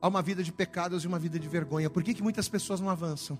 a 0.00 0.08
uma 0.08 0.20
vida 0.20 0.42
de 0.42 0.52
pecados 0.52 1.04
e 1.04 1.06
uma 1.06 1.18
vida 1.18 1.38
de 1.38 1.48
vergonha. 1.48 1.88
Por 1.88 2.02
que, 2.02 2.12
que 2.12 2.22
muitas 2.22 2.48
pessoas 2.48 2.80
não 2.80 2.90
avançam? 2.90 3.38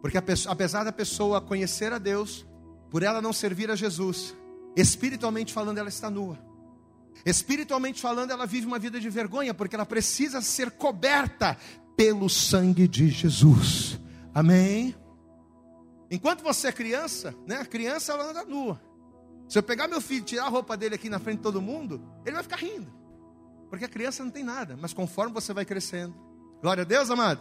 Porque 0.00 0.16
apesar 0.16 0.84
da 0.84 0.92
pessoa 0.92 1.40
conhecer 1.40 1.92
a 1.92 1.98
Deus, 1.98 2.46
por 2.90 3.02
ela 3.02 3.20
não 3.20 3.32
servir 3.34 3.70
a 3.70 3.76
Jesus, 3.76 4.34
espiritualmente 4.74 5.52
falando, 5.52 5.78
ela 5.78 5.88
está 5.90 6.08
nua. 6.10 6.38
Espiritualmente 7.24 8.00
falando, 8.00 8.30
ela 8.30 8.46
vive 8.46 8.66
uma 8.66 8.78
vida 8.78 8.98
de 8.98 9.10
vergonha, 9.10 9.52
porque 9.52 9.74
ela 9.74 9.86
precisa 9.86 10.40
ser 10.40 10.70
coberta 10.72 11.56
pelo 11.96 12.28
sangue 12.28 12.88
de 12.88 13.08
Jesus. 13.08 13.98
Amém? 14.34 14.94
Enquanto 16.10 16.42
você 16.42 16.68
é 16.68 16.72
criança, 16.72 17.34
né? 17.46 17.56
A 17.56 17.66
criança 17.66 18.12
ela 18.12 18.30
anda 18.30 18.44
nua. 18.44 18.80
Se 19.48 19.58
eu 19.58 19.62
pegar 19.62 19.88
meu 19.88 20.00
filho 20.00 20.20
e 20.22 20.24
tirar 20.24 20.44
a 20.44 20.48
roupa 20.48 20.76
dele 20.76 20.94
aqui 20.94 21.08
na 21.08 21.18
frente 21.18 21.38
de 21.38 21.42
todo 21.42 21.60
mundo, 21.60 22.02
ele 22.24 22.34
vai 22.34 22.42
ficar 22.42 22.56
rindo. 22.56 22.92
Porque 23.70 23.84
a 23.84 23.88
criança 23.88 24.22
não 24.22 24.30
tem 24.30 24.44
nada, 24.44 24.76
mas 24.78 24.92
conforme 24.92 25.32
você 25.32 25.52
vai 25.52 25.64
crescendo, 25.64 26.14
glória 26.60 26.82
a 26.82 26.84
Deus, 26.84 27.10
amado. 27.10 27.40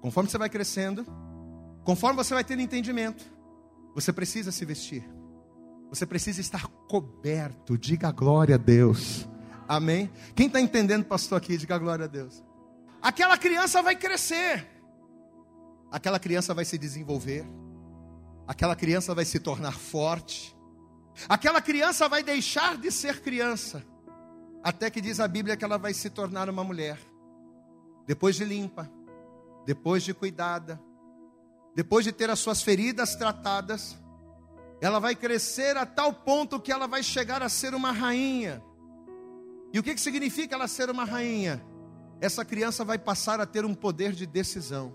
Conforme 0.00 0.30
você 0.30 0.38
vai 0.38 0.48
crescendo, 0.48 1.06
conforme 1.84 2.16
você 2.16 2.32
vai 2.32 2.44
tendo 2.44 2.62
entendimento, 2.62 3.24
você 3.94 4.12
precisa 4.12 4.50
se 4.52 4.64
vestir. 4.64 5.04
Você 5.90 6.06
precisa 6.06 6.40
estar 6.40 6.66
coberto. 6.88 7.76
Diga 7.76 8.10
glória 8.10 8.54
a 8.54 8.58
Deus. 8.58 9.28
Amém? 9.66 10.10
Quem 10.34 10.46
está 10.46 10.60
entendendo, 10.60 11.04
pastor, 11.04 11.38
aqui, 11.38 11.56
diga 11.56 11.78
glória 11.78 12.04
a 12.04 12.08
Deus. 12.08 12.42
Aquela 13.00 13.38
criança 13.38 13.82
vai 13.82 13.96
crescer. 13.96 14.66
Aquela 15.90 16.18
criança 16.18 16.52
vai 16.52 16.64
se 16.64 16.76
desenvolver. 16.76 17.44
Aquela 18.46 18.74
criança 18.74 19.14
vai 19.14 19.24
se 19.24 19.38
tornar 19.38 19.72
forte. 19.72 20.56
Aquela 21.28 21.60
criança 21.60 22.08
vai 22.08 22.22
deixar 22.22 22.76
de 22.76 22.90
ser 22.92 23.20
criança, 23.20 23.84
até 24.62 24.90
que 24.90 25.00
diz 25.00 25.18
a 25.18 25.26
Bíblia 25.26 25.56
que 25.56 25.64
ela 25.64 25.78
vai 25.78 25.92
se 25.92 26.10
tornar 26.10 26.48
uma 26.48 26.62
mulher, 26.62 26.98
depois 28.06 28.36
de 28.36 28.44
limpa, 28.44 28.88
depois 29.66 30.02
de 30.04 30.14
cuidada, 30.14 30.80
depois 31.74 32.04
de 32.04 32.12
ter 32.12 32.30
as 32.30 32.38
suas 32.38 32.62
feridas 32.62 33.16
tratadas, 33.16 33.98
ela 34.80 35.00
vai 35.00 35.16
crescer 35.16 35.76
a 35.76 35.84
tal 35.84 36.12
ponto 36.12 36.60
que 36.60 36.70
ela 36.70 36.86
vai 36.86 37.02
chegar 37.02 37.42
a 37.42 37.48
ser 37.48 37.74
uma 37.74 37.90
rainha. 37.90 38.62
E 39.72 39.78
o 39.78 39.82
que, 39.82 39.94
que 39.94 40.00
significa 40.00 40.54
ela 40.54 40.68
ser 40.68 40.88
uma 40.88 41.04
rainha? 41.04 41.62
Essa 42.20 42.44
criança 42.44 42.84
vai 42.84 42.98
passar 42.98 43.40
a 43.40 43.46
ter 43.46 43.64
um 43.64 43.74
poder 43.74 44.12
de 44.12 44.26
decisão. 44.26 44.92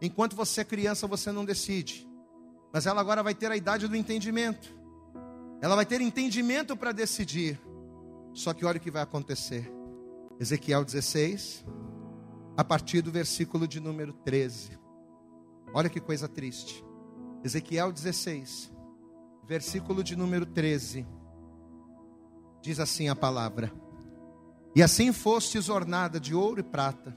Enquanto 0.00 0.36
você 0.36 0.60
é 0.60 0.64
criança, 0.64 1.06
você 1.06 1.32
não 1.32 1.44
decide. 1.44 2.06
Mas 2.72 2.86
ela 2.86 3.00
agora 3.00 3.22
vai 3.22 3.34
ter 3.34 3.50
a 3.50 3.56
idade 3.56 3.88
do 3.88 3.96
entendimento. 3.96 4.76
Ela 5.62 5.74
vai 5.74 5.86
ter 5.86 6.00
entendimento 6.00 6.76
para 6.76 6.92
decidir. 6.92 7.58
Só 8.34 8.52
que 8.52 8.64
olha 8.64 8.76
o 8.76 8.80
que 8.80 8.90
vai 8.90 9.02
acontecer. 9.02 9.72
Ezequiel 10.38 10.84
16, 10.84 11.64
a 12.56 12.62
partir 12.62 13.00
do 13.00 13.10
versículo 13.10 13.66
de 13.66 13.80
número 13.80 14.12
13. 14.12 14.78
Olha 15.72 15.88
que 15.88 16.00
coisa 16.00 16.28
triste. 16.28 16.84
Ezequiel 17.42 17.90
16, 17.90 18.70
versículo 19.46 20.04
de 20.04 20.14
número 20.14 20.44
13. 20.44 21.06
Diz 22.60 22.78
assim 22.78 23.08
a 23.08 23.16
palavra: 23.16 23.72
E 24.76 24.82
assim 24.82 25.10
fostes 25.10 25.70
ornada 25.70 26.20
de 26.20 26.34
ouro 26.34 26.60
e 26.60 26.62
prata, 26.62 27.16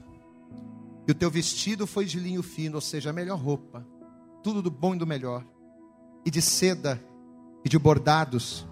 e 1.06 1.12
o 1.12 1.14
teu 1.14 1.30
vestido 1.30 1.86
foi 1.86 2.06
de 2.06 2.18
linho 2.18 2.42
fino, 2.42 2.76
ou 2.76 2.80
seja, 2.80 3.10
a 3.10 3.12
melhor 3.12 3.38
roupa, 3.38 3.86
tudo 4.42 4.62
do 4.62 4.70
bom 4.70 4.94
e 4.94 4.98
do 4.98 5.06
melhor, 5.06 5.44
e 6.24 6.30
de 6.30 6.40
seda 6.40 6.98
e 7.62 7.68
de 7.68 7.78
bordados. 7.78 8.66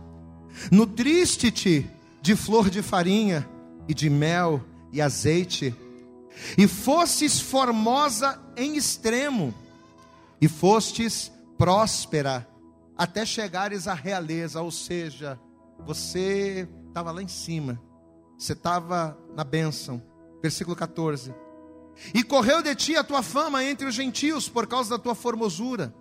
Nutriste-te 0.72 1.86
de 2.22 2.34
flor 2.34 2.70
de 2.70 2.80
farinha 2.80 3.46
e 3.86 3.92
de 3.92 4.08
mel 4.08 4.64
e 4.90 5.02
azeite, 5.02 5.74
e 6.56 6.66
fostes 6.66 7.38
formosa 7.38 8.40
em 8.56 8.74
extremo, 8.74 9.52
e 10.40 10.48
fostes 10.48 11.30
próspera 11.58 12.48
até 12.96 13.26
chegares 13.26 13.86
à 13.86 13.92
realeza, 13.92 14.62
ou 14.62 14.70
seja, 14.70 15.38
você 15.84 16.66
estava 16.88 17.12
lá 17.12 17.22
em 17.22 17.28
cima, 17.28 17.78
você 18.38 18.52
estava 18.52 19.18
na 19.34 19.44
bênção. 19.44 20.02
Versículo 20.40 20.76
14. 20.76 21.34
E 22.14 22.22
correu 22.22 22.62
de 22.62 22.74
ti 22.74 22.96
a 22.96 23.02
tua 23.02 23.22
fama 23.22 23.64
entre 23.64 23.86
os 23.86 23.94
gentios 23.94 24.48
por 24.48 24.66
causa 24.66 24.90
da 24.90 24.98
tua 24.98 25.14
formosura 25.14 25.92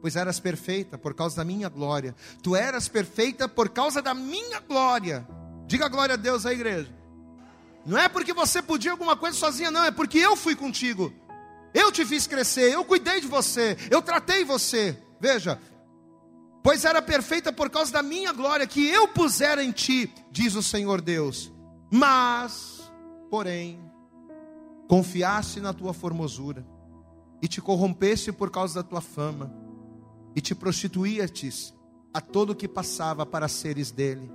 pois 0.00 0.16
eras 0.16 0.38
perfeita 0.38 0.96
por 0.96 1.14
causa 1.14 1.36
da 1.36 1.44
minha 1.44 1.68
glória. 1.68 2.14
Tu 2.42 2.54
eras 2.54 2.88
perfeita 2.88 3.48
por 3.48 3.68
causa 3.68 4.00
da 4.00 4.14
minha 4.14 4.60
glória. 4.60 5.26
Diga 5.66 5.88
glória 5.88 6.14
a 6.14 6.16
Deus 6.16 6.46
à 6.46 6.52
igreja. 6.52 6.90
Não 7.84 7.98
é 7.98 8.08
porque 8.08 8.32
você 8.32 8.60
podia 8.60 8.92
alguma 8.92 9.16
coisa 9.16 9.36
sozinha, 9.36 9.70
não, 9.70 9.84
é 9.84 9.90
porque 9.90 10.18
eu 10.18 10.36
fui 10.36 10.54
contigo. 10.54 11.12
Eu 11.72 11.92
te 11.92 12.04
fiz 12.04 12.26
crescer, 12.26 12.72
eu 12.72 12.84
cuidei 12.84 13.20
de 13.20 13.26
você, 13.26 13.76
eu 13.90 14.02
tratei 14.02 14.44
você. 14.44 14.96
Veja, 15.20 15.58
pois 16.62 16.84
era 16.84 17.00
perfeita 17.02 17.52
por 17.52 17.70
causa 17.70 17.92
da 17.92 18.02
minha 18.02 18.32
glória 18.32 18.66
que 18.66 18.86
eu 18.88 19.08
pusera 19.08 19.62
em 19.62 19.72
ti, 19.72 20.12
diz 20.30 20.54
o 20.54 20.62
Senhor 20.62 21.00
Deus. 21.00 21.52
Mas, 21.90 22.92
porém, 23.30 23.80
confiaste 24.86 25.60
na 25.60 25.72
tua 25.72 25.92
formosura 25.92 26.66
e 27.40 27.48
te 27.48 27.60
corrompeste 27.60 28.32
por 28.32 28.50
causa 28.50 28.82
da 28.82 28.88
tua 28.88 29.00
fama 29.00 29.52
e 30.34 30.40
te 30.40 30.54
prostituías 30.54 31.74
a 32.12 32.20
todo 32.20 32.50
o 32.50 32.56
que 32.56 32.68
passava 32.68 33.24
para 33.24 33.48
seres 33.48 33.90
dele. 33.90 34.30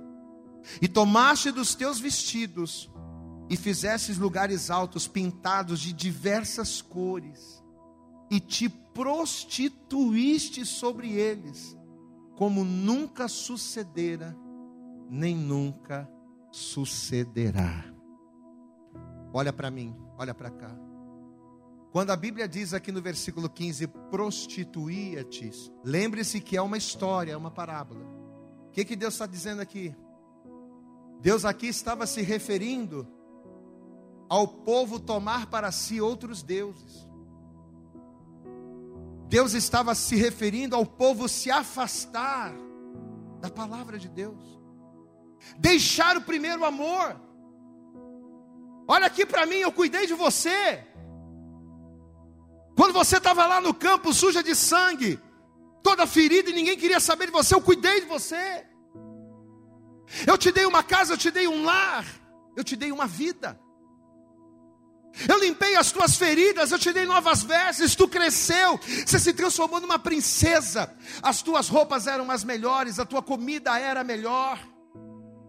E 0.80 0.88
tomaste 0.88 1.50
dos 1.50 1.74
teus 1.74 2.00
vestidos 2.00 2.90
e 3.48 3.56
fizestes 3.56 4.16
lugares 4.16 4.70
altos 4.70 5.06
pintados 5.06 5.80
de 5.80 5.92
diversas 5.92 6.80
cores 6.80 7.62
e 8.30 8.40
te 8.40 8.68
prostituíste 8.68 10.64
sobre 10.64 11.12
eles, 11.12 11.76
como 12.36 12.64
nunca 12.64 13.28
sucedera, 13.28 14.34
nem 15.10 15.36
nunca 15.36 16.08
sucederá. 16.54 17.84
Olha 19.32 19.52
para 19.52 19.72
mim, 19.72 19.92
olha 20.16 20.32
para 20.32 20.50
cá. 20.50 20.70
Quando 21.90 22.10
a 22.10 22.16
Bíblia 22.16 22.46
diz 22.46 22.72
aqui 22.72 22.92
no 22.92 23.02
versículo 23.02 23.50
15, 23.50 23.88
prostituía-te, 23.88 25.50
lembre-se 25.84 26.40
que 26.40 26.56
é 26.56 26.62
uma 26.62 26.76
história, 26.76 27.32
é 27.32 27.36
uma 27.36 27.50
parábola. 27.50 28.04
O 28.68 28.70
que, 28.70 28.84
que 28.84 28.94
Deus 28.94 29.14
está 29.14 29.26
dizendo 29.26 29.60
aqui? 29.60 29.96
Deus 31.20 31.44
aqui 31.44 31.66
estava 31.66 32.06
se 32.06 32.22
referindo 32.22 33.06
ao 34.28 34.46
povo 34.46 35.00
tomar 35.00 35.46
para 35.46 35.72
si 35.72 36.00
outros 36.00 36.40
deuses. 36.40 37.08
Deus 39.28 39.54
estava 39.54 39.92
se 39.96 40.14
referindo 40.14 40.76
ao 40.76 40.86
povo 40.86 41.28
se 41.28 41.50
afastar 41.50 42.54
da 43.40 43.50
palavra 43.50 43.98
de 43.98 44.08
Deus, 44.08 44.63
deixar 45.58 46.16
o 46.16 46.22
primeiro 46.22 46.64
amor. 46.64 47.20
Olha 48.86 49.06
aqui 49.06 49.24
para 49.24 49.46
mim, 49.46 49.56
eu 49.56 49.72
cuidei 49.72 50.06
de 50.06 50.14
você. 50.14 50.84
Quando 52.76 52.92
você 52.92 53.16
estava 53.16 53.46
lá 53.46 53.60
no 53.60 53.72
campo 53.72 54.12
suja 54.12 54.42
de 54.42 54.54
sangue, 54.54 55.18
toda 55.82 56.06
ferida 56.06 56.50
e 56.50 56.52
ninguém 56.52 56.76
queria 56.76 57.00
saber 57.00 57.26
de 57.26 57.32
você, 57.32 57.54
eu 57.54 57.60
cuidei 57.60 58.00
de 58.00 58.06
você. 58.06 58.66
Eu 60.26 60.36
te 60.36 60.50
dei 60.52 60.66
uma 60.66 60.82
casa, 60.82 61.14
eu 61.14 61.18
te 61.18 61.30
dei 61.30 61.48
um 61.48 61.64
lar, 61.64 62.04
eu 62.56 62.64
te 62.64 62.76
dei 62.76 62.92
uma 62.92 63.06
vida. 63.06 63.58
Eu 65.28 65.38
limpei 65.38 65.76
as 65.76 65.92
tuas 65.92 66.16
feridas, 66.16 66.72
eu 66.72 66.78
te 66.78 66.92
dei 66.92 67.06
novas 67.06 67.42
vestes, 67.42 67.94
tu 67.94 68.08
cresceu, 68.08 68.78
você 69.06 69.18
se 69.18 69.32
transformou 69.32 69.80
numa 69.80 69.98
princesa. 69.98 70.92
As 71.22 71.40
tuas 71.40 71.68
roupas 71.68 72.08
eram 72.08 72.28
as 72.30 72.42
melhores, 72.42 72.98
a 72.98 73.04
tua 73.04 73.22
comida 73.22 73.78
era 73.78 74.02
melhor. 74.02 74.58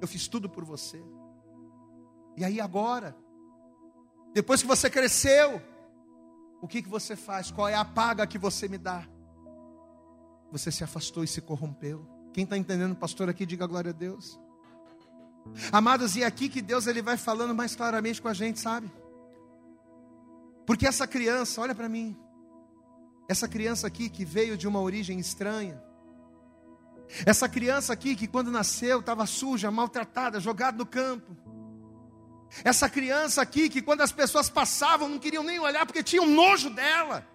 Eu 0.02 0.08
fiz 0.08 0.28
tudo 0.28 0.50
por 0.50 0.64
você. 0.64 1.04
E 2.38 2.44
aí 2.44 2.60
agora, 2.60 3.16
depois 4.34 4.62
que 4.62 4.68
você 4.68 4.90
cresceu, 4.90 5.62
o 6.62 6.68
que, 6.68 6.82
que 6.82 6.90
você 6.90 7.16
faz? 7.16 7.52
Qual 7.52 7.68
é 7.68 7.76
a 7.76 7.86
paga 7.86 8.28
que 8.28 8.38
você 8.38 8.68
me 8.68 8.78
dá? 8.78 9.08
Você 10.52 10.72
se 10.72 10.84
afastou 10.84 11.24
e 11.24 11.28
se 11.28 11.42
corrompeu. 11.42 12.06
Quem 12.34 12.44
está 12.44 12.58
entendendo, 12.58 12.96
pastor, 12.96 13.30
aqui, 13.30 13.46
diga 13.46 13.66
glória 13.66 13.92
a 13.92 13.94
Deus. 13.94 14.40
Amados, 15.72 16.16
e 16.16 16.24
é 16.24 16.26
aqui 16.26 16.50
que 16.50 16.62
Deus 16.62 16.88
ele 16.88 17.02
vai 17.02 17.18
falando 17.18 17.54
mais 17.54 17.76
claramente 17.76 18.22
com 18.22 18.28
a 18.28 18.34
gente, 18.34 18.60
sabe? 18.60 18.92
Porque 20.66 20.88
essa 20.88 21.08
criança, 21.08 21.62
olha 21.62 21.76
para 21.76 21.88
mim, 21.88 22.18
essa 23.30 23.48
criança 23.48 23.88
aqui 23.88 24.10
que 24.10 24.26
veio 24.26 24.58
de 24.58 24.68
uma 24.68 24.82
origem 24.82 25.20
estranha, 25.20 25.82
essa 27.26 27.48
criança 27.48 27.94
aqui 27.94 28.16
que 28.16 28.28
quando 28.28 28.52
nasceu 28.52 29.00
estava 29.00 29.26
suja, 29.26 29.72
maltratada, 29.72 30.40
jogada 30.40 30.78
no 30.78 30.86
campo, 30.86 31.36
essa 32.64 32.90
criança 32.90 33.42
aqui 33.42 33.70
que 33.70 33.82
quando 33.82 34.02
as 34.02 34.12
pessoas 34.12 34.50
passavam 34.50 35.10
não 35.10 35.20
queriam 35.20 35.44
nem 35.44 35.60
olhar 35.60 35.86
porque 35.86 36.04
tinham 36.04 36.26
nojo 36.26 36.70
dela. 36.70 37.28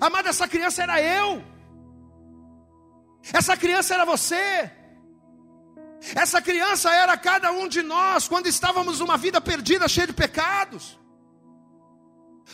Amada, 0.00 0.30
essa 0.30 0.48
criança 0.48 0.82
era 0.82 1.00
eu. 1.00 1.42
Essa 3.32 3.56
criança 3.56 3.94
era 3.94 4.04
você. 4.04 4.70
Essa 6.14 6.40
criança 6.42 6.90
era 6.94 7.16
cada 7.16 7.50
um 7.52 7.68
de 7.68 7.82
nós 7.82 8.28
quando 8.28 8.46
estávamos 8.46 9.00
numa 9.00 9.16
vida 9.16 9.40
perdida, 9.40 9.88
cheia 9.88 10.06
de 10.06 10.12
pecados. 10.12 10.98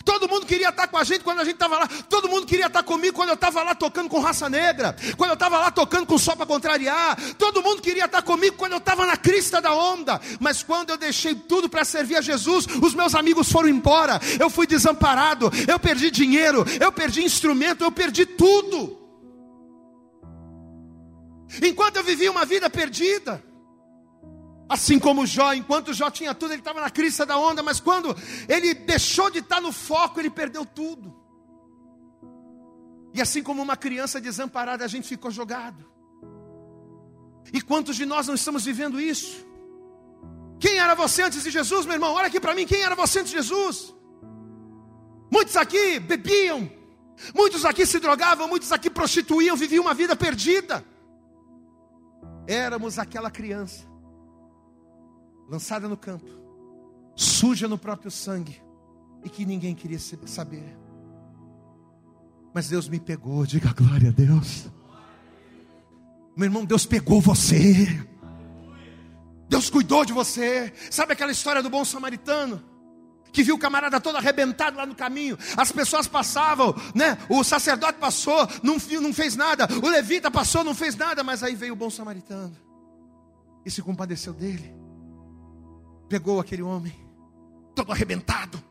Todo 0.04 0.26
mundo 0.26 0.46
queria 0.46 0.70
estar 0.70 0.88
com 0.88 0.96
a 0.96 1.04
gente 1.04 1.22
quando 1.22 1.40
a 1.40 1.44
gente 1.44 1.54
estava 1.54 1.78
lá. 1.78 1.88
Todo 2.08 2.28
mundo 2.28 2.46
queria 2.46 2.66
estar 2.66 2.82
comigo 2.82 3.14
quando 3.14 3.28
eu 3.28 3.34
estava 3.34 3.62
lá 3.62 3.74
tocando 3.74 4.08
com 4.08 4.18
raça 4.20 4.48
negra. 4.48 4.96
Quando 5.18 5.30
eu 5.30 5.34
estava 5.34 5.58
lá 5.58 5.70
tocando 5.70 6.06
com 6.06 6.16
só 6.16 6.34
para 6.34 6.46
contrariar. 6.46 7.16
Todo 7.34 7.62
mundo 7.62 7.82
queria 7.82 8.06
estar 8.06 8.22
comigo 8.22 8.56
quando 8.56 8.72
eu 8.72 8.78
estava 8.78 9.04
na 9.04 9.16
crista 9.16 9.60
da 9.60 9.74
onda. 9.74 10.20
Mas 10.40 10.62
quando 10.62 10.90
eu 10.90 10.96
deixei 10.96 11.34
tudo 11.34 11.68
para 11.68 11.84
servir 11.84 12.16
a 12.16 12.22
Jesus, 12.22 12.66
os 12.80 12.94
meus 12.94 13.14
amigos 13.14 13.52
foram 13.52 13.68
embora. 13.68 14.18
Eu 14.40 14.48
fui 14.48 14.66
desamparado. 14.66 15.52
Eu 15.68 15.78
perdi 15.78 16.10
dinheiro. 16.10 16.64
Eu 16.80 16.90
perdi 16.90 17.22
instrumento. 17.22 17.84
Eu 17.84 17.92
perdi 17.92 18.24
tudo. 18.24 18.98
Enquanto 21.62 21.96
eu 21.96 22.04
vivia 22.04 22.30
uma 22.30 22.46
vida 22.46 22.70
perdida. 22.70 23.44
Assim 24.68 24.98
como 24.98 25.26
Jó, 25.26 25.52
enquanto 25.52 25.92
Jó 25.92 26.10
tinha 26.10 26.34
tudo, 26.34 26.52
ele 26.52 26.60
estava 26.60 26.80
na 26.80 26.90
crista 26.90 27.26
da 27.26 27.36
onda, 27.36 27.62
mas 27.62 27.80
quando 27.80 28.16
ele 28.48 28.74
deixou 28.74 29.30
de 29.30 29.40
estar 29.40 29.60
no 29.60 29.72
foco, 29.72 30.18
ele 30.20 30.30
perdeu 30.30 30.64
tudo. 30.64 31.14
E 33.14 33.20
assim 33.20 33.42
como 33.42 33.60
uma 33.60 33.76
criança 33.76 34.20
desamparada, 34.20 34.84
a 34.84 34.88
gente 34.88 35.06
ficou 35.06 35.30
jogado. 35.30 35.84
E 37.52 37.60
quantos 37.60 37.96
de 37.96 38.06
nós 38.06 38.26
não 38.26 38.34
estamos 38.34 38.64
vivendo 38.64 38.98
isso? 38.98 39.46
Quem 40.58 40.78
era 40.78 40.94
você 40.94 41.22
antes 41.22 41.42
de 41.42 41.50
Jesus, 41.50 41.84
meu 41.84 41.94
irmão? 41.94 42.14
Olha 42.14 42.28
aqui 42.28 42.40
para 42.40 42.54
mim, 42.54 42.66
quem 42.66 42.82
era 42.82 42.94
você 42.94 43.20
antes 43.20 43.32
de 43.32 43.36
Jesus? 43.36 43.94
Muitos 45.30 45.56
aqui 45.56 45.98
bebiam, 45.98 46.70
muitos 47.34 47.64
aqui 47.64 47.84
se 47.84 47.98
drogavam, 47.98 48.48
muitos 48.48 48.72
aqui 48.72 48.88
prostituíam, 48.88 49.56
viviam 49.56 49.82
uma 49.82 49.92
vida 49.92 50.16
perdida. 50.16 50.84
Éramos 52.46 52.98
aquela 52.98 53.30
criança 53.30 53.91
lançada 55.52 55.86
no 55.86 55.98
campo, 55.98 56.26
suja 57.14 57.68
no 57.68 57.76
próprio 57.76 58.10
sangue, 58.10 58.62
e 59.22 59.28
que 59.28 59.44
ninguém 59.44 59.74
queria 59.74 59.98
saber. 59.98 60.78
Mas 62.54 62.70
Deus 62.70 62.88
me 62.88 62.98
pegou, 62.98 63.44
diga 63.46 63.70
glória 63.74 64.08
a 64.08 64.12
Deus. 64.12 64.70
Meu 66.34 66.46
irmão, 66.46 66.64
Deus 66.64 66.86
pegou 66.86 67.20
você. 67.20 67.86
Deus 69.46 69.68
cuidou 69.68 70.06
de 70.06 70.14
você. 70.14 70.72
Sabe 70.90 71.12
aquela 71.12 71.30
história 71.30 71.62
do 71.62 71.68
bom 71.68 71.84
samaritano? 71.84 72.64
Que 73.30 73.42
viu 73.42 73.56
o 73.56 73.58
camarada 73.58 74.00
todo 74.00 74.16
arrebentado 74.16 74.78
lá 74.78 74.86
no 74.86 74.94
caminho. 74.94 75.38
As 75.54 75.70
pessoas 75.70 76.06
passavam, 76.06 76.74
né? 76.94 77.18
O 77.28 77.44
sacerdote 77.44 77.98
passou, 77.98 78.48
não, 78.62 78.76
não 79.02 79.12
fez 79.12 79.36
nada. 79.36 79.68
O 79.82 79.88
levita 79.88 80.30
passou, 80.30 80.64
não 80.64 80.74
fez 80.74 80.96
nada. 80.96 81.22
Mas 81.22 81.42
aí 81.42 81.54
veio 81.54 81.74
o 81.74 81.76
bom 81.76 81.90
samaritano 81.90 82.56
e 83.66 83.70
se 83.70 83.82
compadeceu 83.82 84.32
dele 84.32 84.81
pegou 86.12 86.38
aquele 86.38 86.60
homem, 86.60 86.92
todo 87.74 87.90
arrebentado, 87.90 88.62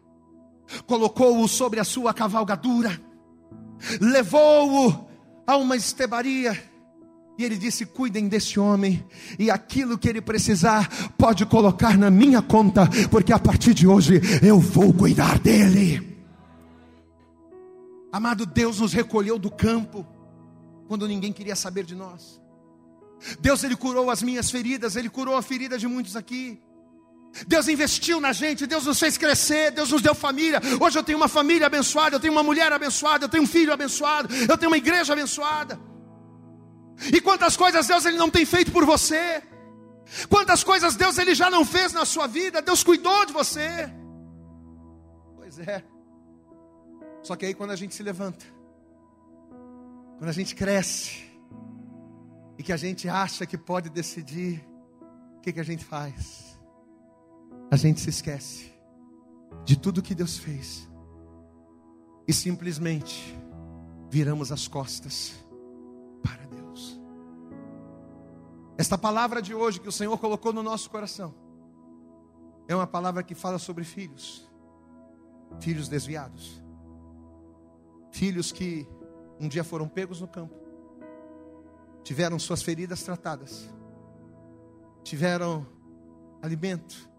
colocou-o 0.86 1.48
sobre 1.48 1.80
a 1.80 1.84
sua 1.84 2.14
cavalgadura, 2.14 3.02
levou-o 4.00 5.10
a 5.48 5.58
uma 5.58 5.76
estebaria, 5.76 6.56
e 7.40 7.44
ele 7.44 7.58
disse: 7.58 7.84
Cuidem 7.84 8.28
desse 8.28 8.60
homem, 8.60 9.04
e 9.40 9.50
aquilo 9.50 9.98
que 9.98 10.08
ele 10.08 10.22
precisar, 10.22 10.88
pode 11.18 11.44
colocar 11.48 11.98
na 11.98 12.12
minha 12.12 12.44
conta, 12.44 12.88
porque 13.10 13.34
a 13.34 13.40
partir 13.40 13.74
de 13.74 13.88
hoje 13.88 14.22
eu 14.44 14.60
vou 14.60 14.94
cuidar 14.94 15.40
dele. 15.40 16.16
Amado 18.12 18.46
Deus 18.46 18.80
nos 18.80 18.94
recolheu 18.94 19.40
do 19.40 19.50
campo, 19.50 20.06
quando 20.88 21.08
ninguém 21.08 21.34
queria 21.34 21.56
saber 21.56 21.86
de 21.86 21.96
nós. 21.96 22.40
Deus, 23.40 23.64
Ele 23.64 23.76
curou 23.76 24.12
as 24.12 24.22
minhas 24.22 24.52
feridas, 24.52 24.96
Ele 24.96 25.10
curou 25.10 25.36
a 25.36 25.42
ferida 25.42 25.76
de 25.76 25.88
muitos 25.88 26.16
aqui. 26.16 26.62
Deus 27.48 27.68
investiu 27.68 28.20
na 28.20 28.34
gente, 28.34 28.68
Deus 28.68 28.86
nos 28.86 29.00
fez 29.00 29.18
crescer, 29.18 29.72
Deus 29.72 29.90
nos 29.90 30.02
deu 30.02 30.14
família. 30.14 30.62
Hoje 30.80 31.00
eu 31.00 31.04
tenho 31.04 31.18
uma 31.18 31.28
família 31.28 31.68
abençoada, 31.68 32.16
eu 32.16 32.20
tenho 32.20 32.34
uma 32.34 32.44
mulher 32.44 32.72
abençoada, 32.72 33.26
eu 33.26 33.30
tenho 33.30 33.44
um 33.44 33.48
filho 33.48 33.72
abençoado, 33.72 34.34
eu 34.50 34.58
tenho 34.58 34.70
uma 34.70 34.78
igreja 34.78 35.14
abençoada. 35.14 35.80
E 37.14 37.22
quantas 37.22 37.56
coisas 37.56 37.88
Deus 37.88 38.06
ele 38.06 38.18
não 38.18 38.30
tem 38.30 38.46
feito 38.46 38.72
por 38.72 38.86
você? 38.86 39.42
Quantas 40.30 40.64
coisas 40.64 40.96
Deus 40.96 41.18
ele 41.18 41.34
já 41.34 41.50
não 41.50 41.66
fez 41.66 41.94
na 41.94 42.06
sua 42.06 42.28
vida? 42.28 42.62
Deus 42.62 42.84
cuidou 42.84 43.26
de 43.26 43.34
você. 43.34 43.90
Pois 45.38 45.58
é. 45.60 45.84
Só 47.24 47.36
que 47.36 47.46
aí 47.46 47.54
quando 47.54 47.72
a 47.72 47.76
gente 47.76 47.96
se 47.96 48.04
levanta, 48.04 48.46
quando 50.18 50.30
a 50.30 50.34
gente 50.34 50.54
cresce 50.54 51.24
e 52.58 52.64
que 52.64 52.74
a 52.74 52.78
gente 52.78 53.08
acha 53.08 53.46
que 53.46 53.58
pode 53.58 53.90
decidir, 53.90 54.64
o 55.38 55.42
que, 55.42 55.54
que 55.54 55.60
a 55.60 55.64
gente 55.64 55.86
faz? 55.86 56.51
A 57.72 57.78
gente 57.78 58.02
se 58.02 58.10
esquece 58.10 58.70
de 59.64 59.80
tudo 59.80 60.02
que 60.02 60.14
Deus 60.14 60.38
fez 60.38 60.90
e 62.28 62.34
simplesmente 62.34 63.34
viramos 64.10 64.52
as 64.52 64.68
costas 64.68 65.34
para 66.22 66.46
Deus. 66.48 67.00
Esta 68.78 68.98
palavra 68.98 69.42
de 69.42 69.56
hoje 69.56 69.80
que 69.80 69.88
o 69.88 69.92
Senhor 69.92 70.18
colocou 70.18 70.52
no 70.52 70.62
nosso 70.62 70.90
coração 70.90 71.34
é 72.68 72.76
uma 72.76 72.86
palavra 72.86 73.24
que 73.24 73.34
fala 73.34 73.58
sobre 73.58 73.86
filhos, 73.86 74.46
filhos 75.62 75.88
desviados, 75.88 76.62
filhos 78.12 78.52
que 78.52 78.86
um 79.40 79.48
dia 79.48 79.64
foram 79.64 79.88
pegos 79.88 80.20
no 80.20 80.28
campo, 80.28 80.60
tiveram 82.04 82.38
suas 82.38 82.62
feridas 82.62 83.02
tratadas, 83.02 83.70
tiveram 85.04 85.66
alimento, 86.42 87.11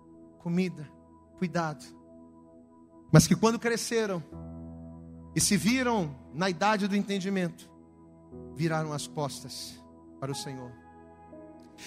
comida, 0.42 0.88
cuidado. 1.38 1.84
Mas 3.12 3.26
que 3.26 3.36
quando 3.36 3.58
cresceram 3.58 4.22
e 5.34 5.40
se 5.40 5.56
viram 5.56 6.14
na 6.34 6.50
idade 6.50 6.88
do 6.88 6.96
entendimento, 6.96 7.70
viraram 8.54 8.92
as 8.92 9.06
costas 9.06 9.78
para 10.20 10.32
o 10.32 10.34
Senhor. 10.34 10.72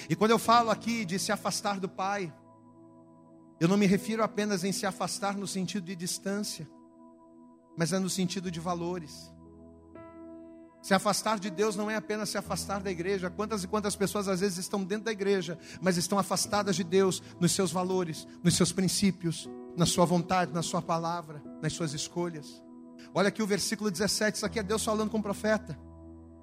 E 0.09 0.15
quando 0.15 0.31
eu 0.31 0.39
falo 0.39 0.69
aqui 0.69 1.05
de 1.05 1.19
se 1.19 1.31
afastar 1.31 1.79
do 1.79 1.89
Pai, 1.89 2.33
eu 3.59 3.67
não 3.67 3.77
me 3.77 3.85
refiro 3.85 4.23
apenas 4.23 4.63
em 4.63 4.71
se 4.71 4.85
afastar 4.85 5.37
no 5.37 5.47
sentido 5.47 5.85
de 5.85 5.95
distância, 5.95 6.67
mas 7.77 7.93
é 7.93 7.99
no 7.99 8.09
sentido 8.09 8.51
de 8.51 8.59
valores. 8.59 9.31
Se 10.85 10.93
afastar 10.93 11.39
de 11.39 11.49
Deus 11.49 11.75
não 11.75 11.89
é 11.89 11.95
apenas 11.95 12.29
se 12.29 12.37
afastar 12.37 12.79
da 12.79 12.91
igreja. 12.91 13.27
Quantas 13.27 13.63
e 13.63 13.67
quantas 13.67 13.95
pessoas 13.95 14.27
às 14.27 14.41
vezes 14.41 14.59
estão 14.59 14.83
dentro 14.83 15.05
da 15.05 15.11
igreja, 15.11 15.57
mas 15.81 15.97
estão 15.97 16.19
afastadas 16.19 16.75
de 16.75 16.83
Deus 16.83 17.23
nos 17.39 17.53
seus 17.53 17.71
valores, 17.71 18.27
nos 18.43 18.55
seus 18.55 18.71
princípios, 18.71 19.49
na 19.75 19.87
sua 19.87 20.05
vontade, 20.05 20.53
na 20.53 20.61
sua 20.61 20.83
palavra, 20.83 21.41
nas 21.59 21.73
suas 21.73 21.91
escolhas. 21.95 22.61
Olha 23.15 23.29
aqui 23.29 23.41
o 23.41 23.47
versículo 23.47 23.89
17, 23.89 24.35
isso 24.35 24.45
aqui 24.45 24.59
é 24.59 24.61
Deus 24.63 24.83
falando 24.83 25.09
com 25.09 25.17
o 25.17 25.23
profeta. 25.23 25.75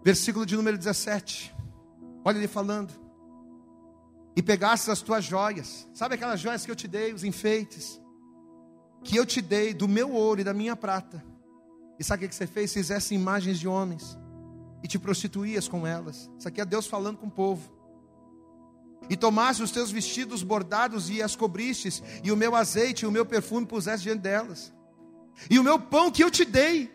Versículo 0.05 0.45
de 0.45 0.57
número 0.57 0.76
17. 0.76 1.55
Olha 2.24 2.36
ele 2.36 2.49
falando. 2.49 2.93
E 4.34 4.43
pegaste 4.43 4.90
as 4.90 5.01
tuas 5.01 5.24
joias. 5.24 5.88
Sabe 5.95 6.16
aquelas 6.16 6.40
joias 6.40 6.64
que 6.64 6.70
eu 6.72 6.74
te 6.74 6.88
dei, 6.88 7.12
os 7.12 7.22
enfeites? 7.22 8.03
Que 9.05 9.14
eu 9.14 9.24
te 9.24 9.40
dei 9.40 9.72
do 9.72 9.86
meu 9.86 10.11
ouro 10.11 10.40
e 10.40 10.45
da 10.45 10.53
minha 10.53 10.74
prata. 10.74 11.24
E 11.97 12.03
sabe 12.03 12.26
o 12.26 12.28
que 12.28 12.34
você 12.34 12.49
fez? 12.49 12.72
Fizesse 12.72 13.14
imagens 13.14 13.61
de 13.61 13.68
homens 13.68 14.20
e 14.83 14.89
te 14.89 14.99
prostituías 14.99 15.68
com 15.68 15.87
elas. 15.87 16.30
Isso 16.39 16.49
aqui 16.49 16.61
é 16.61 16.64
Deus 16.64 16.87
falando 16.87 17.18
com 17.18 17.26
o 17.26 17.30
povo. 17.30 17.70
E 19.09 19.16
tomaste 19.16 19.62
os 19.62 19.70
teus 19.70 19.91
vestidos 19.91 20.43
bordados 20.43 21.11
e 21.11 21.22
as 21.22 21.35
cobristes, 21.35 22.03
e 22.22 22.30
o 22.30 22.37
meu 22.37 22.55
azeite 22.55 23.05
e 23.05 23.07
o 23.07 23.11
meu 23.11 23.26
perfume 23.26 23.66
puseste 23.66 24.05
diante 24.05 24.20
delas. 24.20 24.72
E 25.51 25.59
o 25.59 25.64
meu 25.64 25.78
pão 25.78 26.11
que 26.11 26.22
eu 26.22 26.30
te 26.30 26.45
dei, 26.45 26.91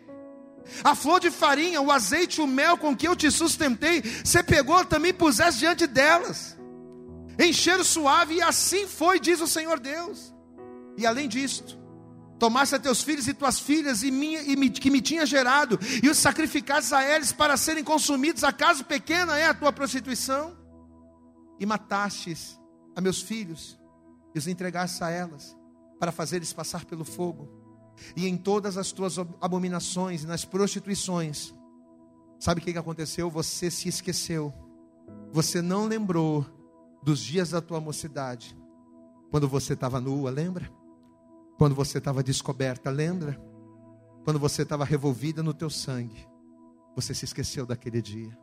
a 0.82 0.94
flor 0.94 1.20
de 1.20 1.30
farinha, 1.30 1.80
o 1.80 1.90
azeite, 1.90 2.40
o 2.40 2.46
mel 2.46 2.76
com 2.76 2.96
que 2.96 3.08
eu 3.08 3.16
te 3.16 3.30
sustentei, 3.30 4.02
você 4.02 4.42
pegou 4.42 4.84
também 4.84 5.12
puseste 5.12 5.60
diante 5.60 5.86
delas. 5.86 6.56
Em 7.38 7.52
cheiro 7.52 7.84
suave, 7.84 8.34
e 8.34 8.42
assim 8.42 8.86
foi, 8.86 9.20
diz 9.20 9.40
o 9.40 9.46
Senhor 9.46 9.78
Deus. 9.78 10.34
E 10.96 11.06
além 11.06 11.28
disto, 11.28 11.78
tomasse 12.38 12.74
a 12.74 12.78
teus 12.78 13.02
filhos 13.02 13.26
e 13.26 13.34
tuas 13.34 13.58
filhas 13.58 14.02
e, 14.02 14.10
minha, 14.10 14.40
e 14.42 14.56
me, 14.56 14.70
que 14.70 14.90
me 14.90 15.00
tinha 15.00 15.26
gerado, 15.26 15.78
e 16.02 16.08
os 16.08 16.18
sacrificasses 16.18 16.92
a 16.92 17.04
eles 17.04 17.32
para 17.32 17.56
serem 17.56 17.82
consumidos, 17.82 18.44
acaso 18.44 18.84
pequena 18.84 19.36
é 19.36 19.46
a 19.46 19.54
tua 19.54 19.72
prostituição? 19.72 20.56
E 21.58 21.66
matastes 21.66 22.58
a 22.94 23.00
meus 23.00 23.20
filhos 23.20 23.78
e 24.34 24.38
os 24.38 24.46
entregastes 24.46 25.02
a 25.02 25.10
elas, 25.10 25.56
para 25.98 26.12
fazer-lhes 26.12 26.52
passar 26.52 26.84
pelo 26.84 27.04
fogo, 27.04 27.48
e 28.14 28.28
em 28.28 28.36
todas 28.36 28.76
as 28.76 28.92
tuas 28.92 29.18
abominações 29.40 30.22
e 30.22 30.26
nas 30.26 30.44
prostituições, 30.44 31.52
sabe 32.38 32.60
o 32.60 32.64
que 32.64 32.78
aconteceu? 32.78 33.28
Você 33.30 33.70
se 33.70 33.88
esqueceu, 33.88 34.54
você 35.32 35.60
não 35.60 35.86
lembrou 35.86 36.46
dos 37.02 37.18
dias 37.18 37.50
da 37.50 37.60
tua 37.60 37.80
mocidade, 37.80 38.56
quando 39.30 39.48
você 39.48 39.72
estava 39.72 40.00
nua, 40.00 40.30
lembra? 40.30 40.77
Quando 41.58 41.74
você 41.74 41.98
estava 41.98 42.22
descoberta, 42.22 42.88
lembra? 42.88 43.36
Quando 44.22 44.38
você 44.38 44.62
estava 44.62 44.84
revolvida 44.84 45.42
no 45.42 45.52
teu 45.52 45.68
sangue, 45.68 46.24
você 46.94 47.12
se 47.12 47.24
esqueceu 47.24 47.66
daquele 47.66 48.00
dia. 48.00 48.38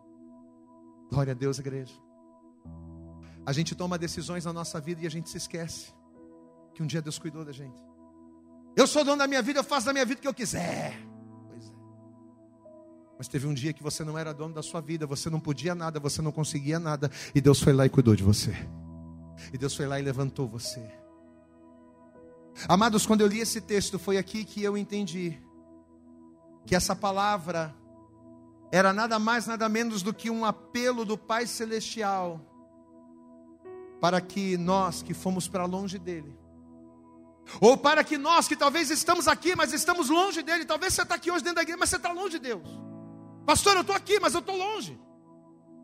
Glória 1.09 1.31
a 1.31 1.33
Deus, 1.33 1.57
igreja. 1.57 1.93
A 3.45 3.53
gente 3.53 3.73
toma 3.73 3.97
decisões 3.97 4.43
na 4.43 4.51
nossa 4.51 4.81
vida 4.81 5.01
e 5.01 5.07
a 5.07 5.09
gente 5.09 5.29
se 5.29 5.37
esquece 5.37 5.93
que 6.73 6.83
um 6.83 6.85
dia 6.85 7.01
Deus 7.01 7.17
cuidou 7.17 7.45
da 7.45 7.53
gente. 7.53 7.81
Eu 8.75 8.85
sou 8.85 9.05
dono 9.05 9.17
da 9.17 9.27
minha 9.27 9.41
vida, 9.41 9.59
eu 9.59 9.63
faço 9.63 9.85
da 9.85 9.93
minha 9.93 10.05
vida 10.05 10.19
o 10.19 10.21
que 10.21 10.27
eu 10.27 10.33
quiser. 10.33 10.99
Pois 11.47 11.69
é. 11.69 11.73
Mas 13.17 13.27
teve 13.29 13.47
um 13.47 13.53
dia 13.53 13.71
que 13.71 13.81
você 13.81 14.03
não 14.03 14.17
era 14.17 14.33
dono 14.33 14.53
da 14.53 14.61
sua 14.61 14.81
vida, 14.81 15.07
você 15.07 15.29
não 15.29 15.39
podia 15.39 15.73
nada, 15.73 16.01
você 16.01 16.21
não 16.21 16.33
conseguia 16.33 16.79
nada, 16.79 17.09
e 17.33 17.39
Deus 17.39 17.61
foi 17.61 17.71
lá 17.71 17.85
e 17.85 17.89
cuidou 17.89 18.13
de 18.13 18.23
você. 18.23 18.53
E 19.53 19.57
Deus 19.57 19.73
foi 19.73 19.87
lá 19.87 19.97
e 19.99 20.03
levantou 20.03 20.49
você. 20.49 21.04
Amados, 22.67 23.05
quando 23.05 23.21
eu 23.21 23.27
li 23.27 23.39
esse 23.39 23.59
texto, 23.59 23.99
foi 23.99 24.17
aqui 24.17 24.45
que 24.45 24.63
eu 24.63 24.77
entendi 24.77 25.37
que 26.65 26.75
essa 26.75 26.95
palavra 26.95 27.75
era 28.71 28.93
nada 28.93 29.19
mais, 29.19 29.45
nada 29.45 29.67
menos 29.69 30.01
do 30.01 30.13
que 30.13 30.29
um 30.29 30.45
apelo 30.45 31.05
do 31.05 31.17
Pai 31.17 31.45
Celestial 31.45 32.41
para 33.99 34.21
que 34.21 34.57
nós 34.57 35.01
que 35.01 35.13
fomos 35.13 35.47
para 35.47 35.65
longe 35.65 35.97
dele, 35.97 36.37
ou 37.59 37.77
para 37.77 38.03
que 38.03 38.17
nós 38.17 38.47
que 38.47 38.55
talvez 38.55 38.89
estamos 38.89 39.27
aqui, 39.27 39.55
mas 39.55 39.73
estamos 39.73 40.09
longe 40.09 40.41
dele, 40.41 40.65
talvez 40.65 40.93
você 40.93 41.01
está 41.01 41.15
aqui 41.15 41.31
hoje 41.31 41.43
dentro 41.43 41.55
da 41.55 41.61
igreja, 41.61 41.77
mas 41.79 41.89
você 41.89 41.97
está 41.97 42.11
longe 42.11 42.31
de 42.31 42.39
Deus, 42.39 42.67
pastor, 43.45 43.75
eu 43.75 43.81
estou 43.81 43.95
aqui, 43.95 44.19
mas 44.19 44.33
eu 44.33 44.39
estou 44.39 44.55
longe. 44.55 44.99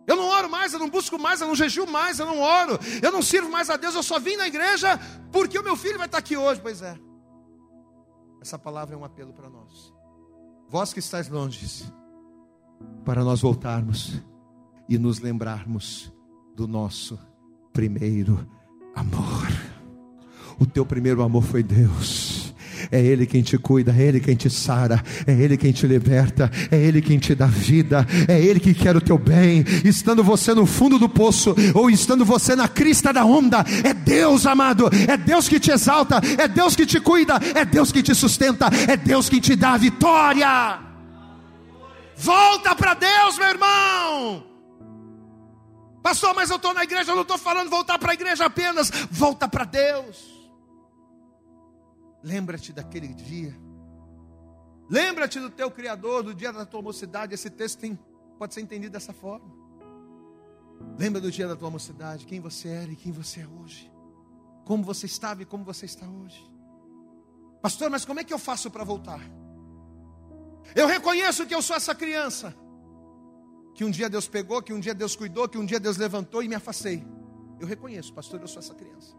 Eu 0.08 0.16
não 0.16 0.28
oro 0.28 0.50
mais, 0.50 0.74
eu 0.74 0.80
não 0.80 0.90
busco 0.90 1.18
mais, 1.20 1.42
eu 1.42 1.48
não 1.48 1.56
jejuo 1.56 1.88
mais, 1.88 2.20
eu 2.20 2.26
não 2.26 2.40
oro, 2.40 2.80
eu 3.02 3.12
não 3.12 3.22
sirvo 3.22 3.50
mais 3.50 3.70
a 3.70 3.78
Deus, 3.78 3.96
eu 3.96 4.04
só 4.04 4.20
vim 4.20 4.36
na 4.36 4.48
igreja 4.48 5.00
porque 5.32 5.58
o 5.58 5.64
meu 5.64 5.76
filho 5.76 5.98
vai 5.98 6.08
estar 6.08 6.18
aqui 6.18 6.36
hoje. 6.36 6.60
Pois 6.60 6.82
é, 6.82 6.98
essa 8.42 8.58
palavra 8.58 8.96
é 8.96 8.98
um 8.98 9.06
apelo 9.06 9.34
para 9.34 9.50
nós. 9.50 9.94
Vós 10.68 10.92
que 10.94 11.00
estáis 11.00 11.30
longe, 11.30 11.86
para 13.06 13.24
nós 13.24 13.42
voltarmos 13.42 14.22
e 14.90 14.98
nos 14.98 15.20
lembrarmos 15.20 16.12
do 16.56 16.68
nosso 16.68 17.20
primeiro 17.72 18.48
amor. 18.96 19.48
O 20.60 20.66
teu 20.66 20.86
primeiro 20.86 21.22
amor 21.22 21.44
foi 21.44 21.64
Deus. 21.64 22.41
É 22.92 23.00
Ele 23.00 23.26
quem 23.26 23.42
te 23.42 23.58
cuida, 23.58 23.94
é 23.98 24.02
Ele 24.02 24.20
quem 24.20 24.36
te 24.36 24.50
sara, 24.50 25.04
é 25.28 25.32
Ele 25.32 25.58
quem 25.58 25.72
te 25.72 25.86
liberta, 25.86 26.50
é 26.72 26.78
Ele 26.78 27.02
quem 27.02 27.20
te 27.20 27.36
dá 27.36 27.46
vida, 27.46 28.08
é 28.28 28.40
Ele 28.40 28.60
que 28.60 28.74
quer 28.74 28.96
o 28.96 29.02
teu 29.02 29.18
bem. 29.18 29.66
Estando 29.84 30.24
você 30.24 30.54
no 30.54 30.66
fundo 30.66 30.98
do 30.98 31.10
poço, 31.10 31.56
ou 31.74 31.90
estando 31.90 32.24
você 32.24 32.56
na 32.56 32.68
crista 32.68 33.12
da 33.12 33.26
onda, 33.26 33.66
é 33.84 33.94
Deus 33.94 34.46
amado, 34.46 34.90
é 35.08 35.18
Deus 35.18 35.48
que 35.48 35.60
te 35.60 35.72
exalta, 35.72 36.22
é 36.38 36.48
Deus 36.48 36.76
que 36.76 36.86
te 36.86 37.00
cuida, 37.00 37.40
é 37.56 37.66
Deus 37.66 37.92
que 37.92 38.02
te 38.02 38.16
sustenta, 38.16 38.70
é 38.88 38.96
Deus 38.96 39.30
que 39.30 39.42
te 39.42 39.56
dá 39.56 39.74
a 39.74 39.78
vitória. 39.78 40.80
Volta 42.16 42.76
para 42.76 42.94
Deus, 42.94 43.38
meu 43.38 43.50
irmão. 43.50 44.44
Pastor, 46.04 46.34
mas 46.36 46.50
eu 46.50 46.56
estou 46.56 46.74
na 46.74 46.84
igreja, 46.84 47.12
eu 47.12 47.16
não 47.16 47.22
estou 47.22 47.38
falando 47.38 47.70
voltar 47.70 48.00
para 48.00 48.12
a 48.12 48.14
igreja 48.14 48.46
apenas, 48.46 48.92
volta 49.12 49.48
para 49.48 49.66
Deus. 49.66 50.31
Lembra-te 52.24 52.72
daquele 52.72 53.08
dia. 53.08 53.56
Lembra-te 54.90 55.40
do 55.40 55.50
teu 55.50 55.72
Criador, 55.72 56.24
do 56.24 56.34
dia 56.34 56.52
da 56.52 56.66
tua 56.66 56.82
mocidade. 56.82 57.34
Esse 57.34 57.50
texto 57.50 57.80
tem, 57.80 57.98
pode 58.38 58.54
ser 58.54 58.62
entendido 58.62 58.92
dessa 58.92 59.14
forma. 59.14 59.50
Lembra 60.98 61.22
do 61.22 61.32
dia 61.32 61.48
da 61.48 61.56
tua 61.56 61.70
mocidade, 61.70 62.26
quem 62.26 62.40
você 62.40 62.68
era 62.68 62.92
e 62.92 62.96
quem 62.96 63.12
você 63.12 63.42
é 63.42 63.48
hoje. 63.48 63.92
Como 64.66 64.84
você 64.84 65.06
estava 65.06 65.42
e 65.42 65.46
como 65.46 65.64
você 65.64 65.86
está 65.86 66.06
hoje. 66.08 66.50
Pastor, 67.62 67.90
mas 67.90 68.06
como 68.06 68.20
é 68.20 68.24
que 68.24 68.34
eu 68.34 68.40
faço 68.40 68.70
para 68.70 68.84
voltar? 68.84 69.22
Eu 70.76 70.88
reconheço 70.88 71.46
que 71.46 71.56
eu 71.56 71.62
sou 71.62 71.76
essa 71.76 71.94
criança. 71.94 72.54
Que 73.74 73.84
um 73.86 73.92
dia 73.92 74.10
Deus 74.10 74.28
pegou, 74.28 74.62
que 74.62 74.74
um 74.74 74.80
dia 74.80 74.94
Deus 74.94 75.16
cuidou, 75.16 75.48
que 75.48 75.58
um 75.58 75.66
dia 75.66 75.80
Deus 75.80 75.98
levantou 75.98 76.44
e 76.44 76.48
me 76.48 76.56
afastei. 76.56 77.06
Eu 77.60 77.68
reconheço, 77.68 78.14
pastor, 78.14 78.42
eu 78.42 78.48
sou 78.48 78.60
essa 78.60 78.74
criança. 78.74 79.16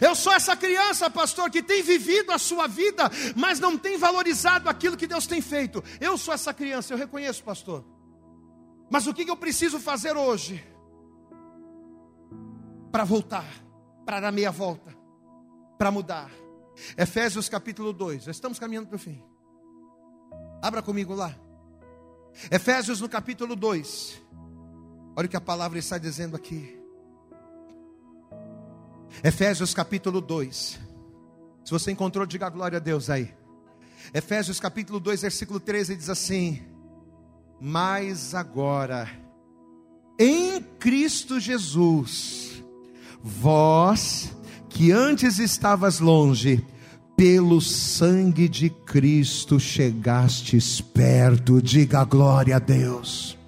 Eu 0.00 0.14
sou 0.14 0.32
essa 0.32 0.56
criança, 0.56 1.10
pastor, 1.10 1.50
que 1.50 1.62
tem 1.62 1.82
vivido 1.82 2.30
a 2.30 2.38
sua 2.38 2.66
vida, 2.66 3.10
mas 3.34 3.58
não 3.58 3.76
tem 3.76 3.98
valorizado 3.98 4.68
aquilo 4.68 4.96
que 4.96 5.06
Deus 5.06 5.26
tem 5.26 5.40
feito. 5.40 5.82
Eu 6.00 6.16
sou 6.16 6.32
essa 6.32 6.54
criança, 6.54 6.92
eu 6.92 6.98
reconheço, 6.98 7.42
pastor. 7.42 7.84
Mas 8.90 9.06
o 9.06 9.14
que 9.14 9.28
eu 9.28 9.36
preciso 9.36 9.80
fazer 9.80 10.16
hoje? 10.16 10.64
Para 12.90 13.04
voltar, 13.04 13.46
para 14.04 14.20
dar 14.20 14.32
meia 14.32 14.50
volta, 14.50 14.94
para 15.78 15.90
mudar. 15.90 16.30
Efésios 16.96 17.48
capítulo 17.48 17.92
2, 17.92 18.24
já 18.24 18.30
estamos 18.30 18.58
caminhando 18.58 18.88
para 18.88 18.96
o 18.96 18.98
fim. 18.98 19.22
Abra 20.62 20.82
comigo 20.82 21.14
lá. 21.14 21.34
Efésios 22.50 23.00
no 23.00 23.08
capítulo 23.08 23.56
2. 23.56 24.22
Olha 25.16 25.26
o 25.26 25.28
que 25.28 25.36
a 25.36 25.40
palavra 25.40 25.78
está 25.78 25.98
dizendo 25.98 26.36
aqui. 26.36 26.81
Efésios 29.22 29.74
capítulo 29.74 30.20
2. 30.20 30.80
Se 31.64 31.70
você 31.70 31.92
encontrou, 31.92 32.26
diga 32.26 32.48
glória 32.48 32.78
a 32.78 32.80
Deus 32.80 33.08
aí. 33.08 33.32
Efésios 34.12 34.58
capítulo 34.58 34.98
2, 34.98 35.22
versículo 35.22 35.60
13 35.60 35.96
diz 35.96 36.08
assim: 36.08 36.62
Mas 37.60 38.34
agora, 38.34 39.08
em 40.18 40.60
Cristo 40.78 41.38
Jesus, 41.38 42.62
vós 43.22 44.34
que 44.68 44.90
antes 44.90 45.38
estavas 45.38 46.00
longe, 46.00 46.64
pelo 47.16 47.60
sangue 47.60 48.48
de 48.48 48.70
Cristo 48.70 49.60
chegastes 49.60 50.80
perto, 50.80 51.62
diga 51.62 52.04
glória 52.04 52.56
a 52.56 52.58
Deus. 52.58 53.38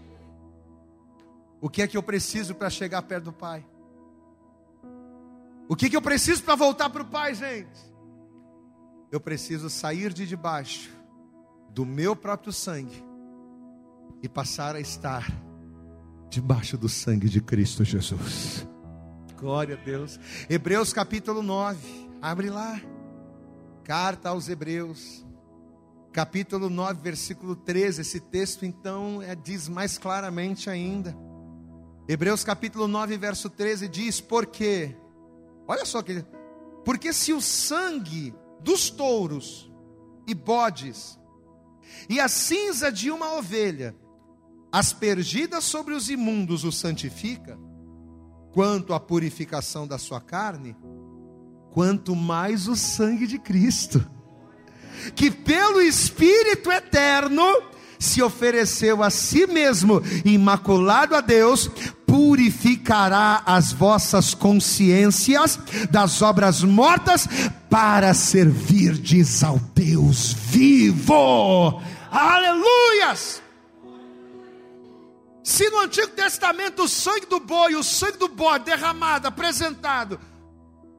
O 1.61 1.69
que 1.69 1.83
é 1.83 1.87
que 1.89 1.97
eu 1.97 2.03
preciso 2.03 2.55
para 2.55 2.69
chegar 2.69 3.03
perto 3.03 3.25
do 3.25 3.33
Pai? 3.33 3.65
O 5.69 5.75
que, 5.75 5.89
que 5.89 5.97
eu 5.97 6.03
preciso 6.03 6.43
para 6.43 6.55
voltar 6.55 6.91
para 6.91 7.03
o 7.03 7.07
Pai, 7.07 7.35
gente? 7.35 7.95
Eu 9.11 9.21
preciso 9.21 9.71
sair 9.71 10.13
de 10.13 10.27
debaixo 10.27 10.91
do 11.71 11.87
meu 11.87 12.15
próprio 12.15 12.53
sangue 12.53 13.03
e 14.23 14.29
passar 14.29 14.77
a 14.77 14.81
estar 14.81 15.27
debaixo 16.29 16.77
do 16.77 16.89
sangue 16.89 17.29
de 17.29 17.41
Cristo 17.41 17.85
Jesus. 17.85 18.67
Glória 19.39 19.77
a 19.77 19.85
Deus. 19.85 20.19
Hebreus 20.49 20.93
capítulo 20.93 21.43
9. 21.43 22.09
Abre 22.21 22.51
lá. 22.51 22.81
Carta 23.85 24.31
aos 24.31 24.49
Hebreus. 24.49 25.25
Capítulo 26.13 26.69
9, 26.69 27.01
versículo 27.03 27.57
13. 27.57 28.03
Esse 28.03 28.21
texto 28.21 28.65
então 28.65 29.23
é, 29.23 29.35
diz 29.35 29.69
mais 29.69 29.99
claramente 29.99 30.69
ainda. 30.69 31.17
Hebreus 32.09 32.45
capítulo 32.45 32.87
9, 32.87 33.17
verso 33.17 33.49
13 33.49 33.89
diz: 33.89 34.21
Porque 34.21 34.97
Olha 35.67 35.85
só 35.85 36.03
que. 36.03 36.25
Porque 36.85 37.13
se 37.13 37.33
o 37.33 37.41
sangue 37.41 38.35
dos 38.61 38.91
touros 38.91 39.73
e 40.27 40.35
bodes 40.35 41.19
e 42.09 42.21
a 42.21 42.29
cinza 42.29 42.91
de 42.91 43.11
uma 43.11 43.35
ovelha, 43.35 43.97
aspergida 44.71 45.61
sobre 45.61 45.95
os 45.95 46.11
imundos, 46.11 46.65
o 46.65 46.73
santifica, 46.73 47.59
quanto 48.53 48.93
à 48.93 49.01
purificação 49.01 49.87
da 49.87 49.99
sua 49.99 50.21
carne, 50.21 50.77
quanto 51.71 52.15
mais 52.15 52.69
o 52.69 52.77
sangue 52.77 53.27
de 53.27 53.39
Cristo, 53.39 54.05
que 55.15 55.31
pelo 55.31 55.81
Espírito 55.81 56.71
eterno 56.71 57.45
se 57.99 58.23
ofereceu 58.23 59.03
a 59.03 59.11
si 59.11 59.47
mesmo, 59.47 60.03
imaculado 60.25 61.15
a 61.15 61.21
Deus, 61.21 61.71
purificará 62.15 63.43
as 63.45 63.73
vossas 63.73 64.35
consciências 64.35 65.59
das 65.91 66.23
obras 66.23 66.63
mortas 66.63 67.27
para 67.69 68.15
servirdes 68.15 69.43
ao 69.43 69.59
Deus 69.75 70.33
vivo. 70.33 71.83
Aleluias! 72.13 73.43
Se 75.43 75.69
no 75.71 75.81
Antigo 75.81 76.13
Testamento 76.13 76.85
o 76.85 76.89
sangue 76.89 77.27
do 77.27 77.41
boi, 77.41 77.75
o 77.75 77.83
sangue 77.83 78.19
do 78.19 78.29
bode 78.29 78.67
derramado, 78.67 79.27
apresentado, 79.27 80.21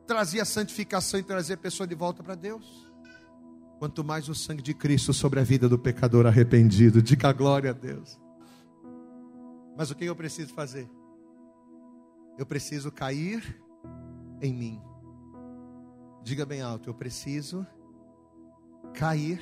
trazia 0.05 0.43
santificação 0.43 1.17
e 1.17 1.23
trazia 1.23 1.55
a 1.55 1.57
pessoa 1.57 1.87
de 1.87 1.95
volta 1.95 2.21
para 2.21 2.35
Deus. 2.35 2.85
quanto 3.79 4.03
mais 4.03 4.27
o 4.27 4.35
sangue 4.35 4.61
de 4.61 4.73
Cristo 4.73 5.13
sobre 5.13 5.39
a 5.39 5.43
vida 5.43 5.69
do 5.69 5.79
pecador 5.79 6.25
arrependido. 6.25 7.01
Diga 7.01 7.31
glória 7.31 7.69
a 7.69 7.73
Deus. 7.73 8.19
Mas 9.77 9.89
o 9.91 9.95
que 9.95 10.03
eu 10.03 10.15
preciso 10.15 10.53
fazer? 10.53 10.89
Eu 12.37 12.45
preciso 12.45 12.91
cair 12.91 13.61
em 14.41 14.53
mim. 14.53 14.81
Diga 16.23 16.45
bem 16.45 16.61
alto, 16.61 16.89
eu 16.89 16.93
preciso 16.93 17.65
cair 18.93 19.39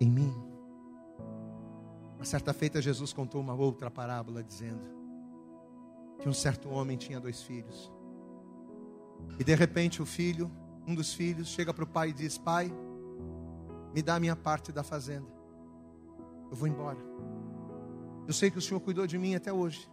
em 0.00 0.10
mim. 0.10 0.34
Uma 2.16 2.24
certa 2.24 2.52
feita, 2.52 2.82
Jesus 2.82 3.12
contou 3.12 3.40
uma 3.40 3.54
outra 3.54 3.90
parábola 3.90 4.42
dizendo 4.42 5.00
que 6.18 6.28
um 6.28 6.32
certo 6.32 6.68
homem 6.68 6.96
tinha 6.96 7.20
dois 7.20 7.42
filhos. 7.42 7.90
E 9.38 9.44
de 9.44 9.54
repente 9.54 10.02
o 10.02 10.06
filho, 10.06 10.50
um 10.86 10.94
dos 10.94 11.14
filhos, 11.14 11.48
chega 11.48 11.72
para 11.72 11.84
o 11.84 11.86
pai 11.86 12.10
e 12.10 12.12
diz: 12.12 12.36
Pai, 12.36 12.72
me 13.94 14.02
dá 14.02 14.16
a 14.16 14.20
minha 14.20 14.36
parte 14.36 14.72
da 14.72 14.82
fazenda. 14.82 15.32
Eu 16.50 16.56
vou 16.56 16.68
embora. 16.68 16.98
Eu 18.26 18.32
sei 18.32 18.50
que 18.50 18.58
o 18.58 18.62
Senhor 18.62 18.80
cuidou 18.80 19.06
de 19.06 19.16
mim 19.18 19.34
até 19.34 19.52
hoje. 19.52 19.90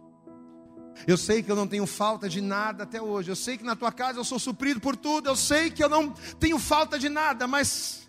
Eu 1.06 1.16
sei 1.16 1.42
que 1.42 1.50
eu 1.50 1.56
não 1.56 1.66
tenho 1.66 1.86
falta 1.86 2.28
de 2.28 2.40
nada 2.40 2.84
até 2.84 3.00
hoje. 3.00 3.30
Eu 3.30 3.36
sei 3.36 3.56
que 3.56 3.64
na 3.64 3.76
tua 3.76 3.92
casa 3.92 4.18
eu 4.18 4.24
sou 4.24 4.38
suprido 4.38 4.80
por 4.80 4.96
tudo. 4.96 5.28
Eu 5.28 5.36
sei 5.36 5.70
que 5.70 5.82
eu 5.82 5.88
não 5.88 6.10
tenho 6.38 6.58
falta 6.58 6.98
de 6.98 7.08
nada, 7.08 7.46
mas 7.46 8.08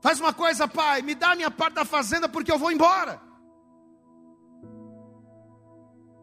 faz 0.00 0.20
uma 0.20 0.32
coisa, 0.34 0.68
pai, 0.68 1.00
me 1.00 1.14
dá 1.14 1.32
a 1.32 1.36
minha 1.36 1.50
parte 1.50 1.74
da 1.74 1.84
fazenda 1.84 2.28
porque 2.28 2.52
eu 2.52 2.58
vou 2.58 2.70
embora. 2.70 3.20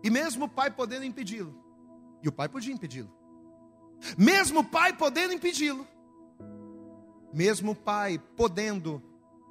E 0.03 0.09
mesmo 0.09 0.45
o 0.45 0.49
pai 0.49 0.72
podendo 0.72 1.05
impedi-lo, 1.05 1.55
e 2.24 2.28
o 2.28 2.32
pai 2.32 2.49
podia 2.49 2.74
impedi-lo, 2.74 3.12
mesmo 4.18 4.62
o 4.62 4.64
pai 4.64 4.93
podendo 4.93 5.34
impedi-lo, 5.34 5.88
mesmo 7.34 7.72
o 7.72 7.76
pai 7.76 8.20
podendo 8.36 9.01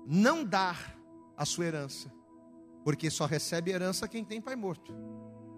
não 0.07 0.45
dar 0.45 0.97
a 1.37 1.45
sua 1.45 1.67
herança, 1.67 2.13
porque 2.85 3.11
só 3.11 3.27
recebe 3.27 3.71
herança 3.71 4.09
quem 4.09 4.25
tem 4.25 4.41
pai 4.41 4.57
morto. 4.57 4.95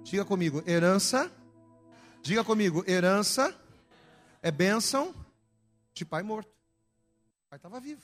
Diga 0.03 0.25
comigo, 0.25 0.63
herança. 0.67 1.31
Diga 2.23 2.45
comigo, 2.45 2.85
herança 2.87 3.57
é 4.43 4.51
bênção 4.51 5.15
de 5.95 6.05
pai 6.05 6.23
morto. 6.23 6.49
O 6.49 7.51
pai 7.51 7.57
estava 7.57 7.81
vivo. 7.81 8.03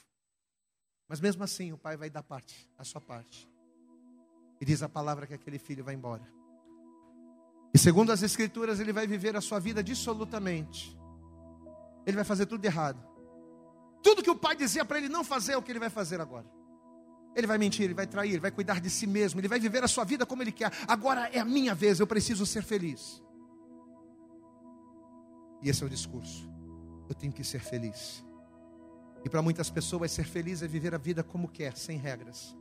Mas 1.09 1.21
mesmo 1.21 1.43
assim, 1.43 1.73
o 1.73 1.79
pai 1.79 1.97
vai 1.97 2.11
dar 2.11 2.23
parte, 2.23 2.69
a 2.77 2.85
sua 2.85 3.01
parte. 3.01 3.49
E 4.61 4.65
diz 4.65 4.83
a 4.83 4.89
palavra 4.89 5.27
que 5.27 5.35
aquele 5.35 5.59
filho 5.59 5.85
vai 5.85 5.95
embora. 5.95 6.27
E 7.73 7.79
segundo 7.79 8.11
as 8.11 8.23
escrituras, 8.23 8.81
ele 8.81 8.93
vai 8.93 9.07
viver 9.07 9.37
a 9.37 9.41
sua 9.41 9.59
vida 9.59 9.83
dissolutamente. 9.83 10.97
Ele 12.07 12.17
vai 12.17 12.25
fazer 12.25 12.47
tudo 12.47 12.65
errado. 12.65 13.03
Tudo 14.03 14.23
que 14.23 14.31
o 14.31 14.37
pai 14.37 14.57
dizia 14.57 14.85
para 14.85 14.99
ele 14.99 15.09
não 15.09 15.23
fazer 15.23 15.53
é 15.53 15.57
o 15.57 15.63
que 15.63 15.71
ele 15.73 15.79
vai 15.79 15.91
fazer 15.91 16.21
agora. 16.21 16.47
Ele 17.35 17.47
vai 17.47 17.59
mentir, 17.59 17.85
ele 17.85 17.95
vai 17.95 18.07
trair, 18.07 18.31
ele 18.31 18.41
vai 18.41 18.51
cuidar 18.51 18.81
de 18.81 18.91
si 18.91 19.07
mesmo, 19.07 19.41
ele 19.41 19.49
vai 19.49 19.61
viver 19.61 19.85
a 19.85 19.89
sua 19.89 20.05
vida 20.05 20.27
como 20.27 20.43
ele 20.43 20.53
quer. 20.53 20.73
Agora 20.87 21.29
é 21.33 21.39
a 21.39 21.45
minha 21.45 21.75
vez, 21.75 22.01
eu 22.01 22.07
preciso 22.07 22.45
ser 22.45 22.63
feliz. 22.63 23.23
E 25.63 25.69
esse 25.69 25.83
é 25.83 25.87
o 25.87 25.91
discurso. 25.91 26.49
Eu 27.09 27.15
tenho 27.15 27.33
que 27.33 27.45
ser 27.45 27.61
feliz. 27.61 28.25
E 29.25 29.29
para 29.29 29.43
muitas 29.43 29.71
pessoas, 29.71 30.13
ser 30.13 30.25
feliz 30.25 30.63
é 30.63 30.69
viver 30.69 30.95
a 30.95 30.99
vida 30.99 31.23
como 31.23 31.49
quer, 31.49 31.77
sem 31.77 31.99
regras. 31.99 32.57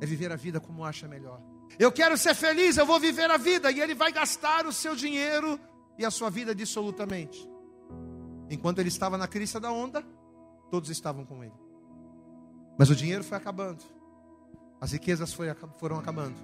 É 0.00 0.06
viver 0.06 0.32
a 0.32 0.36
vida 0.36 0.60
como 0.60 0.84
acha 0.84 1.08
melhor. 1.08 1.42
Eu 1.78 1.90
quero 1.90 2.16
ser 2.16 2.34
feliz, 2.34 2.76
eu 2.76 2.86
vou 2.86 3.00
viver 3.00 3.30
a 3.30 3.36
vida. 3.36 3.70
E 3.70 3.80
ele 3.80 3.94
vai 3.94 4.12
gastar 4.12 4.66
o 4.66 4.72
seu 4.72 4.94
dinheiro 4.94 5.58
e 5.98 6.04
a 6.04 6.10
sua 6.10 6.30
vida 6.30 6.54
dissolutamente. 6.54 7.48
Enquanto 8.50 8.78
ele 8.78 8.88
estava 8.88 9.16
na 9.16 9.26
crista 9.26 9.58
da 9.58 9.72
onda, 9.72 10.04
todos 10.70 10.90
estavam 10.90 11.24
com 11.24 11.42
ele. 11.42 11.61
Mas 12.78 12.90
o 12.90 12.96
dinheiro 12.96 13.22
foi 13.22 13.36
acabando, 13.36 13.82
as 14.80 14.92
riquezas 14.92 15.32
foram 15.32 15.98
acabando, 15.98 16.36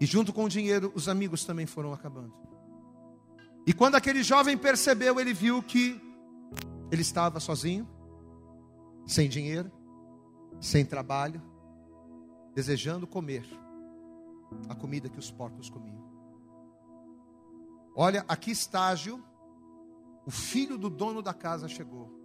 e 0.00 0.06
junto 0.06 0.32
com 0.32 0.44
o 0.44 0.48
dinheiro, 0.48 0.92
os 0.94 1.08
amigos 1.08 1.44
também 1.44 1.66
foram 1.66 1.92
acabando. 1.92 2.34
E 3.66 3.72
quando 3.72 3.94
aquele 3.94 4.22
jovem 4.22 4.56
percebeu, 4.58 5.18
ele 5.18 5.32
viu 5.32 5.62
que 5.62 6.00
ele 6.90 7.02
estava 7.02 7.40
sozinho, 7.40 7.88
sem 9.06 9.28
dinheiro, 9.28 9.70
sem 10.60 10.84
trabalho, 10.84 11.42
desejando 12.54 13.06
comer 13.06 13.46
a 14.68 14.74
comida 14.74 15.08
que 15.08 15.18
os 15.18 15.30
porcos 15.30 15.68
comiam. 15.68 16.04
Olha, 17.96 18.24
aqui 18.28 18.50
estágio, 18.50 19.22
o 20.26 20.30
filho 20.30 20.76
do 20.76 20.90
dono 20.90 21.22
da 21.22 21.34
casa 21.34 21.68
chegou. 21.68 22.23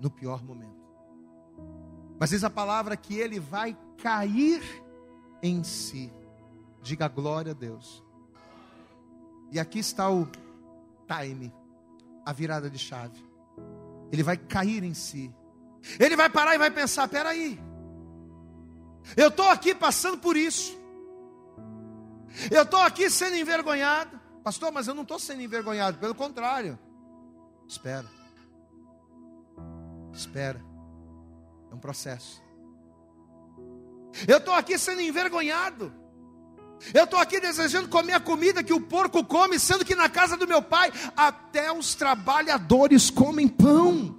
No 0.00 0.10
pior 0.10 0.42
momento. 0.42 0.80
Mas 2.18 2.30
diz 2.30 2.42
a 2.44 2.50
palavra 2.50 2.96
que 2.96 3.14
ele 3.16 3.38
vai 3.38 3.76
cair 4.02 4.62
em 5.42 5.62
si. 5.62 6.12
Diga 6.82 7.08
glória 7.08 7.52
a 7.52 7.54
Deus. 7.54 8.02
E 9.52 9.58
aqui 9.58 9.78
está 9.78 10.10
o 10.10 10.28
time, 11.06 11.52
a 12.24 12.32
virada 12.32 12.70
de 12.70 12.78
chave. 12.78 13.24
Ele 14.12 14.22
vai 14.22 14.36
cair 14.36 14.82
em 14.82 14.94
si. 14.94 15.34
Ele 15.98 16.16
vai 16.16 16.28
parar 16.28 16.54
e 16.54 16.58
vai 16.58 16.70
pensar: 16.70 17.08
peraí, 17.08 17.58
eu 19.16 19.28
estou 19.28 19.48
aqui 19.48 19.74
passando 19.74 20.18
por 20.18 20.36
isso. 20.36 20.78
Eu 22.50 22.62
estou 22.62 22.80
aqui 22.80 23.10
sendo 23.10 23.36
envergonhado. 23.36 24.20
Pastor, 24.44 24.72
mas 24.72 24.86
eu 24.86 24.94
não 24.94 25.02
estou 25.02 25.18
sendo 25.18 25.42
envergonhado, 25.42 25.98
pelo 25.98 26.14
contrário. 26.14 26.78
Espera. 27.66 28.06
Espera. 30.12 30.60
É 31.70 31.74
um 31.74 31.78
processo. 31.78 32.42
Eu 34.26 34.38
estou 34.38 34.54
aqui 34.54 34.76
sendo 34.78 35.00
envergonhado. 35.00 35.92
Eu 36.94 37.04
estou 37.04 37.18
aqui 37.18 37.38
desejando 37.38 37.88
comer 37.88 38.14
a 38.14 38.20
comida 38.20 38.62
que 38.62 38.72
o 38.72 38.80
porco 38.80 39.24
come, 39.24 39.58
sendo 39.58 39.84
que 39.84 39.94
na 39.94 40.08
casa 40.08 40.36
do 40.36 40.48
meu 40.48 40.62
pai 40.62 40.90
até 41.16 41.70
os 41.70 41.94
trabalhadores 41.94 43.10
comem 43.10 43.46
pão. 43.46 44.18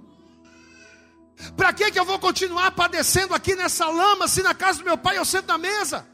Para 1.56 1.72
que, 1.72 1.90
que 1.90 1.98
eu 1.98 2.04
vou 2.04 2.18
continuar 2.20 2.70
padecendo 2.70 3.34
aqui 3.34 3.56
nessa 3.56 3.86
lama, 3.88 4.28
se 4.28 4.42
na 4.42 4.54
casa 4.54 4.78
do 4.78 4.84
meu 4.84 4.96
pai 4.96 5.18
eu 5.18 5.24
sento 5.24 5.48
na 5.48 5.58
mesa? 5.58 6.06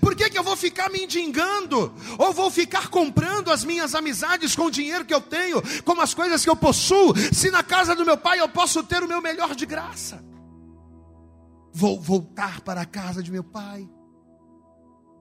Por 0.00 0.14
que, 0.14 0.30
que 0.30 0.38
eu 0.38 0.42
vou 0.42 0.56
ficar 0.56 0.90
me 0.90 1.04
indigando? 1.04 1.92
Ou 2.18 2.32
vou 2.32 2.50
ficar 2.50 2.88
comprando 2.88 3.50
as 3.50 3.64
minhas 3.64 3.94
amizades 3.94 4.54
com 4.54 4.64
o 4.64 4.70
dinheiro 4.70 5.04
que 5.04 5.14
eu 5.14 5.20
tenho, 5.20 5.62
com 5.84 6.00
as 6.00 6.14
coisas 6.14 6.42
que 6.42 6.50
eu 6.50 6.56
possuo, 6.56 7.14
se 7.32 7.50
na 7.50 7.62
casa 7.62 7.94
do 7.94 8.04
meu 8.04 8.16
pai 8.16 8.40
eu 8.40 8.48
posso 8.48 8.82
ter 8.82 9.02
o 9.02 9.08
meu 9.08 9.20
melhor 9.20 9.54
de 9.54 9.66
graça? 9.66 10.24
Vou 11.72 12.00
voltar 12.00 12.60
para 12.62 12.80
a 12.80 12.86
casa 12.86 13.22
de 13.22 13.30
meu 13.30 13.44
pai 13.44 13.88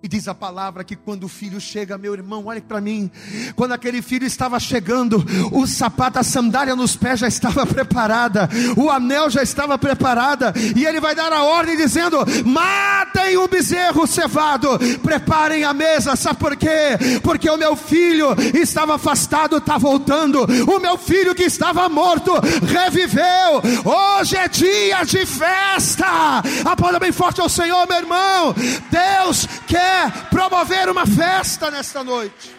e 0.01 0.07
diz 0.07 0.27
a 0.27 0.35
palavra 0.35 0.83
que 0.83 0.95
quando 0.95 1.23
o 1.23 1.27
filho 1.27 1.59
chega, 1.59 1.97
meu 1.97 2.13
irmão, 2.13 2.45
olhe 2.45 2.61
para 2.61 2.79
mim. 2.79 3.09
Quando 3.55 3.71
aquele 3.71 3.99
filho 4.03 4.27
estava 4.27 4.59
chegando, 4.59 5.25
o 5.51 5.65
sapato, 5.65 6.19
a 6.19 6.23
sandália 6.23 6.75
nos 6.75 6.95
pés 6.95 7.19
já 7.19 7.27
estava 7.27 7.65
preparada, 7.65 8.47
o 8.75 8.91
anel 8.91 9.27
já 9.29 9.41
estava 9.41 9.75
preparada, 9.75 10.53
e 10.75 10.85
ele 10.85 10.99
vai 10.99 11.15
dar 11.15 11.33
a 11.33 11.43
ordem 11.43 11.75
dizendo: 11.75 12.17
matem 12.45 13.37
o 13.37 13.47
bezerro 13.47 14.05
cevado, 14.05 14.69
preparem 15.01 15.63
a 15.63 15.73
mesa. 15.73 16.15
Sabe 16.15 16.39
por 16.39 16.55
quê? 16.55 17.19
Porque 17.23 17.49
o 17.49 17.57
meu 17.57 17.75
filho 17.75 18.35
estava 18.53 18.95
afastado, 18.95 19.57
está 19.57 19.79
voltando. 19.79 20.45
O 20.71 20.79
meu 20.79 20.97
filho 20.97 21.33
que 21.33 21.43
estava 21.43 21.89
morto 21.89 22.33
reviveu. 22.67 23.63
Hoje 23.83 24.35
é 24.35 24.47
dia 24.47 25.03
de 25.03 25.25
festa. 25.25 26.43
Aplauda 26.63 26.99
bem 26.99 27.11
forte 27.11 27.41
ao 27.41 27.49
Senhor, 27.49 27.87
meu 27.87 27.97
irmão. 27.97 28.55
Deus 28.91 29.47
quer 29.65 29.86
quer 29.88 30.29
promover 30.29 30.89
uma 30.89 31.05
festa 31.05 31.71
nesta 31.71 32.03
noite. 32.03 32.55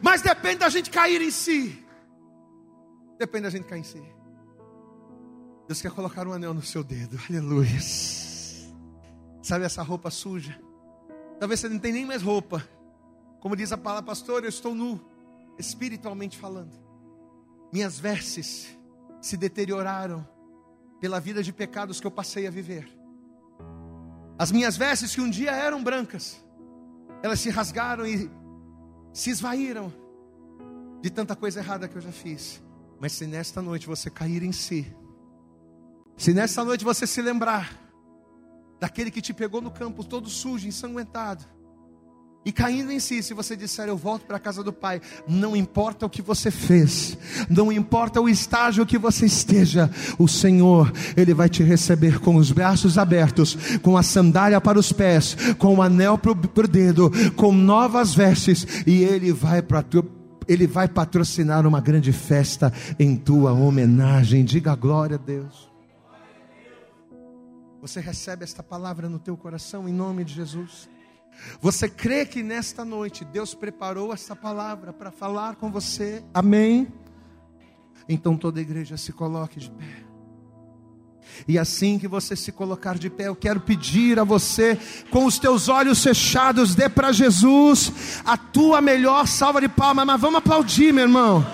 Mas 0.00 0.22
depende 0.22 0.56
da 0.56 0.68
gente 0.68 0.90
cair 0.90 1.20
em 1.20 1.30
si. 1.30 1.84
Depende 3.18 3.44
da 3.44 3.50
gente 3.50 3.64
cair 3.64 3.80
em 3.80 3.84
si. 3.84 4.02
Deus 5.66 5.80
quer 5.80 5.90
colocar 5.90 6.26
um 6.26 6.32
anel 6.32 6.54
no 6.54 6.62
seu 6.62 6.82
dedo. 6.82 7.18
Aleluia. 7.28 7.80
Sabe 9.42 9.64
essa 9.64 9.82
roupa 9.82 10.10
suja? 10.10 10.60
Talvez 11.38 11.60
você 11.60 11.68
não 11.68 11.78
tenha 11.78 11.94
nem 11.94 12.06
mais 12.06 12.22
roupa. 12.22 12.66
Como 13.40 13.56
diz 13.56 13.72
a 13.72 13.78
palavra, 13.78 14.04
pastor, 14.04 14.44
eu 14.44 14.48
estou 14.48 14.74
nu, 14.74 15.00
espiritualmente 15.58 16.38
falando. 16.38 16.72
Minhas 17.72 17.98
vestes 17.98 18.76
se 19.20 19.36
deterioraram 19.36 20.26
pela 21.00 21.18
vida 21.18 21.42
de 21.42 21.52
pecados 21.52 22.00
que 22.00 22.06
eu 22.06 22.10
passei 22.10 22.46
a 22.46 22.50
viver. 22.50 23.01
As 24.42 24.50
minhas 24.50 24.76
vestes 24.76 25.14
que 25.14 25.20
um 25.20 25.30
dia 25.30 25.52
eram 25.52 25.80
brancas, 25.84 26.44
elas 27.22 27.38
se 27.38 27.48
rasgaram 27.48 28.04
e 28.04 28.28
se 29.12 29.30
esvaíram 29.30 29.94
de 31.00 31.10
tanta 31.10 31.36
coisa 31.36 31.60
errada 31.60 31.86
que 31.86 31.94
eu 31.94 32.02
já 32.02 32.10
fiz. 32.10 32.60
Mas 32.98 33.12
se 33.12 33.24
nesta 33.24 33.62
noite 33.62 33.86
você 33.86 34.10
cair 34.10 34.42
em 34.42 34.50
si, 34.50 34.92
se 36.16 36.34
nesta 36.34 36.64
noite 36.64 36.84
você 36.84 37.06
se 37.06 37.22
lembrar 37.22 37.72
daquele 38.80 39.12
que 39.12 39.22
te 39.22 39.32
pegou 39.32 39.60
no 39.60 39.70
campo 39.70 40.02
todo 40.02 40.28
sujo, 40.28 40.66
ensanguentado, 40.66 41.44
e 42.44 42.50
caindo 42.50 42.90
em 42.90 42.98
si, 42.98 43.22
se 43.22 43.34
você 43.34 43.56
disser 43.56 43.86
eu 43.88 43.96
volto 43.96 44.26
para 44.26 44.36
a 44.36 44.40
casa 44.40 44.64
do 44.64 44.72
Pai, 44.72 45.00
não 45.28 45.54
importa 45.54 46.06
o 46.06 46.10
que 46.10 46.20
você 46.20 46.50
fez, 46.50 47.16
não 47.48 47.70
importa 47.70 48.20
o 48.20 48.28
estágio 48.28 48.84
que 48.84 48.98
você 48.98 49.26
esteja, 49.26 49.88
o 50.18 50.26
Senhor, 50.26 50.92
Ele 51.16 51.34
vai 51.34 51.48
te 51.48 51.62
receber 51.62 52.18
com 52.18 52.34
os 52.34 52.50
braços 52.50 52.98
abertos, 52.98 53.56
com 53.80 53.96
a 53.96 54.02
sandália 54.02 54.60
para 54.60 54.78
os 54.78 54.92
pés, 54.92 55.36
com 55.56 55.76
o 55.76 55.82
anel 55.82 56.18
para 56.18 56.32
o 56.32 56.68
dedo, 56.68 57.10
com 57.36 57.52
novas 57.52 58.12
vestes, 58.12 58.66
e 58.86 59.04
Ele 59.04 59.32
vai 59.32 59.62
para 59.62 59.84
ele 60.48 60.66
vai 60.66 60.88
patrocinar 60.88 61.64
uma 61.66 61.80
grande 61.80 62.12
festa 62.12 62.72
em 62.98 63.16
tua 63.16 63.52
homenagem. 63.52 64.44
Diga 64.44 64.74
glória 64.74 65.14
a 65.14 65.18
Deus. 65.18 65.70
Você 67.80 68.00
recebe 68.00 68.42
esta 68.42 68.60
palavra 68.60 69.08
no 69.08 69.20
teu 69.20 69.36
coração 69.36 69.88
em 69.88 69.92
nome 69.92 70.24
de 70.24 70.34
Jesus? 70.34 70.88
Você 71.60 71.88
crê 71.88 72.24
que 72.24 72.42
nesta 72.42 72.84
noite 72.84 73.24
Deus 73.24 73.54
preparou 73.54 74.12
essa 74.12 74.34
palavra 74.34 74.92
para 74.92 75.10
falar 75.10 75.56
com 75.56 75.70
você? 75.70 76.22
Amém? 76.32 76.88
Então 78.08 78.36
toda 78.36 78.58
a 78.58 78.62
igreja 78.62 78.96
se 78.96 79.12
coloque 79.12 79.58
de 79.60 79.70
pé. 79.70 80.12
E 81.46 81.58
assim 81.58 81.98
que 81.98 82.06
você 82.06 82.36
se 82.36 82.52
colocar 82.52 82.98
de 82.98 83.08
pé, 83.08 83.28
eu 83.28 83.36
quero 83.36 83.60
pedir 83.60 84.18
a 84.18 84.24
você, 84.24 84.78
com 85.10 85.24
os 85.24 85.38
teus 85.38 85.68
olhos 85.68 86.02
fechados, 86.02 86.74
dê 86.74 86.88
para 86.88 87.12
Jesus 87.12 88.20
a 88.24 88.36
tua 88.36 88.80
melhor 88.80 89.26
salva 89.26 89.60
de 89.60 89.68
palmas. 89.68 90.06
Mas 90.06 90.20
vamos 90.20 90.38
aplaudir, 90.38 90.92
meu 90.92 91.04
irmão. 91.04 91.44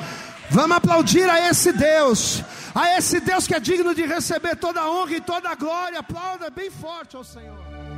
Vamos 0.51 0.77
aplaudir 0.77 1.29
a 1.29 1.49
esse 1.49 1.73
Deus, 1.73 2.43
a 2.75 2.97
esse 2.97 3.21
Deus 3.21 3.47
que 3.47 3.55
é 3.55 3.61
digno 3.61 3.95
de 3.95 4.05
receber 4.07 4.57
toda 4.57 4.81
a 4.81 4.91
honra 4.91 5.13
e 5.13 5.21
toda 5.21 5.51
a 5.51 5.55
glória. 5.55 5.99
Aplauda 5.99 6.51
bem 6.51 6.71
forte 6.71 7.17
ao 7.17 7.25
Senhor. 7.25 7.98